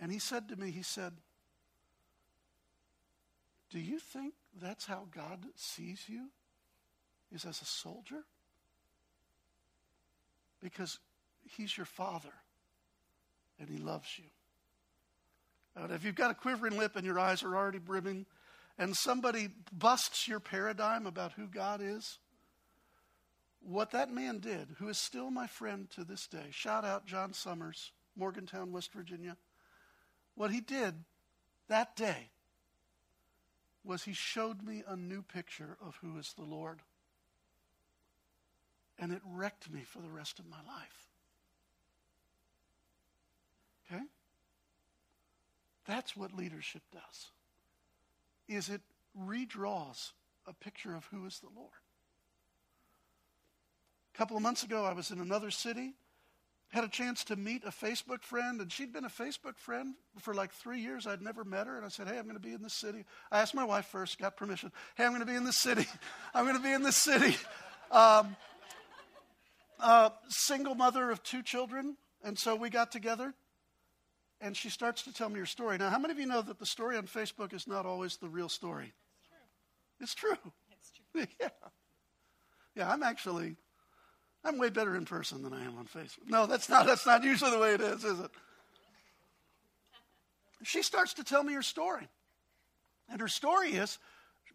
And 0.00 0.10
he 0.10 0.18
said 0.18 0.48
to 0.48 0.56
me, 0.56 0.70
he 0.70 0.82
said, 0.82 1.12
Do 3.70 3.78
you 3.78 3.98
think 3.98 4.34
that's 4.60 4.86
how 4.86 5.06
God 5.14 5.44
sees 5.54 6.02
you? 6.08 6.28
Is 7.32 7.44
as 7.44 7.60
a 7.62 7.64
soldier? 7.64 8.24
Because 10.60 10.98
he's 11.56 11.76
your 11.76 11.86
father 11.86 12.32
and 13.58 13.68
he 13.68 13.78
loves 13.78 14.18
you. 14.18 14.24
And 15.76 15.92
if 15.92 16.04
you've 16.04 16.14
got 16.14 16.30
a 16.30 16.34
quivering 16.34 16.76
lip 16.78 16.96
and 16.96 17.04
your 17.04 17.18
eyes 17.18 17.42
are 17.42 17.56
already 17.56 17.78
brimming, 17.78 18.26
and 18.78 18.94
somebody 18.96 19.48
busts 19.72 20.26
your 20.26 20.40
paradigm 20.40 21.06
about 21.06 21.32
who 21.32 21.46
God 21.46 21.80
is, 21.82 22.18
what 23.60 23.92
that 23.92 24.12
man 24.12 24.38
did, 24.38 24.68
who 24.78 24.88
is 24.88 24.98
still 24.98 25.30
my 25.30 25.46
friend 25.46 25.88
to 25.90 26.04
this 26.04 26.26
day, 26.26 26.48
shout 26.50 26.84
out 26.84 27.06
John 27.06 27.32
Summers, 27.32 27.92
Morgantown, 28.16 28.72
West 28.72 28.92
Virginia. 28.92 29.36
What 30.34 30.50
he 30.50 30.60
did 30.60 30.94
that 31.68 31.96
day 31.96 32.30
was 33.84 34.02
he 34.02 34.12
showed 34.12 34.62
me 34.62 34.82
a 34.86 34.96
new 34.96 35.22
picture 35.22 35.76
of 35.84 35.96
who 36.00 36.18
is 36.18 36.32
the 36.36 36.44
Lord. 36.44 36.80
And 38.98 39.12
it 39.12 39.20
wrecked 39.24 39.70
me 39.70 39.82
for 39.82 40.00
the 40.00 40.10
rest 40.10 40.38
of 40.38 40.46
my 40.46 40.58
life. 40.66 41.08
Okay? 43.92 44.02
That's 45.86 46.16
what 46.16 46.32
leadership 46.32 46.82
does 46.92 47.30
is 48.48 48.68
it 48.68 48.80
redraws 49.18 50.12
a 50.46 50.52
picture 50.52 50.94
of 50.94 51.06
who 51.06 51.26
is 51.26 51.38
the 51.40 51.48
Lord. 51.54 51.70
A 54.14 54.18
couple 54.18 54.36
of 54.36 54.42
months 54.42 54.62
ago, 54.62 54.84
I 54.84 54.92
was 54.92 55.10
in 55.10 55.20
another 55.20 55.50
city, 55.50 55.94
had 56.68 56.84
a 56.84 56.88
chance 56.88 57.24
to 57.24 57.36
meet 57.36 57.64
a 57.64 57.70
Facebook 57.70 58.22
friend, 58.22 58.60
and 58.60 58.70
she'd 58.70 58.92
been 58.92 59.04
a 59.04 59.08
Facebook 59.08 59.56
friend 59.56 59.94
for 60.20 60.34
like 60.34 60.52
three 60.52 60.80
years. 60.80 61.06
I'd 61.06 61.22
never 61.22 61.44
met 61.44 61.66
her, 61.66 61.76
and 61.76 61.84
I 61.84 61.88
said, 61.88 62.08
Hey, 62.08 62.18
I'm 62.18 62.24
going 62.24 62.36
to 62.36 62.40
be 62.40 62.52
in 62.52 62.62
this 62.62 62.74
city. 62.74 63.04
I 63.30 63.40
asked 63.40 63.54
my 63.54 63.64
wife 63.64 63.86
first, 63.86 64.18
got 64.18 64.36
permission. 64.36 64.72
Hey, 64.96 65.04
I'm 65.04 65.10
going 65.10 65.20
to 65.20 65.26
be 65.26 65.36
in 65.36 65.44
this 65.44 65.60
city. 65.60 65.86
I'm 66.34 66.44
going 66.44 66.56
to 66.56 66.62
be 66.62 66.72
in 66.72 66.82
this 66.82 66.96
city. 66.96 67.36
Um, 67.90 68.34
uh, 69.78 70.08
single 70.28 70.74
mother 70.74 71.10
of 71.10 71.22
two 71.22 71.42
children, 71.42 71.96
and 72.24 72.36
so 72.36 72.56
we 72.56 72.70
got 72.70 72.90
together 72.90 73.34
and 74.44 74.54
she 74.54 74.68
starts 74.68 75.02
to 75.02 75.12
tell 75.12 75.30
me 75.30 75.40
her 75.40 75.46
story. 75.46 75.78
Now, 75.78 75.88
how 75.88 75.98
many 75.98 76.12
of 76.12 76.18
you 76.18 76.26
know 76.26 76.42
that 76.42 76.58
the 76.58 76.66
story 76.66 76.98
on 76.98 77.06
Facebook 77.06 77.54
is 77.54 77.66
not 77.66 77.86
always 77.86 78.18
the 78.18 78.28
real 78.28 78.50
story? 78.50 78.92
It's 80.00 80.14
true. 80.14 80.36
It's 80.70 80.92
true. 80.92 81.02
It's 81.16 81.28
true. 81.28 81.36
yeah. 81.40 81.68
Yeah, 82.76 82.92
I'm 82.92 83.02
actually 83.02 83.56
I'm 84.44 84.58
way 84.58 84.68
better 84.68 84.94
in 84.96 85.06
person 85.06 85.42
than 85.42 85.54
I 85.54 85.64
am 85.64 85.78
on 85.78 85.86
Facebook. 85.86 86.28
No, 86.28 86.44
that's 86.44 86.68
not 86.68 86.86
that's 86.86 87.06
not 87.06 87.24
usually 87.24 87.52
the 87.52 87.58
way 87.58 87.72
it 87.72 87.80
is, 87.80 88.04
is 88.04 88.20
it? 88.20 88.30
She 90.62 90.82
starts 90.82 91.14
to 91.14 91.24
tell 91.24 91.42
me 91.42 91.54
her 91.54 91.62
story. 91.62 92.06
And 93.08 93.22
her 93.22 93.28
story 93.28 93.70
is 93.70 93.98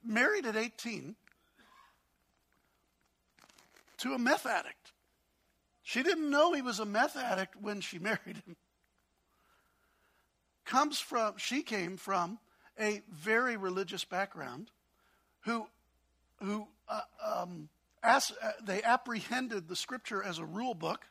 married 0.04 0.46
at 0.46 0.56
18 0.56 1.16
to 3.98 4.14
a 4.14 4.20
meth 4.20 4.46
addict. 4.46 4.92
She 5.82 6.04
didn't 6.04 6.30
know 6.30 6.54
he 6.54 6.62
was 6.62 6.80
a 6.80 6.86
meth 6.86 7.16
addict 7.16 7.56
when 7.60 7.82
she 7.82 7.98
married 8.10 8.44
him 8.46 8.56
comes 10.70 11.00
from, 11.00 11.34
she 11.38 11.64
came 11.64 11.98
from 11.98 12.38
a 12.80 13.02
very 13.12 13.58
religious 13.58 14.06
background 14.06 14.70
who, 15.42 15.66
who 16.42 16.68
uh, 16.88 17.02
um, 17.26 17.70
uh, 18.04 18.20
they 18.64 18.82
apprehended 18.84 19.68
the 19.68 19.76
scripture 19.76 20.24
as 20.24 20.38
a 20.38 20.46
rule 20.46 20.76
book. 20.76 21.08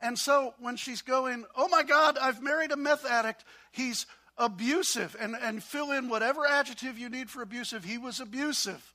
And 0.00 0.16
so 0.16 0.54
when 0.60 0.76
she's 0.76 1.02
going, 1.02 1.44
oh 1.56 1.66
my 1.66 1.82
God, 1.82 2.16
I've 2.16 2.40
married 2.40 2.70
a 2.70 2.76
meth 2.76 3.04
addict, 3.04 3.44
he's 3.72 4.06
abusive, 4.38 5.16
and, 5.18 5.34
and 5.34 5.60
fill 5.62 5.90
in 5.90 6.08
whatever 6.08 6.46
adjective 6.46 6.98
you 6.98 7.08
need 7.08 7.28
for 7.28 7.42
abusive, 7.42 7.82
he 7.82 7.98
was 7.98 8.20
abusive. 8.20 8.94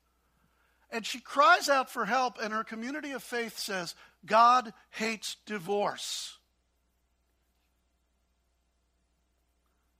And 0.89 1.05
she 1.05 1.19
cries 1.19 1.67
out 1.67 1.91
for 1.91 2.05
help, 2.05 2.37
and 2.41 2.53
her 2.53 2.63
community 2.63 3.11
of 3.11 3.21
faith 3.21 3.57
says, 3.57 3.95
God 4.25 4.73
hates 4.91 5.35
divorce. 5.45 6.37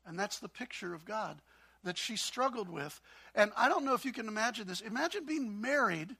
And 0.06 0.20
that's 0.20 0.39
the 0.39 0.49
picture 0.49 0.93
of 0.93 1.06
God 1.06 1.39
that 1.84 1.97
she 1.97 2.16
struggled 2.16 2.70
with. 2.70 2.99
And 3.36 3.51
I 3.58 3.70
don't 3.70 3.86
know 3.86 3.93
if 3.93 4.06
you 4.06 4.14
can 4.14 4.28
imagine 4.28 4.68
this. 4.68 4.82
Imagine 4.82 5.26
being 5.26 5.62
married 5.62 6.16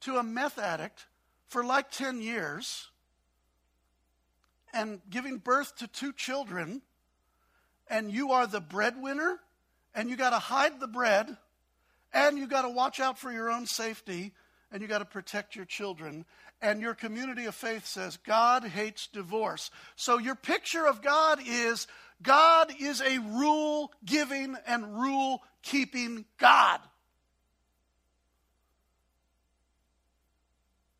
to 0.00 0.16
a 0.16 0.22
meth 0.22 0.58
addict 0.58 1.06
for 1.48 1.64
like 1.64 1.90
10 1.90 2.20
years 2.20 2.88
and 4.72 5.00
giving 5.10 5.38
birth 5.38 5.76
to 5.76 5.88
two 5.88 6.12
children, 6.12 6.82
and 7.88 8.10
you 8.10 8.30
are 8.32 8.46
the 8.46 8.60
breadwinner, 8.60 9.40
and 9.94 10.08
you 10.08 10.16
got 10.16 10.30
to 10.30 10.38
hide 10.38 10.78
the 10.78 10.86
bread, 10.86 11.36
and 12.12 12.38
you 12.38 12.46
got 12.46 12.62
to 12.62 12.68
watch 12.68 13.00
out 13.00 13.18
for 13.18 13.32
your 13.32 13.50
own 13.50 13.66
safety, 13.66 14.32
and 14.72 14.82
you 14.82 14.88
got 14.88 14.98
to 14.98 15.04
protect 15.04 15.56
your 15.56 15.64
children. 15.64 16.24
And 16.62 16.80
your 16.80 16.94
community 16.94 17.46
of 17.46 17.54
faith 17.54 17.86
says 17.86 18.18
God 18.18 18.64
hates 18.64 19.06
divorce. 19.06 19.70
So 19.96 20.18
your 20.18 20.34
picture 20.34 20.86
of 20.86 21.02
God 21.02 21.40
is 21.44 21.86
God 22.22 22.72
is 22.78 23.00
a 23.00 23.18
rule 23.18 23.92
giving 24.04 24.56
and 24.66 25.00
rule 25.00 25.42
keeping 25.62 26.26
God. 26.38 26.80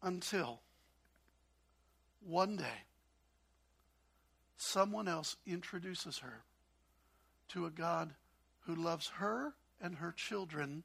Until 0.03 0.61
one 2.27 2.57
day, 2.57 2.85
someone 4.57 5.09
else 5.09 5.37
introduces 5.47 6.19
her 6.19 6.43
to 7.49 7.67
a 7.67 7.71
God 7.71 8.15
who 8.61 8.75
loves 8.75 9.09
her 9.17 9.53
and 9.81 9.97
her 9.97 10.13
children 10.13 10.85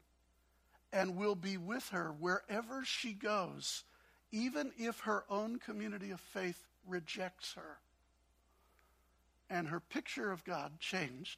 and 0.95 1.15
will 1.15 1.35
be 1.35 1.57
with 1.57 1.89
her 1.89 2.11
wherever 2.19 2.83
she 2.83 3.13
goes, 3.13 3.83
even 4.31 4.71
if 4.77 5.01
her 5.01 5.25
own 5.29 5.59
community 5.59 6.09
of 6.09 6.19
faith 6.19 6.65
rejects 6.87 7.53
her 7.53 7.77
and 9.49 9.67
her 9.67 9.79
picture 9.79 10.31
of 10.31 10.43
God 10.43 10.79
changed 10.79 11.37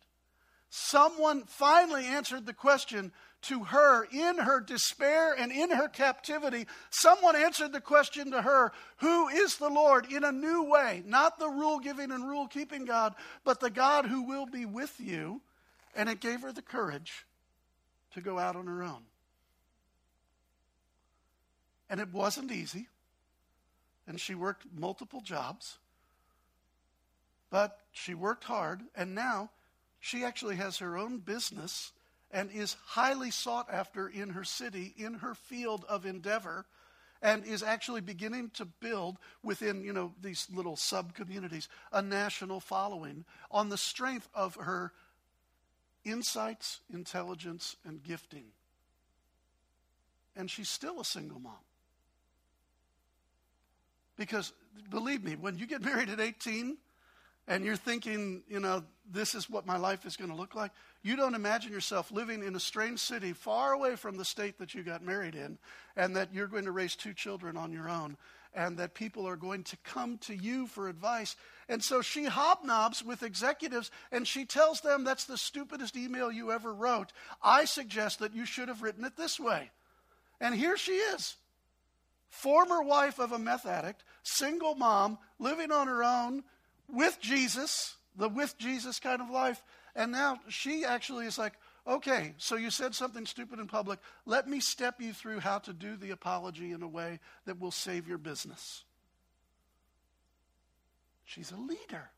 someone 0.70 1.43
finally 1.45 2.05
answered 2.05 2.45
the 2.45 2.53
question 2.53 3.12
to 3.43 3.66
her 3.66 4.05
in 4.12 4.39
her 4.39 4.60
despair 4.60 5.34
and 5.34 5.51
in 5.51 5.70
her 5.70 5.88
captivity. 5.88 6.66
Someone 6.89 7.36
answered 7.36 7.72
the 7.72 7.82
question 7.82 8.32
to 8.32 8.41
her 8.41 8.72
Who 8.97 9.28
is 9.28 9.58
the 9.58 9.70
Lord 9.70 10.12
in 10.12 10.24
a 10.24 10.32
new 10.32 10.64
way? 10.64 11.03
Not 11.05 11.39
the 11.39 11.49
rule 11.49 11.80
giving 11.80 12.12
and 12.12 12.28
rule 12.28 12.47
keeping 12.47 12.86
God, 12.86 13.16
but 13.43 13.60
the 13.60 13.70
God 13.70 14.05
who 14.05 14.24
will 14.24 14.45
be 14.45 14.66
with 14.66 14.99
you. 14.99 15.41
And 15.95 16.10
it 16.10 16.20
gave 16.20 16.41
her 16.41 16.51
the 16.51 16.62
courage 16.62 17.26
to 18.14 18.22
go 18.22 18.38
out 18.38 18.55
on 18.55 18.68
her 18.68 18.84
own. 18.84 19.03
And 21.90 22.00
it 22.00 22.14
wasn't 22.14 22.52
easy. 22.52 22.88
And 24.08 24.20
she 24.20 24.36
worked 24.36 24.66
multiple 24.74 25.22
jobs. 25.22 25.78
But 27.50 27.80
she 27.92 28.14
worked 28.14 28.46
hard. 28.46 28.82
And 28.96 29.16
now 29.16 29.52
she 30.00 30.24
actually 30.24 30.56
has 30.56 30.78
her 30.78 30.98
own 30.98 31.20
business 31.20 31.92
and 32.32 32.52
is 32.52 32.76
highly 32.86 33.32
sought 33.32 33.68
after 33.72 34.08
in 34.08 34.30
her 34.30 34.44
city, 34.44 34.94
in 34.98 35.16
her 35.16 35.34
field 35.34 35.86
of 35.88 36.06
endeavor, 36.06 36.66
and 37.22 37.46
is 37.46 37.64
actually 37.64 38.02
beginning 38.02 38.52
to 38.52 38.66
build 38.66 39.18
within, 39.44 39.84
you 39.84 39.94
know, 39.94 40.14
these 40.22 40.48
little 40.54 40.76
sub 40.76 41.14
communities 41.14 41.68
a 41.92 42.02
national 42.02 42.60
following 42.60 43.26
on 43.50 43.70
the 43.70 43.78
strength 43.78 44.30
of 44.34 44.56
her 44.56 44.92
insights, 46.04 46.82
intelligence, 46.94 47.76
and 47.86 48.04
gifting. 48.04 48.46
And 50.36 50.52
she's 50.52 50.70
still 50.70 51.00
a 51.00 51.06
single 51.06 51.40
mom. 51.40 51.54
Because 54.18 54.53
believe 54.89 55.24
me, 55.24 55.36
when 55.36 55.57
you 55.57 55.68
get 55.68 55.82
married 55.82 56.09
at 56.09 56.20
18, 56.20 56.78
and 57.47 57.63
you're 57.63 57.78
thinking, 57.78 58.43
you 58.49 58.59
know, 58.59 58.84
this 59.09 59.34
is 59.34 59.49
what 59.49 59.65
my 59.65 59.78
life 59.78 60.05
is 60.05 60.18
going 60.18 60.30
to 60.30 60.36
look 60.36 60.53
like, 60.53 60.72
you 61.01 61.15
don't 61.15 61.36
imagine 61.36 61.72
yourself 61.72 62.11
living 62.11 62.43
in 62.43 62.55
a 62.55 62.59
strange 62.59 62.99
city 62.99 63.32
far 63.32 63.72
away 63.72 63.95
from 63.95 64.18
the 64.18 64.26
state 64.26 64.57
that 64.59 64.76
you 64.76 64.84
got 64.84 65.01
married 65.01 65.36
in, 65.36 65.57
and 65.95 66.15
that 66.15 66.34
you're 66.34 66.47
going 66.47 66.65
to 66.65 66.72
raise 66.72 66.95
two 66.95 67.13
children 67.13 67.55
on 67.55 67.72
your 67.72 67.88
own, 67.88 68.18
and 68.53 68.78
that 68.78 68.93
people 68.93 69.26
are 69.26 69.38
going 69.38 69.63
to 69.63 69.78
come 69.86 70.18
to 70.18 70.36
you 70.36 70.68
for 70.68 70.89
advice. 70.89 71.38
And 71.70 71.82
so 71.82 72.01
she 72.01 72.26
hobnobs 72.26 73.03
with 73.03 73.24
executives, 73.24 73.91
and 74.11 74.28
she 74.28 74.43
tells 74.43 74.82
them 74.82 75.05
that's 75.05 75.26
the 75.26 75.38
stupidest 75.38 75.95
email 75.95 76.30
you 76.30 76.51
ever 76.51 76.74
wrote. 76.74 77.13
I 77.41 77.63
suggest 77.63 78.20
that 78.20 78.36
you 78.36 78.45
should 78.45 78.68
have 78.68 78.82
written 78.82 79.05
it 79.05 79.15
this 79.15 79.39
way. 79.39 79.70
And 80.41 80.53
here 80.53 80.76
she 80.76 80.93
is. 80.93 81.36
Former 82.30 82.82
wife 82.82 83.19
of 83.19 83.32
a 83.32 83.39
meth 83.39 83.65
addict, 83.65 84.03
single 84.23 84.75
mom, 84.75 85.17
living 85.39 85.71
on 85.71 85.88
her 85.88 86.03
own, 86.03 86.43
with 86.89 87.19
Jesus, 87.19 87.95
the 88.15 88.30
with 88.30 88.57
Jesus 88.57 88.99
kind 88.99 89.21
of 89.21 89.30
life. 89.30 89.61
And 89.95 90.11
now 90.11 90.39
she 90.47 90.86
actually 90.86 91.25
is 91.25 91.38
like, 91.38 91.53
okay, 91.88 92.34
so 92.38 92.55
you 92.55 92.69
said 92.69 92.93
something 92.93 93.25
stupid 93.25 93.59
in 93.59 93.67
public. 93.67 93.99
Let 94.25 94.47
me 94.47 94.59
step 94.59 95.01
you 95.01 95.13
through 95.13 95.39
how 95.39 95.59
to 95.59 95.73
do 95.73 95.95
the 95.95 96.11
apology 96.11 96.71
in 96.71 96.84
a 96.84 96.88
way 96.88 97.19
that 97.45 97.59
will 97.59 97.71
save 97.71 98.07
your 98.07 98.17
business. 98.17 98.84
She's 101.25 101.51
a 101.51 101.57
leader. 101.57 102.09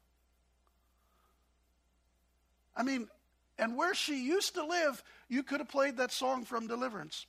I 2.76 2.84
mean, 2.84 3.08
and 3.58 3.76
where 3.76 3.94
she 3.94 4.24
used 4.24 4.56
to 4.56 4.66
live, 4.66 5.04
you 5.28 5.44
could 5.44 5.60
have 5.60 5.70
played 5.70 5.98
that 5.98 6.12
song 6.12 6.46
from 6.46 6.68
Deliverance. 6.68 7.26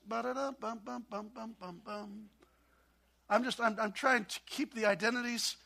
I'm 3.31 3.45
just, 3.45 3.61
I'm, 3.61 3.77
I'm 3.81 3.93
trying 3.93 4.25
to 4.27 4.41
keep 4.47 4.75
the 4.75 4.87
identities, 4.87 5.57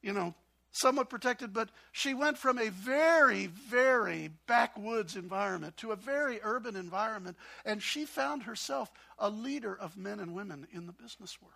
you 0.00 0.12
know, 0.12 0.34
somewhat 0.70 1.10
protected, 1.10 1.52
but 1.52 1.68
she 1.92 2.14
went 2.14 2.38
from 2.38 2.58
a 2.58 2.70
very, 2.70 3.46
very 3.46 4.30
backwoods 4.46 5.16
environment 5.16 5.76
to 5.78 5.90
a 5.90 5.96
very 5.96 6.38
urban 6.42 6.76
environment, 6.76 7.36
and 7.64 7.82
she 7.82 8.04
found 8.04 8.44
herself 8.44 8.90
a 9.18 9.28
leader 9.28 9.76
of 9.76 9.96
men 9.96 10.20
and 10.20 10.34
women 10.34 10.66
in 10.72 10.86
the 10.86 10.92
business 10.92 11.36
world. 11.42 11.54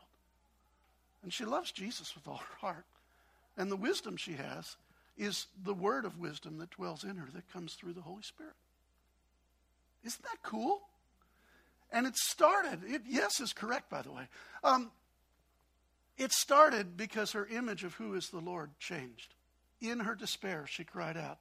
And 1.23 1.33
she 1.33 1.45
loves 1.45 1.71
Jesus 1.71 2.15
with 2.15 2.27
all 2.27 2.39
her 2.39 2.57
heart. 2.59 2.85
And 3.57 3.71
the 3.71 3.77
wisdom 3.77 4.17
she 4.17 4.33
has 4.33 4.77
is 5.17 5.47
the 5.63 5.75
word 5.75 6.05
of 6.05 6.19
wisdom 6.19 6.59
that 6.59 6.71
dwells 6.71 7.05
in 7.05 7.17
her 7.17 7.29
that 7.35 7.53
comes 7.53 7.75
through 7.75 7.93
the 7.93 8.01
Holy 8.01 8.23
Spirit. 8.23 8.55
Isn't 10.05 10.23
that 10.23 10.43
cool? 10.43 10.81
And 11.93 12.07
it 12.07 12.17
started, 12.17 12.81
it, 12.87 13.03
yes, 13.07 13.41
is 13.41 13.53
correct, 13.53 13.91
by 13.91 14.03
the 14.03 14.11
way. 14.11 14.27
Um, 14.65 14.91
it 16.17 16.33
started 16.33 16.97
because 16.97 17.33
her 17.33 17.47
image 17.47 17.85
of 17.85 17.95
who 17.95 18.15
is 18.15 18.29
the 18.29 18.41
Lord 18.41 18.71
changed. 18.79 19.35
In 19.81 20.01
her 20.01 20.15
despair, 20.15 20.67
she 20.69 20.85
cried 20.85 21.17
out, 21.17 21.39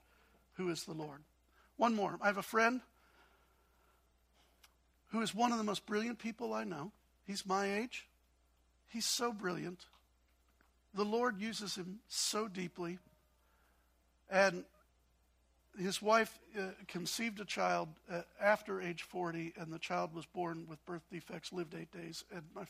Who 0.54 0.70
is 0.70 0.84
the 0.84 0.94
Lord? 0.94 1.22
One 1.78 1.96
more. 1.96 2.18
I 2.22 2.28
have 2.28 2.38
a 2.38 2.44
friend 2.44 2.82
who 5.12 5.22
is 5.22 5.36
one 5.36 5.52
of 5.52 5.58
the 5.58 5.64
most 5.64 5.86
brilliant 5.86 6.20
people 6.20 6.54
I 6.54 6.64
know. 6.64 6.92
He's 7.28 7.46
my 7.46 7.74
age. 7.74 8.08
He's 8.90 9.06
so 9.06 9.32
brilliant. 9.32 9.86
The 10.94 11.06
Lord 11.06 11.40
uses 11.40 11.76
him 11.76 12.00
so 12.08 12.48
deeply. 12.48 13.00
And 14.30 14.64
his 15.80 16.02
wife 16.02 16.38
uh, 16.58 16.64
conceived 16.88 17.40
a 17.40 17.46
child 17.46 17.90
uh, 18.12 18.22
after 18.40 18.82
age 18.82 19.04
40, 19.04 19.54
and 19.58 19.72
the 19.72 19.80
child 19.80 20.14
was 20.14 20.26
born 20.26 20.66
with 20.70 20.86
birth 20.86 21.04
defects, 21.12 21.54
lived 21.54 21.76
eight 21.80 21.92
days, 21.92 22.24
and, 22.34 22.44
my, 22.56 22.64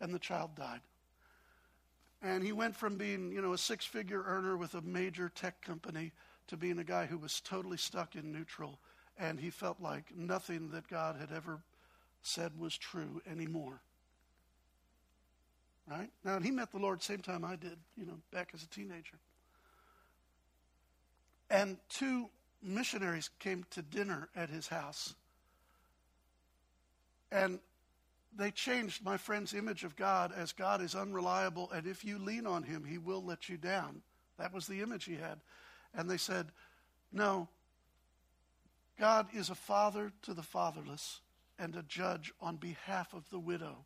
and 0.00 0.12
the 0.12 0.18
child 0.18 0.54
died. 0.56 0.80
And 2.22 2.42
he 2.42 2.52
went 2.52 2.74
from 2.74 2.96
being, 2.96 3.30
you 3.30 3.40
know, 3.40 3.52
a 3.52 3.58
six 3.58 3.84
figure 3.84 4.22
earner 4.26 4.56
with 4.56 4.74
a 4.74 4.80
major 4.80 5.30
tech 5.34 5.60
company 5.62 6.12
to 6.48 6.56
being 6.56 6.78
a 6.78 6.84
guy 6.84 7.06
who 7.06 7.18
was 7.18 7.40
totally 7.40 7.76
stuck 7.76 8.16
in 8.16 8.32
neutral. 8.32 8.78
And 9.18 9.38
he 9.38 9.50
felt 9.50 9.80
like 9.80 10.04
nothing 10.16 10.70
that 10.70 10.88
God 10.88 11.16
had 11.18 11.30
ever 11.32 11.60
said 12.22 12.58
was 12.58 12.76
true 12.76 13.22
anymore. 13.30 13.80
Right? 15.88 16.10
Now, 16.24 16.38
he 16.40 16.50
met 16.50 16.70
the 16.70 16.78
Lord 16.78 17.02
same 17.02 17.20
time 17.20 17.44
I 17.44 17.56
did, 17.56 17.78
you 17.96 18.04
know, 18.04 18.18
back 18.32 18.50
as 18.52 18.62
a 18.62 18.68
teenager. 18.68 19.18
And 21.50 21.78
two 21.88 22.28
missionaries 22.62 23.30
came 23.38 23.64
to 23.70 23.80
dinner 23.80 24.28
at 24.36 24.50
his 24.50 24.66
house. 24.66 25.14
And 27.32 27.58
they 28.36 28.50
changed 28.50 29.04
my 29.04 29.16
friend's 29.16 29.54
image 29.54 29.84
of 29.84 29.96
God 29.96 30.32
as 30.36 30.52
God 30.52 30.80
is 30.80 30.94
unreliable, 30.94 31.70
and 31.72 31.86
if 31.86 32.04
you 32.04 32.18
lean 32.18 32.46
on 32.46 32.62
him, 32.62 32.84
he 32.84 32.98
will 32.98 33.24
let 33.24 33.48
you 33.48 33.56
down. 33.56 34.02
That 34.38 34.52
was 34.52 34.66
the 34.66 34.80
image 34.80 35.04
he 35.04 35.16
had. 35.16 35.40
And 35.94 36.08
they 36.08 36.16
said, 36.16 36.46
No, 37.12 37.48
God 38.98 39.28
is 39.32 39.50
a 39.50 39.54
father 39.54 40.12
to 40.22 40.34
the 40.34 40.42
fatherless 40.42 41.20
and 41.58 41.74
a 41.74 41.82
judge 41.82 42.32
on 42.40 42.56
behalf 42.56 43.12
of 43.14 43.28
the 43.30 43.38
widow. 43.38 43.84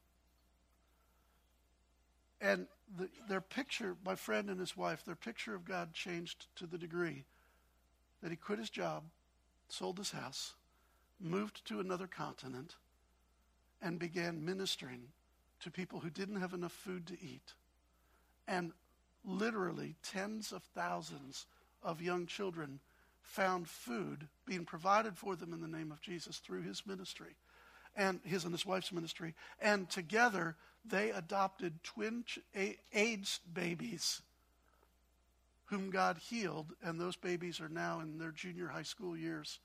And 2.40 2.66
the, 2.98 3.08
their 3.28 3.40
picture, 3.40 3.96
my 4.04 4.16
friend 4.16 4.50
and 4.50 4.58
his 4.58 4.76
wife, 4.76 5.04
their 5.04 5.14
picture 5.14 5.54
of 5.54 5.64
God 5.64 5.94
changed 5.94 6.46
to 6.56 6.66
the 6.66 6.76
degree 6.78 7.24
that 8.22 8.30
he 8.30 8.36
quit 8.36 8.58
his 8.58 8.70
job, 8.70 9.04
sold 9.68 9.98
his 9.98 10.10
house, 10.10 10.54
moved 11.20 11.64
to 11.66 11.80
another 11.80 12.06
continent, 12.06 12.76
and 13.82 13.98
began 13.98 14.44
ministering 14.44 15.02
to 15.60 15.70
people 15.70 16.00
who 16.00 16.10
didn't 16.10 16.40
have 16.40 16.54
enough 16.54 16.72
food 16.72 17.06
to 17.06 17.14
eat. 17.14 17.54
And 18.48 18.72
literally, 19.24 19.94
tens 20.02 20.52
of 20.52 20.62
thousands 20.74 21.46
of 21.82 22.00
young 22.00 22.26
children 22.26 22.80
found 23.22 23.68
food 23.68 24.28
being 24.46 24.64
provided 24.64 25.16
for 25.16 25.36
them 25.36 25.52
in 25.52 25.60
the 25.60 25.68
name 25.68 25.92
of 25.92 26.00
Jesus 26.00 26.38
through 26.38 26.62
his 26.62 26.86
ministry 26.86 27.36
and 27.96 28.20
his 28.24 28.44
and 28.44 28.52
his 28.52 28.66
wife's 28.66 28.92
ministry. 28.92 29.34
And 29.60 29.88
together, 29.88 30.56
they 30.84 31.10
adopted 31.10 31.82
twin 31.82 32.24
AIDS 32.92 33.40
babies 33.52 34.22
whom 35.66 35.90
God 35.90 36.18
healed, 36.18 36.74
and 36.82 37.00
those 37.00 37.16
babies 37.16 37.58
are 37.58 37.68
now 37.68 38.00
in 38.00 38.18
their 38.18 38.30
junior 38.30 38.68
high 38.68 38.82
school 38.82 39.16
years. 39.16 39.58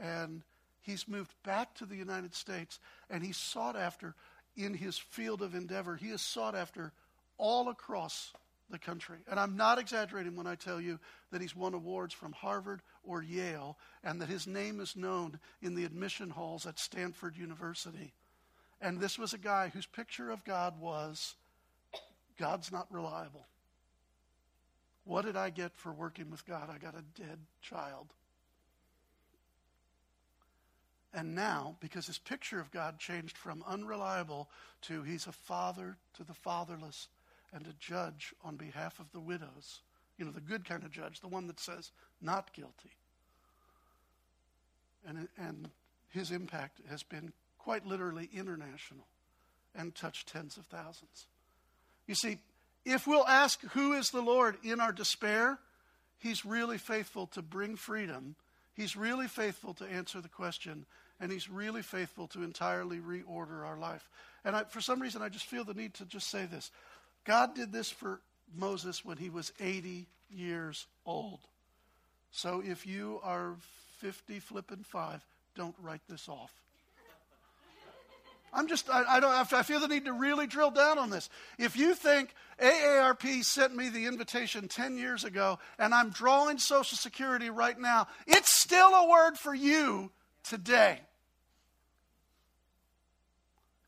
And 0.00 0.42
He's 0.84 1.08
moved 1.08 1.32
back 1.44 1.74
to 1.76 1.86
the 1.86 1.96
United 1.96 2.34
States 2.34 2.78
and 3.08 3.24
he's 3.24 3.38
sought 3.38 3.74
after 3.74 4.14
in 4.54 4.74
his 4.74 4.98
field 4.98 5.40
of 5.40 5.54
endeavor. 5.54 5.96
He 5.96 6.08
is 6.08 6.20
sought 6.20 6.54
after 6.54 6.92
all 7.38 7.70
across 7.70 8.32
the 8.70 8.78
country. 8.78 9.16
And 9.30 9.40
I'm 9.40 9.56
not 9.56 9.78
exaggerating 9.78 10.36
when 10.36 10.46
I 10.46 10.56
tell 10.56 10.80
you 10.80 10.98
that 11.32 11.40
he's 11.40 11.56
won 11.56 11.72
awards 11.72 12.12
from 12.12 12.32
Harvard 12.32 12.82
or 13.02 13.22
Yale 13.22 13.78
and 14.02 14.20
that 14.20 14.28
his 14.28 14.46
name 14.46 14.78
is 14.78 14.94
known 14.94 15.38
in 15.62 15.74
the 15.74 15.84
admission 15.84 16.28
halls 16.28 16.66
at 16.66 16.78
Stanford 16.78 17.36
University. 17.36 18.12
And 18.80 19.00
this 19.00 19.18
was 19.18 19.32
a 19.32 19.38
guy 19.38 19.70
whose 19.72 19.86
picture 19.86 20.30
of 20.30 20.44
God 20.44 20.78
was 20.78 21.34
God's 22.38 22.70
not 22.70 22.92
reliable. 22.92 23.46
What 25.04 25.24
did 25.24 25.36
I 25.36 25.48
get 25.48 25.74
for 25.74 25.92
working 25.92 26.30
with 26.30 26.44
God? 26.46 26.68
I 26.68 26.76
got 26.76 26.94
a 26.94 27.20
dead 27.20 27.38
child. 27.62 28.08
And 31.14 31.34
now, 31.34 31.76
because 31.80 32.06
his 32.06 32.18
picture 32.18 32.58
of 32.58 32.72
God 32.72 32.98
changed 32.98 33.38
from 33.38 33.64
unreliable 33.68 34.48
to 34.82 35.02
he's 35.04 35.28
a 35.28 35.32
father 35.32 35.96
to 36.16 36.24
the 36.24 36.34
fatherless 36.34 37.06
and 37.52 37.66
a 37.66 37.72
judge 37.78 38.34
on 38.44 38.56
behalf 38.56 38.98
of 38.98 39.12
the 39.12 39.20
widows, 39.20 39.80
you 40.18 40.24
know, 40.24 40.32
the 40.32 40.40
good 40.40 40.64
kind 40.64 40.82
of 40.82 40.90
judge, 40.90 41.20
the 41.20 41.28
one 41.28 41.46
that 41.46 41.60
says, 41.60 41.92
not 42.20 42.52
guilty. 42.52 42.90
And, 45.06 45.28
and 45.38 45.70
his 46.10 46.32
impact 46.32 46.80
has 46.90 47.02
been 47.02 47.32
quite 47.58 47.86
literally 47.86 48.28
international 48.34 49.06
and 49.74 49.94
touched 49.94 50.28
tens 50.28 50.56
of 50.56 50.66
thousands. 50.66 51.26
You 52.06 52.14
see, 52.14 52.38
if 52.84 53.06
we'll 53.06 53.26
ask 53.26 53.60
who 53.72 53.92
is 53.92 54.10
the 54.10 54.20
Lord 54.20 54.56
in 54.62 54.80
our 54.80 54.92
despair, 54.92 55.58
he's 56.18 56.44
really 56.44 56.78
faithful 56.78 57.26
to 57.28 57.42
bring 57.42 57.76
freedom. 57.76 58.34
He's 58.74 58.96
really 58.96 59.28
faithful 59.28 59.74
to 59.74 59.84
answer 59.84 60.20
the 60.20 60.28
question, 60.28 60.86
and 61.20 61.30
he's 61.30 61.48
really 61.48 61.82
faithful 61.82 62.26
to 62.28 62.42
entirely 62.42 62.98
reorder 62.98 63.64
our 63.64 63.78
life. 63.78 64.08
And 64.44 64.54
I, 64.56 64.64
for 64.64 64.80
some 64.80 65.00
reason, 65.00 65.22
I 65.22 65.28
just 65.28 65.46
feel 65.46 65.64
the 65.64 65.74
need 65.74 65.94
to 65.94 66.04
just 66.04 66.28
say 66.28 66.46
this 66.46 66.70
God 67.24 67.54
did 67.54 67.72
this 67.72 67.90
for 67.90 68.20
Moses 68.56 69.04
when 69.04 69.16
he 69.16 69.30
was 69.30 69.52
80 69.60 70.06
years 70.30 70.86
old. 71.06 71.40
So 72.32 72.62
if 72.64 72.86
you 72.86 73.20
are 73.22 73.54
50 73.98 74.40
flipping 74.40 74.84
five, 74.84 75.22
don't 75.56 75.74
write 75.82 76.02
this 76.08 76.28
off. 76.28 76.50
I'm 78.52 78.68
just, 78.68 78.88
I, 78.88 79.16
I, 79.16 79.20
don't, 79.20 79.52
I 79.52 79.62
feel 79.62 79.80
the 79.80 79.88
need 79.88 80.04
to 80.04 80.12
really 80.12 80.46
drill 80.46 80.70
down 80.70 80.96
on 80.96 81.10
this. 81.10 81.28
If 81.58 81.76
you 81.76 81.94
think 81.94 82.32
AARP 82.60 83.42
sent 83.42 83.74
me 83.74 83.88
the 83.88 84.06
invitation 84.06 84.68
10 84.68 84.96
years 84.96 85.24
ago 85.24 85.58
and 85.76 85.92
I'm 85.92 86.10
drawing 86.10 86.58
Social 86.58 86.96
Security 86.96 87.50
right 87.50 87.78
now, 87.78 88.06
it's 88.28 88.56
still 88.60 88.94
a 88.94 89.08
word 89.08 89.36
for 89.36 89.54
you 89.54 90.10
today. 90.44 91.00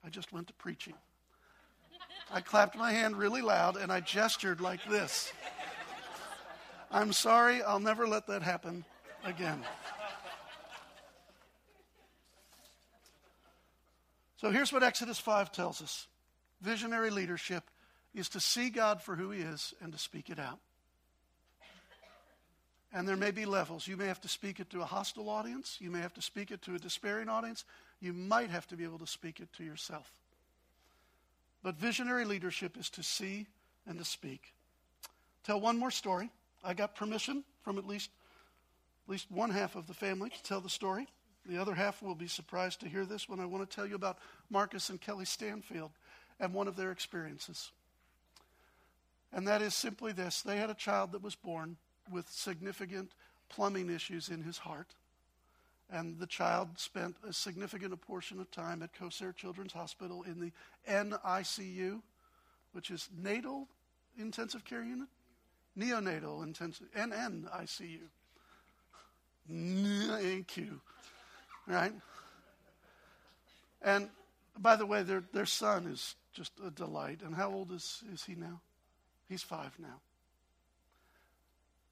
I 0.04 0.08
just 0.08 0.32
went 0.32 0.48
to 0.48 0.52
preaching. 0.54 0.94
I 2.32 2.40
clapped 2.40 2.76
my 2.76 2.92
hand 2.92 3.16
really 3.16 3.42
loud 3.42 3.76
and 3.76 3.92
I 3.92 4.00
gestured 4.00 4.60
like 4.60 4.84
this. 4.88 5.32
I'm 6.90 7.12
sorry, 7.12 7.62
I'll 7.62 7.80
never 7.80 8.06
let 8.06 8.26
that 8.28 8.42
happen 8.42 8.84
again. 9.24 9.62
So 14.38 14.50
here's 14.50 14.72
what 14.72 14.82
Exodus 14.82 15.18
5 15.18 15.50
tells 15.50 15.82
us 15.82 16.06
visionary 16.60 17.10
leadership 17.10 17.64
is 18.14 18.28
to 18.30 18.40
see 18.40 18.70
God 18.70 19.02
for 19.02 19.16
who 19.16 19.30
He 19.30 19.40
is 19.40 19.74
and 19.80 19.92
to 19.92 19.98
speak 19.98 20.30
it 20.30 20.38
out. 20.38 20.58
And 22.92 23.06
there 23.06 23.16
may 23.16 23.30
be 23.30 23.44
levels. 23.44 23.86
You 23.86 23.96
may 23.96 24.06
have 24.06 24.20
to 24.22 24.28
speak 24.28 24.60
it 24.60 24.70
to 24.70 24.80
a 24.80 24.84
hostile 24.84 25.28
audience. 25.28 25.78
You 25.80 25.90
may 25.90 26.00
have 26.00 26.14
to 26.14 26.22
speak 26.22 26.50
it 26.50 26.62
to 26.62 26.74
a 26.74 26.78
despairing 26.78 27.28
audience. 27.28 27.64
You 28.00 28.12
might 28.12 28.50
have 28.50 28.66
to 28.68 28.76
be 28.76 28.84
able 28.84 28.98
to 28.98 29.06
speak 29.06 29.40
it 29.40 29.52
to 29.54 29.64
yourself. 29.64 30.10
But 31.62 31.76
visionary 31.76 32.24
leadership 32.24 32.76
is 32.78 32.88
to 32.90 33.02
see 33.02 33.46
and 33.86 33.98
to 33.98 34.04
speak. 34.04 34.54
Tell 35.44 35.60
one 35.60 35.78
more 35.78 35.90
story. 35.90 36.30
I 36.64 36.74
got 36.74 36.94
permission 36.94 37.44
from 37.62 37.78
at 37.78 37.86
least, 37.86 38.10
at 39.06 39.12
least 39.12 39.30
one 39.30 39.50
half 39.50 39.76
of 39.76 39.86
the 39.86 39.94
family 39.94 40.30
to 40.30 40.42
tell 40.42 40.60
the 40.60 40.68
story. 40.68 41.06
The 41.44 41.60
other 41.60 41.74
half 41.74 42.02
will 42.02 42.14
be 42.14 42.28
surprised 42.28 42.80
to 42.80 42.88
hear 42.88 43.04
this 43.04 43.28
when 43.28 43.40
I 43.40 43.46
want 43.46 43.68
to 43.68 43.74
tell 43.74 43.86
you 43.86 43.94
about 43.94 44.18
Marcus 44.50 44.90
and 44.90 45.00
Kelly 45.00 45.24
Stanfield 45.24 45.92
and 46.40 46.52
one 46.52 46.66
of 46.68 46.76
their 46.76 46.90
experiences. 46.90 47.70
And 49.32 49.46
that 49.46 49.62
is 49.62 49.74
simply 49.74 50.12
this 50.12 50.42
they 50.42 50.56
had 50.56 50.70
a 50.70 50.74
child 50.74 51.12
that 51.12 51.22
was 51.22 51.34
born 51.34 51.76
with 52.10 52.28
significant 52.30 53.12
plumbing 53.48 53.90
issues 53.90 54.28
in 54.28 54.42
his 54.42 54.58
heart. 54.58 54.88
And 55.90 56.18
the 56.18 56.26
child 56.26 56.70
spent 56.76 57.16
a 57.28 57.32
significant 57.32 57.98
portion 58.00 58.40
of 58.40 58.50
time 58.50 58.82
at 58.82 58.92
Kosair 58.92 59.34
Children's 59.34 59.72
Hospital 59.72 60.24
in 60.24 60.40
the 60.40 60.52
NICU, 60.88 62.02
which 62.72 62.90
is 62.90 63.08
natal 63.16 63.68
intensive 64.18 64.64
care 64.64 64.82
unit, 64.82 65.08
neonatal 65.78 66.42
intensive, 66.42 66.88
NNICU. 66.96 68.00
NICU 69.50 70.80
right? 71.66 71.92
And 73.82 74.08
by 74.58 74.76
the 74.76 74.86
way, 74.86 75.02
their, 75.02 75.22
their 75.32 75.46
son 75.46 75.86
is 75.86 76.14
just 76.32 76.52
a 76.64 76.70
delight. 76.70 77.20
And 77.24 77.34
how 77.34 77.50
old 77.50 77.72
is, 77.72 78.02
is 78.12 78.24
he 78.24 78.34
now? 78.34 78.60
He's 79.28 79.42
five 79.42 79.72
now. 79.78 80.00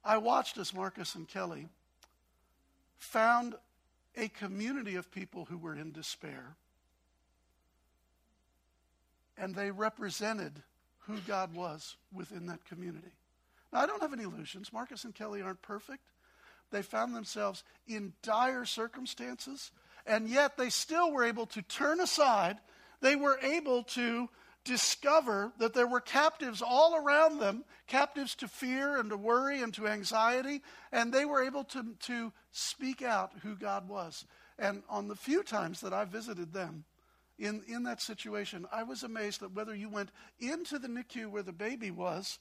I 0.05 0.17
watched 0.17 0.57
as 0.59 0.73
Marcus 0.73 1.15
and 1.15 1.27
Kelly 1.27 1.67
found 2.99 3.55
a 4.15 4.27
community 4.27 4.95
of 4.95 5.11
people 5.11 5.45
who 5.45 5.57
were 5.57 5.75
in 5.75 5.91
despair. 5.91 6.55
And 9.37 9.55
they 9.55 9.71
represented 9.71 10.53
who 10.99 11.17
God 11.27 11.53
was 11.55 11.95
within 12.13 12.45
that 12.47 12.63
community. 12.65 13.11
Now, 13.73 13.81
I 13.81 13.85
don't 13.87 14.01
have 14.01 14.13
any 14.13 14.23
illusions. 14.23 14.71
Marcus 14.71 15.03
and 15.03 15.13
Kelly 15.13 15.41
aren't 15.41 15.61
perfect. 15.61 16.03
They 16.71 16.81
found 16.81 17.15
themselves 17.15 17.63
in 17.87 18.13
dire 18.21 18.65
circumstances, 18.65 19.71
and 20.05 20.29
yet 20.29 20.55
they 20.55 20.69
still 20.69 21.11
were 21.11 21.23
able 21.23 21.47
to 21.47 21.61
turn 21.63 21.99
aside. 21.99 22.57
They 23.01 23.15
were 23.15 23.39
able 23.41 23.83
to 23.83 24.29
discover 24.65 25.53
that 25.59 25.73
there 25.73 25.87
were 25.87 26.01
captives 26.01 26.61
all 26.61 26.95
around 26.95 27.39
them, 27.39 27.63
captives 27.87 28.35
to 28.35 28.47
fear 28.47 28.97
and 28.97 29.11
to 29.11 29.17
worry 29.17 29.61
and 29.61 29.73
to 29.75 29.87
anxiety, 29.87 30.61
and 30.91 31.13
they 31.13 31.23
were 31.23 31.43
able 31.43 31.63
to, 31.63 31.85
to 32.01 32.33
speak 32.51 33.01
out 33.01 33.31
who 33.43 33.55
God 33.55 33.87
was. 33.87 34.25
And 34.59 34.83
on 34.89 35.07
the 35.07 35.15
few 35.15 35.43
times 35.43 35.81
that 35.81 35.93
I 35.93 36.03
visited 36.05 36.51
them 36.51 36.83
in, 37.37 37.61
in 37.67 37.83
that 37.83 38.01
situation, 38.01 38.65
I 38.71 38.83
was 38.83 39.03
amazed 39.03 39.41
that 39.41 39.53
whether 39.53 39.75
you 39.75 39.89
went 39.89 40.09
into 40.39 40.79
the 40.79 40.87
NICU 40.87 41.27
where 41.29 41.43
the 41.43 41.53
baby 41.53 41.91
was, 41.91 42.39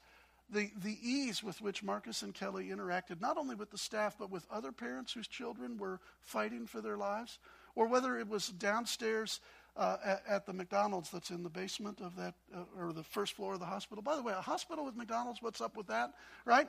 the, 0.51 0.71
the 0.83 0.97
ease 1.03 1.43
with 1.43 1.61
which 1.61 1.83
Marcus 1.83 2.23
and 2.23 2.35
Kelly 2.35 2.69
interacted, 2.69 3.21
not 3.21 3.37
only 3.37 3.55
with 3.55 3.71
the 3.71 3.79
staff, 3.79 4.17
but 4.19 4.31
with 4.31 4.47
other 4.51 4.73
parents 4.73 5.13
whose 5.13 5.29
children 5.29 5.77
were 5.77 6.01
fighting 6.21 6.67
for 6.67 6.81
their 6.81 6.97
lives, 6.97 7.39
or 7.75 7.87
whether 7.87 8.19
it 8.19 8.29
was 8.29 8.49
downstairs 8.49 9.41
uh, 9.77 9.97
at, 10.05 10.23
at, 10.29 10.47
the 10.47 10.53
McDonald's 10.53 11.11
that's 11.11 11.31
in 11.31 11.43
the 11.43 11.49
basement 11.49 12.01
of 12.01 12.17
that, 12.17 12.35
uh, 12.55 12.61
or 12.79 12.93
the 12.93 13.03
first 13.03 13.35
floor 13.35 13.55
of 13.55 13.61
the 13.61 13.67
hospital. 13.67 14.03
By 14.03 14.17
the 14.17 14.23
way, 14.23 14.33
a 14.33 14.41
hospital 14.41 14.85
with 14.85 14.97
McDonald's, 14.97 15.43
what's 15.43 15.61
up 15.61 15.77
with 15.77 15.89
that, 15.89 16.13
right? 16.45 16.69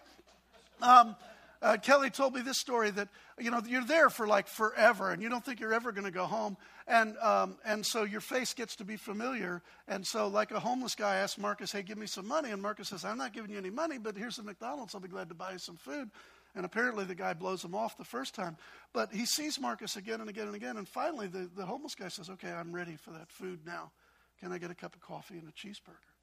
Um, 0.82 1.16
uh, 1.62 1.78
Kelly 1.78 2.10
told 2.10 2.34
me 2.36 2.42
this 2.42 2.60
story 2.60 2.92
that 2.92 3.08
you 3.40 3.50
know 3.50 3.62
you're 3.66 3.86
there 3.86 4.10
for 4.10 4.28
like 4.28 4.48
forever, 4.48 5.12
and 5.12 5.22
you 5.22 5.30
don't 5.30 5.44
think 5.44 5.60
you're 5.60 5.74
ever 5.74 5.92
going 5.92 6.06
to 6.06 6.12
go 6.12 6.26
home, 6.26 6.58
and 6.88 7.18
um, 7.18 7.58
and 7.66 7.86
so 7.86 8.04
your 8.04 8.22
face 8.22 8.54
gets 8.54 8.76
to 8.76 8.84
be 8.84 8.98
familiar, 8.98 9.62
and 9.88 10.06
so 10.06 10.28
like 10.28 10.52
a 10.52 10.60
homeless 10.60 10.96
guy 10.96 11.16
asks 11.16 11.38
Marcus, 11.38 11.72
"Hey, 11.72 11.82
give 11.82 11.98
me 11.98 12.08
some 12.08 12.28
money," 12.28 12.52
and 12.52 12.62
Marcus 12.62 12.90
says, 12.90 13.06
"I'm 13.06 13.18
not 13.18 13.34
giving 13.34 13.52
you 13.52 13.58
any 13.58 13.70
money, 13.70 13.98
but 13.98 14.18
here's 14.18 14.38
a 14.38 14.44
McDonald's. 14.44 14.94
I'll 14.94 15.02
be 15.02 15.08
glad 15.08 15.30
to 15.30 15.36
buy 15.36 15.54
you 15.54 15.58
some 15.58 15.78
food." 15.78 16.12
And 16.56 16.66
apparently 16.66 17.04
the 17.04 17.16
guy 17.16 17.34
blows 17.34 17.64
him 17.64 17.76
off 17.76 17.98
the 17.98 18.06
first 18.06 18.34
time, 18.34 18.56
but 18.94 19.12
he 19.12 19.26
sees 19.26 19.60
Marcus 19.60 19.98
again 19.98 20.22
and 20.22 20.30
again 20.30 20.48
and 20.48 20.56
again, 20.56 20.78
and 20.78 20.88
finally 20.88 21.28
the, 21.28 21.50
the 21.56 21.66
homeless 21.66 21.96
guy 21.96 22.08
says, 22.08 22.30
"Okay, 22.30 22.52
I'm 22.52 22.72
ready 22.72 22.96
for 22.96 23.12
that 23.12 23.30
food 23.30 23.60
now. 23.66 23.92
Can 24.40 24.52
I 24.52 24.58
get 24.58 24.72
a 24.72 24.76
cup 24.76 24.96
of 24.96 25.02
coffee 25.02 25.38
and 25.38 25.50
a 25.50 25.52
cheeseburger?" 25.52 26.14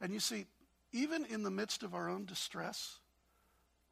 And 0.00 0.12
you 0.12 0.20
see, 0.20 0.46
even 0.92 1.24
in 1.26 1.44
the 1.44 1.50
midst 1.50 1.84
of 1.84 1.94
our 1.94 2.10
own 2.10 2.24
distress 2.24 2.98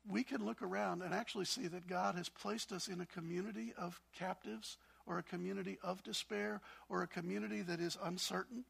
we 0.09 0.25
can 0.25 0.45
look 0.45 0.63
around 0.63 1.03
and 1.03 1.15
actually 1.15 1.45
see 1.45 1.69
that 1.69 1.87
God 1.87 2.17
has 2.17 2.29
placed 2.29 2.73
us 2.73 2.89
in 2.89 3.01
a 3.01 3.07
community 3.07 3.73
of 3.79 4.01
captives 4.19 4.77
or 5.07 5.19
a 5.19 5.23
community 5.23 5.79
of 5.83 6.03
despair 6.03 6.61
or 6.89 7.03
a 7.03 7.07
community 7.07 7.63
that 7.63 7.81
is 7.81 7.97
uncertain. 8.03 8.65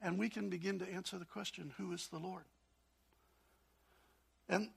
And 0.00 0.18
we 0.18 0.28
can 0.28 0.48
begin 0.48 0.78
to 0.78 0.88
answer 0.88 1.18
the 1.18 1.24
question 1.24 1.72
who 1.76 1.92
is 1.92 2.08
the 2.08 2.18
Lord? 2.18 2.44
And 4.48 4.70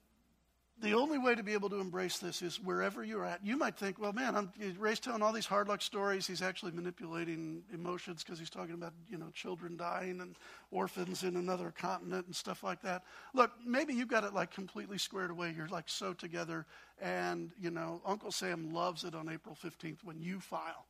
the 0.82 0.94
only 0.94 1.20
way 1.20 1.36
to 1.36 1.44
be 1.44 1.54
able 1.54 1.70
to 1.70 1.80
embrace 1.80 2.18
this 2.18 2.42
is 2.42 2.60
wherever 2.60 3.04
you're 3.04 3.24
at. 3.24 3.46
You 3.46 3.56
might 3.56 3.78
think, 3.78 4.00
well, 4.00 4.14
man, 4.14 4.36
I'm, 4.36 4.52
Ray's 4.80 5.00
telling 5.00 5.22
all 5.22 5.32
these 5.32 5.46
hard 5.46 5.68
luck 5.68 5.82
stories. 5.82 6.26
He's 6.26 6.42
actually 6.42 6.72
manipulating 6.72 7.62
emotions 7.72 8.24
because 8.24 8.40
he's 8.40 8.50
talking 8.50 8.74
about, 8.74 8.94
you 9.08 9.20
know, 9.20 9.30
children 9.34 9.78
dying 9.78 10.22
and 10.22 10.36
orphans 10.72 11.22
in 11.24 11.36
another 11.36 11.72
continent 11.78 12.26
and 12.26 12.36
stuff 12.36 12.64
like 12.64 12.82
that. 12.82 13.04
Look, 13.36 13.52
maybe 13.64 13.94
you've 13.94 14.08
got 14.08 14.24
it 14.24 14.34
like 14.34 14.52
completely 14.52 14.98
squared 14.98 15.30
away. 15.30 15.54
You're 15.56 15.68
like 15.68 15.88
so 15.88 16.14
together. 16.14 16.66
And, 17.00 17.52
you 17.60 17.70
know, 17.70 18.02
Uncle 18.04 18.32
Sam 18.32 18.74
loves 18.74 19.04
it 19.04 19.14
on 19.14 19.30
April 19.30 19.56
15th 19.64 20.04
when 20.04 20.20
you 20.20 20.40
file. 20.40 20.88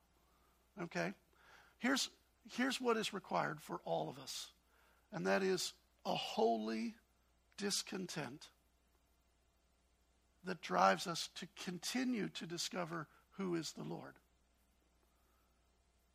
Okay? 0.83 1.11
Here's, 1.79 2.09
here's 2.53 2.79
what 2.79 2.95
is 2.95 3.13
required 3.13 3.59
for 3.59 3.81
all 3.83 4.09
of 4.09 4.19
us, 4.19 4.51
and 5.11 5.27
that 5.27 5.43
is 5.43 5.73
a 6.05 6.15
holy 6.15 6.95
discontent 7.57 8.47
that 10.45 10.61
drives 10.61 11.07
us 11.07 11.29
to 11.35 11.47
continue 11.63 12.29
to 12.29 12.45
discover 12.45 13.07
who 13.37 13.55
is 13.55 13.71
the 13.73 13.83
Lord. 13.83 14.13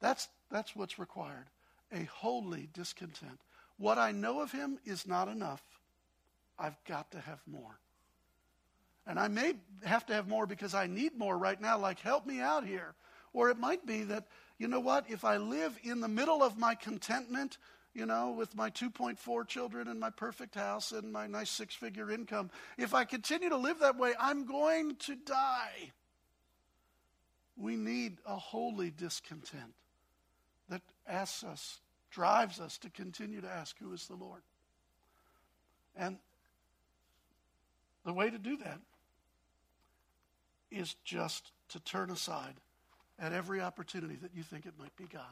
That's, 0.01 0.29
that's 0.51 0.77
what's 0.77 0.99
required 0.99 1.47
a 1.93 2.05
holy 2.05 2.69
discontent. 2.73 3.41
What 3.79 3.97
I 3.99 4.11
know 4.11 4.41
of 4.41 4.51
him 4.51 4.79
is 4.85 5.07
not 5.07 5.29
enough. 5.29 5.63
I've 6.59 6.77
got 6.85 7.11
to 7.13 7.21
have 7.21 7.41
more. 7.47 7.79
And 9.07 9.21
I 9.21 9.29
may 9.29 9.55
have 9.85 10.05
to 10.07 10.15
have 10.15 10.27
more 10.27 10.47
because 10.47 10.75
I 10.75 10.89
need 10.89 11.17
more 11.17 11.39
right 11.39 11.61
now, 11.61 11.79
like, 11.79 12.01
help 12.01 12.27
me 12.27 12.41
out 12.41 12.67
here. 12.67 12.95
Or 13.33 13.51
it 13.51 13.59
might 13.59 13.87
be 13.87 14.03
that, 14.05 14.27
you 14.59 14.67
know 14.67 14.81
what, 14.81 15.05
if 15.09 15.25
I 15.25 15.37
live 15.37 15.79
in 15.85 16.01
the 16.01 16.09
middle 16.09 16.43
of 16.43 16.59
my 16.59 16.75
contentment, 16.75 17.59
you 17.97 18.05
know, 18.05 18.33
with 18.33 18.55
my 18.55 18.69
2.4 18.69 19.49
children 19.49 19.89
and 19.89 19.99
my 19.99 20.11
perfect 20.11 20.55
house 20.55 20.93
and 20.93 21.11
my 21.11 21.27
nice 21.27 21.49
six 21.49 21.75
figure 21.75 22.11
income, 22.11 22.51
if 22.77 22.93
I 22.93 23.07
continue 23.07 23.49
to 23.49 23.57
live 23.57 23.79
that 23.79 23.97
way, 23.97 24.13
I'm 24.21 24.45
going 24.45 24.97
to 24.97 25.17
die. 25.17 25.93
We 27.57 27.75
need 27.75 28.19
a 28.27 28.37
holy 28.37 28.91
discontent 28.91 29.73
that 30.69 30.83
asks 31.09 31.43
us, 31.43 31.81
drives 32.11 32.61
us 32.61 32.77
to 32.79 32.91
continue 32.91 33.41
to 33.41 33.49
ask, 33.49 33.79
Who 33.79 33.95
is 33.95 34.07
the 34.07 34.15
Lord? 34.15 34.43
And 35.97 36.19
the 38.05 38.13
way 38.13 38.29
to 38.29 38.39
do 38.39 38.59
that 38.59 38.81
is 40.71 40.97
just 41.03 41.51
to 41.71 41.81
turn 41.81 42.11
aside 42.11 42.57
at 43.19 43.33
every 43.33 43.63
opportunity 43.63 44.17
that 44.17 44.35
you 44.35 44.43
think 44.43 44.67
it 44.67 44.75
might 44.79 44.95
be 44.97 45.05
God. 45.11 45.23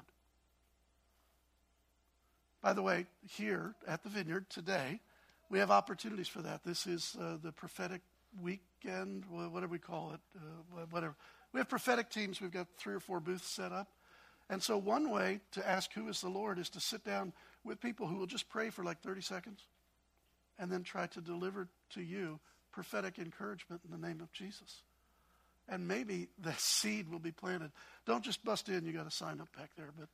By 2.65 2.73
the 2.73 2.81
way, 2.81 3.05
here 3.29 3.75
at 3.87 4.03
the 4.03 4.09
vineyard 4.09 4.49
today, 4.49 4.99
we 5.51 5.59
have 5.59 5.71
opportunities 5.71 6.29
for 6.29 6.41
that. 6.41 6.65
This 6.65 6.87
is 6.87 7.15
uh, 7.21 7.37
the 7.43 7.53
prophetic 7.53 8.01
weekend, 8.41 9.25
whatever 9.29 9.73
we 9.73 9.79
call 9.79 10.13
it, 10.15 10.21
uh, 10.35 10.87
whatever. 10.89 11.15
We 11.53 11.61
have 11.61 11.69
prophetic 11.69 12.09
teams. 12.09 12.41
We've 12.41 12.51
got 12.51 12.67
three 12.79 12.95
or 12.95 13.01
four 13.01 13.21
booths 13.21 13.55
set 13.55 13.71
up. 13.71 13.89
And 14.49 14.63
so, 14.63 14.79
one 14.79 15.11
way 15.11 15.41
to 15.53 15.69
ask 15.69 15.93
who 15.93 16.09
is 16.09 16.23
the 16.23 16.31
Lord 16.31 16.59
is 16.59 16.71
to 16.71 16.81
sit 16.81 17.05
down 17.05 17.35
with 17.65 17.83
people 17.83 18.07
who 18.07 18.17
will 18.17 18.27
just 18.27 18.49
pray 18.49 18.71
for 18.71 18.83
like 18.83 19.03
30 19.03 19.21
seconds 19.21 19.61
and 20.59 20.73
then 20.73 20.85
try 20.85 21.07
to 21.09 21.21
deliver 21.21 21.69
to 21.91 22.01
you 22.01 22.41
prophetic 22.73 23.19
encouragement 23.19 23.83
in 23.85 23.91
the 23.91 24.07
name 24.07 24.23
of 24.23 24.33
Jesus. 24.33 24.81
And 25.69 25.87
maybe 25.87 26.29
the 26.39 26.55
seed 26.57 27.11
will 27.11 27.19
be 27.19 27.31
planted. 27.31 27.73
Don't 28.07 28.25
just 28.25 28.43
bust 28.43 28.71
in, 28.71 28.87
you 28.87 28.95
got 28.95 29.05
to 29.05 29.15
sign 29.15 29.43
up 29.43 29.55
back 29.55 29.69
there, 29.77 29.91
but 29.99 30.09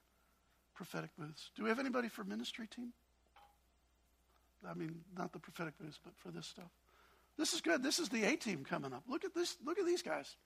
prophetic 0.80 1.10
booths. 1.18 1.50
Do 1.56 1.64
we 1.64 1.68
have 1.68 1.78
anybody 1.78 2.08
for 2.08 2.24
ministry 2.24 2.66
team? 2.66 2.94
I 4.66 4.72
mean, 4.72 5.02
not 5.14 5.30
the 5.34 5.38
prophetic 5.38 5.78
booths, 5.78 6.00
but 6.02 6.14
for 6.16 6.30
this 6.30 6.46
stuff. 6.46 6.70
This 7.36 7.52
is 7.52 7.60
good. 7.60 7.82
This 7.82 7.98
is 7.98 8.08
the 8.08 8.24
A 8.24 8.34
team 8.36 8.64
coming 8.64 8.94
up. 8.94 9.02
Look 9.06 9.26
at 9.26 9.34
this. 9.34 9.58
Look 9.62 9.78
at 9.78 9.84
these 9.84 10.00
guys. 10.00 10.36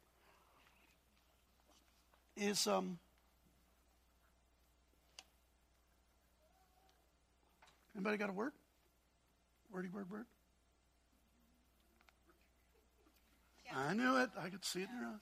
Is 2.37 2.67
um 2.67 2.99
anybody 7.95 8.17
got 8.17 8.29
a 8.29 8.33
word? 8.33 8.55
Wordy 9.73 9.89
word 9.89 10.11
word? 10.11 10.27
Yeah. 13.67 13.79
I 13.79 13.95
knew 13.95 14.17
it. 14.17 14.31
I 14.37 14.49
could 14.49 14.65
see 14.65 14.81
it 14.81 14.89
in 14.93 14.99
your 14.99 15.11
eyes. 15.11 15.21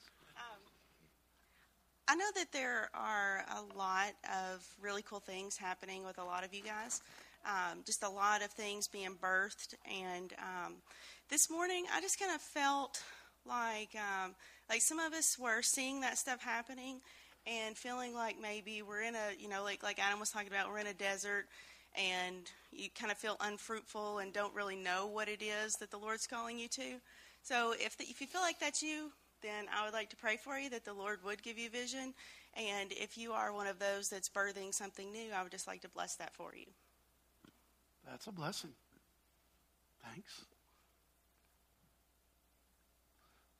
I 2.07 2.15
know 2.15 2.25
that 2.35 2.51
there 2.51 2.89
are 2.93 3.45
a 3.49 3.77
lot 3.77 4.11
of 4.23 4.67
really 4.81 5.01
cool 5.03 5.21
things 5.21 5.55
happening 5.55 6.05
with 6.05 6.17
a 6.17 6.23
lot 6.23 6.43
of 6.43 6.53
you 6.53 6.61
guys. 6.61 7.01
Um, 7.45 7.79
just 7.85 8.03
a 8.03 8.09
lot 8.09 8.43
of 8.43 8.51
things 8.51 8.87
being 8.87 9.15
birthed, 9.21 9.75
and 9.85 10.33
um, 10.37 10.75
this 11.29 11.49
morning 11.49 11.85
I 11.93 12.01
just 12.01 12.19
kind 12.19 12.33
of 12.33 12.41
felt 12.41 13.01
like 13.45 13.89
um, 13.95 14.35
like 14.69 14.81
some 14.81 14.99
of 14.99 15.13
us 15.13 15.37
were 15.39 15.61
seeing 15.61 16.01
that 16.01 16.17
stuff 16.17 16.41
happening 16.41 16.99
and 17.45 17.77
feeling 17.77 18.13
like 18.13 18.35
maybe 18.41 18.81
we're 18.81 19.01
in 19.01 19.15
a 19.15 19.41
you 19.41 19.49
know 19.49 19.63
like 19.63 19.81
like 19.83 19.99
Adam 19.99 20.19
was 20.19 20.29
talking 20.29 20.47
about 20.47 20.69
we're 20.69 20.79
in 20.79 20.87
a 20.87 20.93
desert 20.93 21.45
and 21.97 22.49
you 22.71 22.89
kind 22.99 23.11
of 23.11 23.17
feel 23.17 23.37
unfruitful 23.41 24.19
and 24.19 24.33
don't 24.33 24.53
really 24.55 24.75
know 24.75 25.07
what 25.07 25.29
it 25.29 25.41
is 25.41 25.73
that 25.75 25.91
the 25.91 25.97
Lord's 25.97 26.27
calling 26.27 26.57
you 26.57 26.67
to. 26.69 26.95
So 27.43 27.73
if 27.77 27.97
the, 27.97 28.05
if 28.05 28.21
you 28.21 28.27
feel 28.27 28.41
like 28.41 28.59
that's 28.59 28.81
you, 28.81 29.11
then 29.43 29.65
I 29.71 29.85
would 29.85 29.93
like 29.93 30.09
to 30.09 30.15
pray 30.15 30.37
for 30.37 30.57
you 30.57 30.69
that 30.71 30.85
the 30.85 30.93
Lord 30.93 31.19
would 31.23 31.43
give 31.43 31.59
you 31.59 31.69
vision. 31.69 32.15
And 32.55 32.91
if 32.91 33.17
you 33.17 33.33
are 33.33 33.53
one 33.53 33.67
of 33.67 33.77
those 33.77 34.09
that's 34.09 34.29
birthing 34.29 34.73
something 34.73 35.11
new, 35.11 35.31
I 35.35 35.43
would 35.43 35.51
just 35.51 35.67
like 35.67 35.81
to 35.81 35.89
bless 35.89 36.15
that 36.15 36.33
for 36.33 36.55
you. 36.55 36.65
That's 38.09 38.27
a 38.27 38.31
blessing. 38.31 38.71
Thanks. 40.03 40.45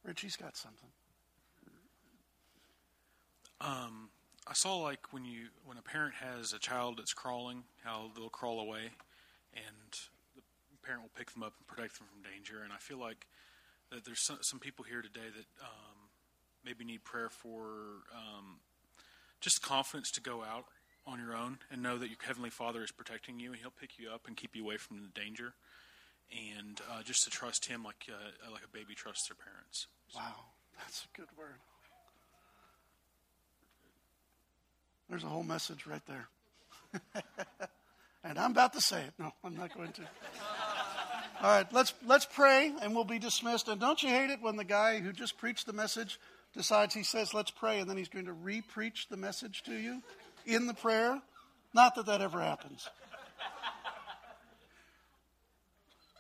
Richie's 0.04 0.36
got 0.36 0.58
something. 0.58 0.90
Um, 3.62 4.10
I 4.46 4.54
saw 4.54 4.78
like 4.78 5.14
when 5.14 5.24
you 5.24 5.48
when 5.66 5.78
a 5.78 5.82
parent 5.82 6.16
has 6.16 6.52
a 6.52 6.60
child 6.60 6.98
that's 6.98 7.14
crawling, 7.14 7.64
how 7.84 8.12
they'll 8.16 8.30
crawl 8.30 8.60
away, 8.60 8.92
and 9.56 9.92
the 10.36 10.42
parent 10.86 11.04
will 11.04 11.12
pick 11.18 11.32
them 11.32 11.44
up 11.44 11.54
and 11.58 11.68
protect 11.68 11.98
them 11.98 12.08
from 12.12 12.30
danger. 12.30 12.62
And 12.64 12.74
I 12.74 12.78
feel 12.78 12.98
like 12.98 13.26
that 13.94 14.06
there's 14.06 14.26
some, 14.26 14.38
some 14.42 14.60
people 14.60 14.84
here 14.84 15.02
today 15.02 15.30
that 15.36 15.46
um, 15.62 16.10
maybe 16.66 16.84
need 16.84 17.04
prayer 17.04 17.30
for 17.30 17.62
um, 18.14 18.58
just 19.40 19.62
confidence 19.62 20.10
to 20.12 20.22
go 20.22 20.44
out 20.44 20.66
on 21.06 21.20
your 21.20 21.36
own 21.36 21.60
and 21.72 21.84
know 21.84 21.98
that 21.98 22.08
your 22.08 22.18
heavenly 22.26 22.50
Father 22.50 22.84
is 22.84 22.92
protecting 22.92 23.40
you, 23.40 23.52
and 23.52 23.58
He'll 23.62 23.72
pick 23.72 24.00
you 24.00 24.10
up 24.10 24.22
and 24.28 24.36
keep 24.36 24.56
you 24.56 24.64
away 24.64 24.78
from 24.78 24.98
the 24.98 25.20
danger. 25.20 25.54
And 26.32 26.82
uh, 26.92 27.04
just 27.04 27.24
to 27.26 27.30
trust 27.30 27.66
Him 27.66 27.84
like 27.84 28.08
uh, 28.10 28.52
like 28.52 28.64
a 28.64 28.68
baby 28.74 28.96
trusts 28.96 29.28
their 29.28 29.36
parents. 29.36 29.88
So. 30.08 30.20
Wow, 30.20 30.36
that's 30.80 31.06
a 31.06 31.18
good 31.18 31.30
word. 31.38 31.60
There's 35.10 35.24
a 35.24 35.28
whole 35.28 35.44
message 35.44 35.86
right 35.86 36.02
there. 36.08 36.28
and 38.24 38.40
I'm 38.40 38.52
about 38.52 38.74
to 38.74 38.82
say 38.82 39.02
it. 39.02 39.14
No, 39.20 39.32
I'm 39.44 39.56
not 39.56 39.76
going 39.76 39.92
to. 39.92 40.02
All 41.44 41.50
right, 41.50 41.68
let's 41.74 41.94
let's 42.06 42.26
pray 42.26 42.74
and 42.82 42.96
we'll 42.96 43.04
be 43.04 43.20
dismissed. 43.20 43.68
And 43.68 43.80
don't 43.80 44.02
you 44.02 44.08
hate 44.08 44.30
it 44.30 44.42
when 44.42 44.56
the 44.56 44.64
guy 44.64 45.00
who 45.00 45.12
just 45.12 45.38
preached 45.38 45.66
the 45.68 45.74
message 45.74 46.18
decides 46.56 46.94
he 46.94 47.04
says 47.04 47.34
let's 47.34 47.52
pray 47.52 47.82
and 47.82 47.90
then 47.90 47.98
he's 47.98 48.08
going 48.08 48.28
to 48.28 48.34
re-preach 48.34 49.10
the 49.10 49.18
message 49.18 49.62
to 49.64 49.74
you 49.74 50.02
in 50.46 50.68
the 50.68 50.74
prayer? 50.74 51.22
Not 51.74 51.96
that 51.96 52.06
that 52.06 52.22
ever 52.22 52.40
happens. 52.40 52.90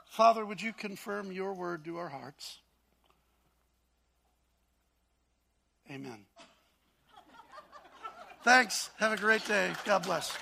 Father, 0.09 0.45
would 0.45 0.61
you 0.61 0.73
confirm 0.73 1.31
your 1.31 1.53
word 1.53 1.85
to 1.85 1.97
our 1.97 2.09
hearts? 2.09 2.59
Amen. 5.89 6.25
Thanks. 8.43 8.89
Have 8.97 9.13
a 9.13 9.17
great 9.17 9.45
day. 9.47 9.71
God 9.85 10.03
bless. 10.03 10.37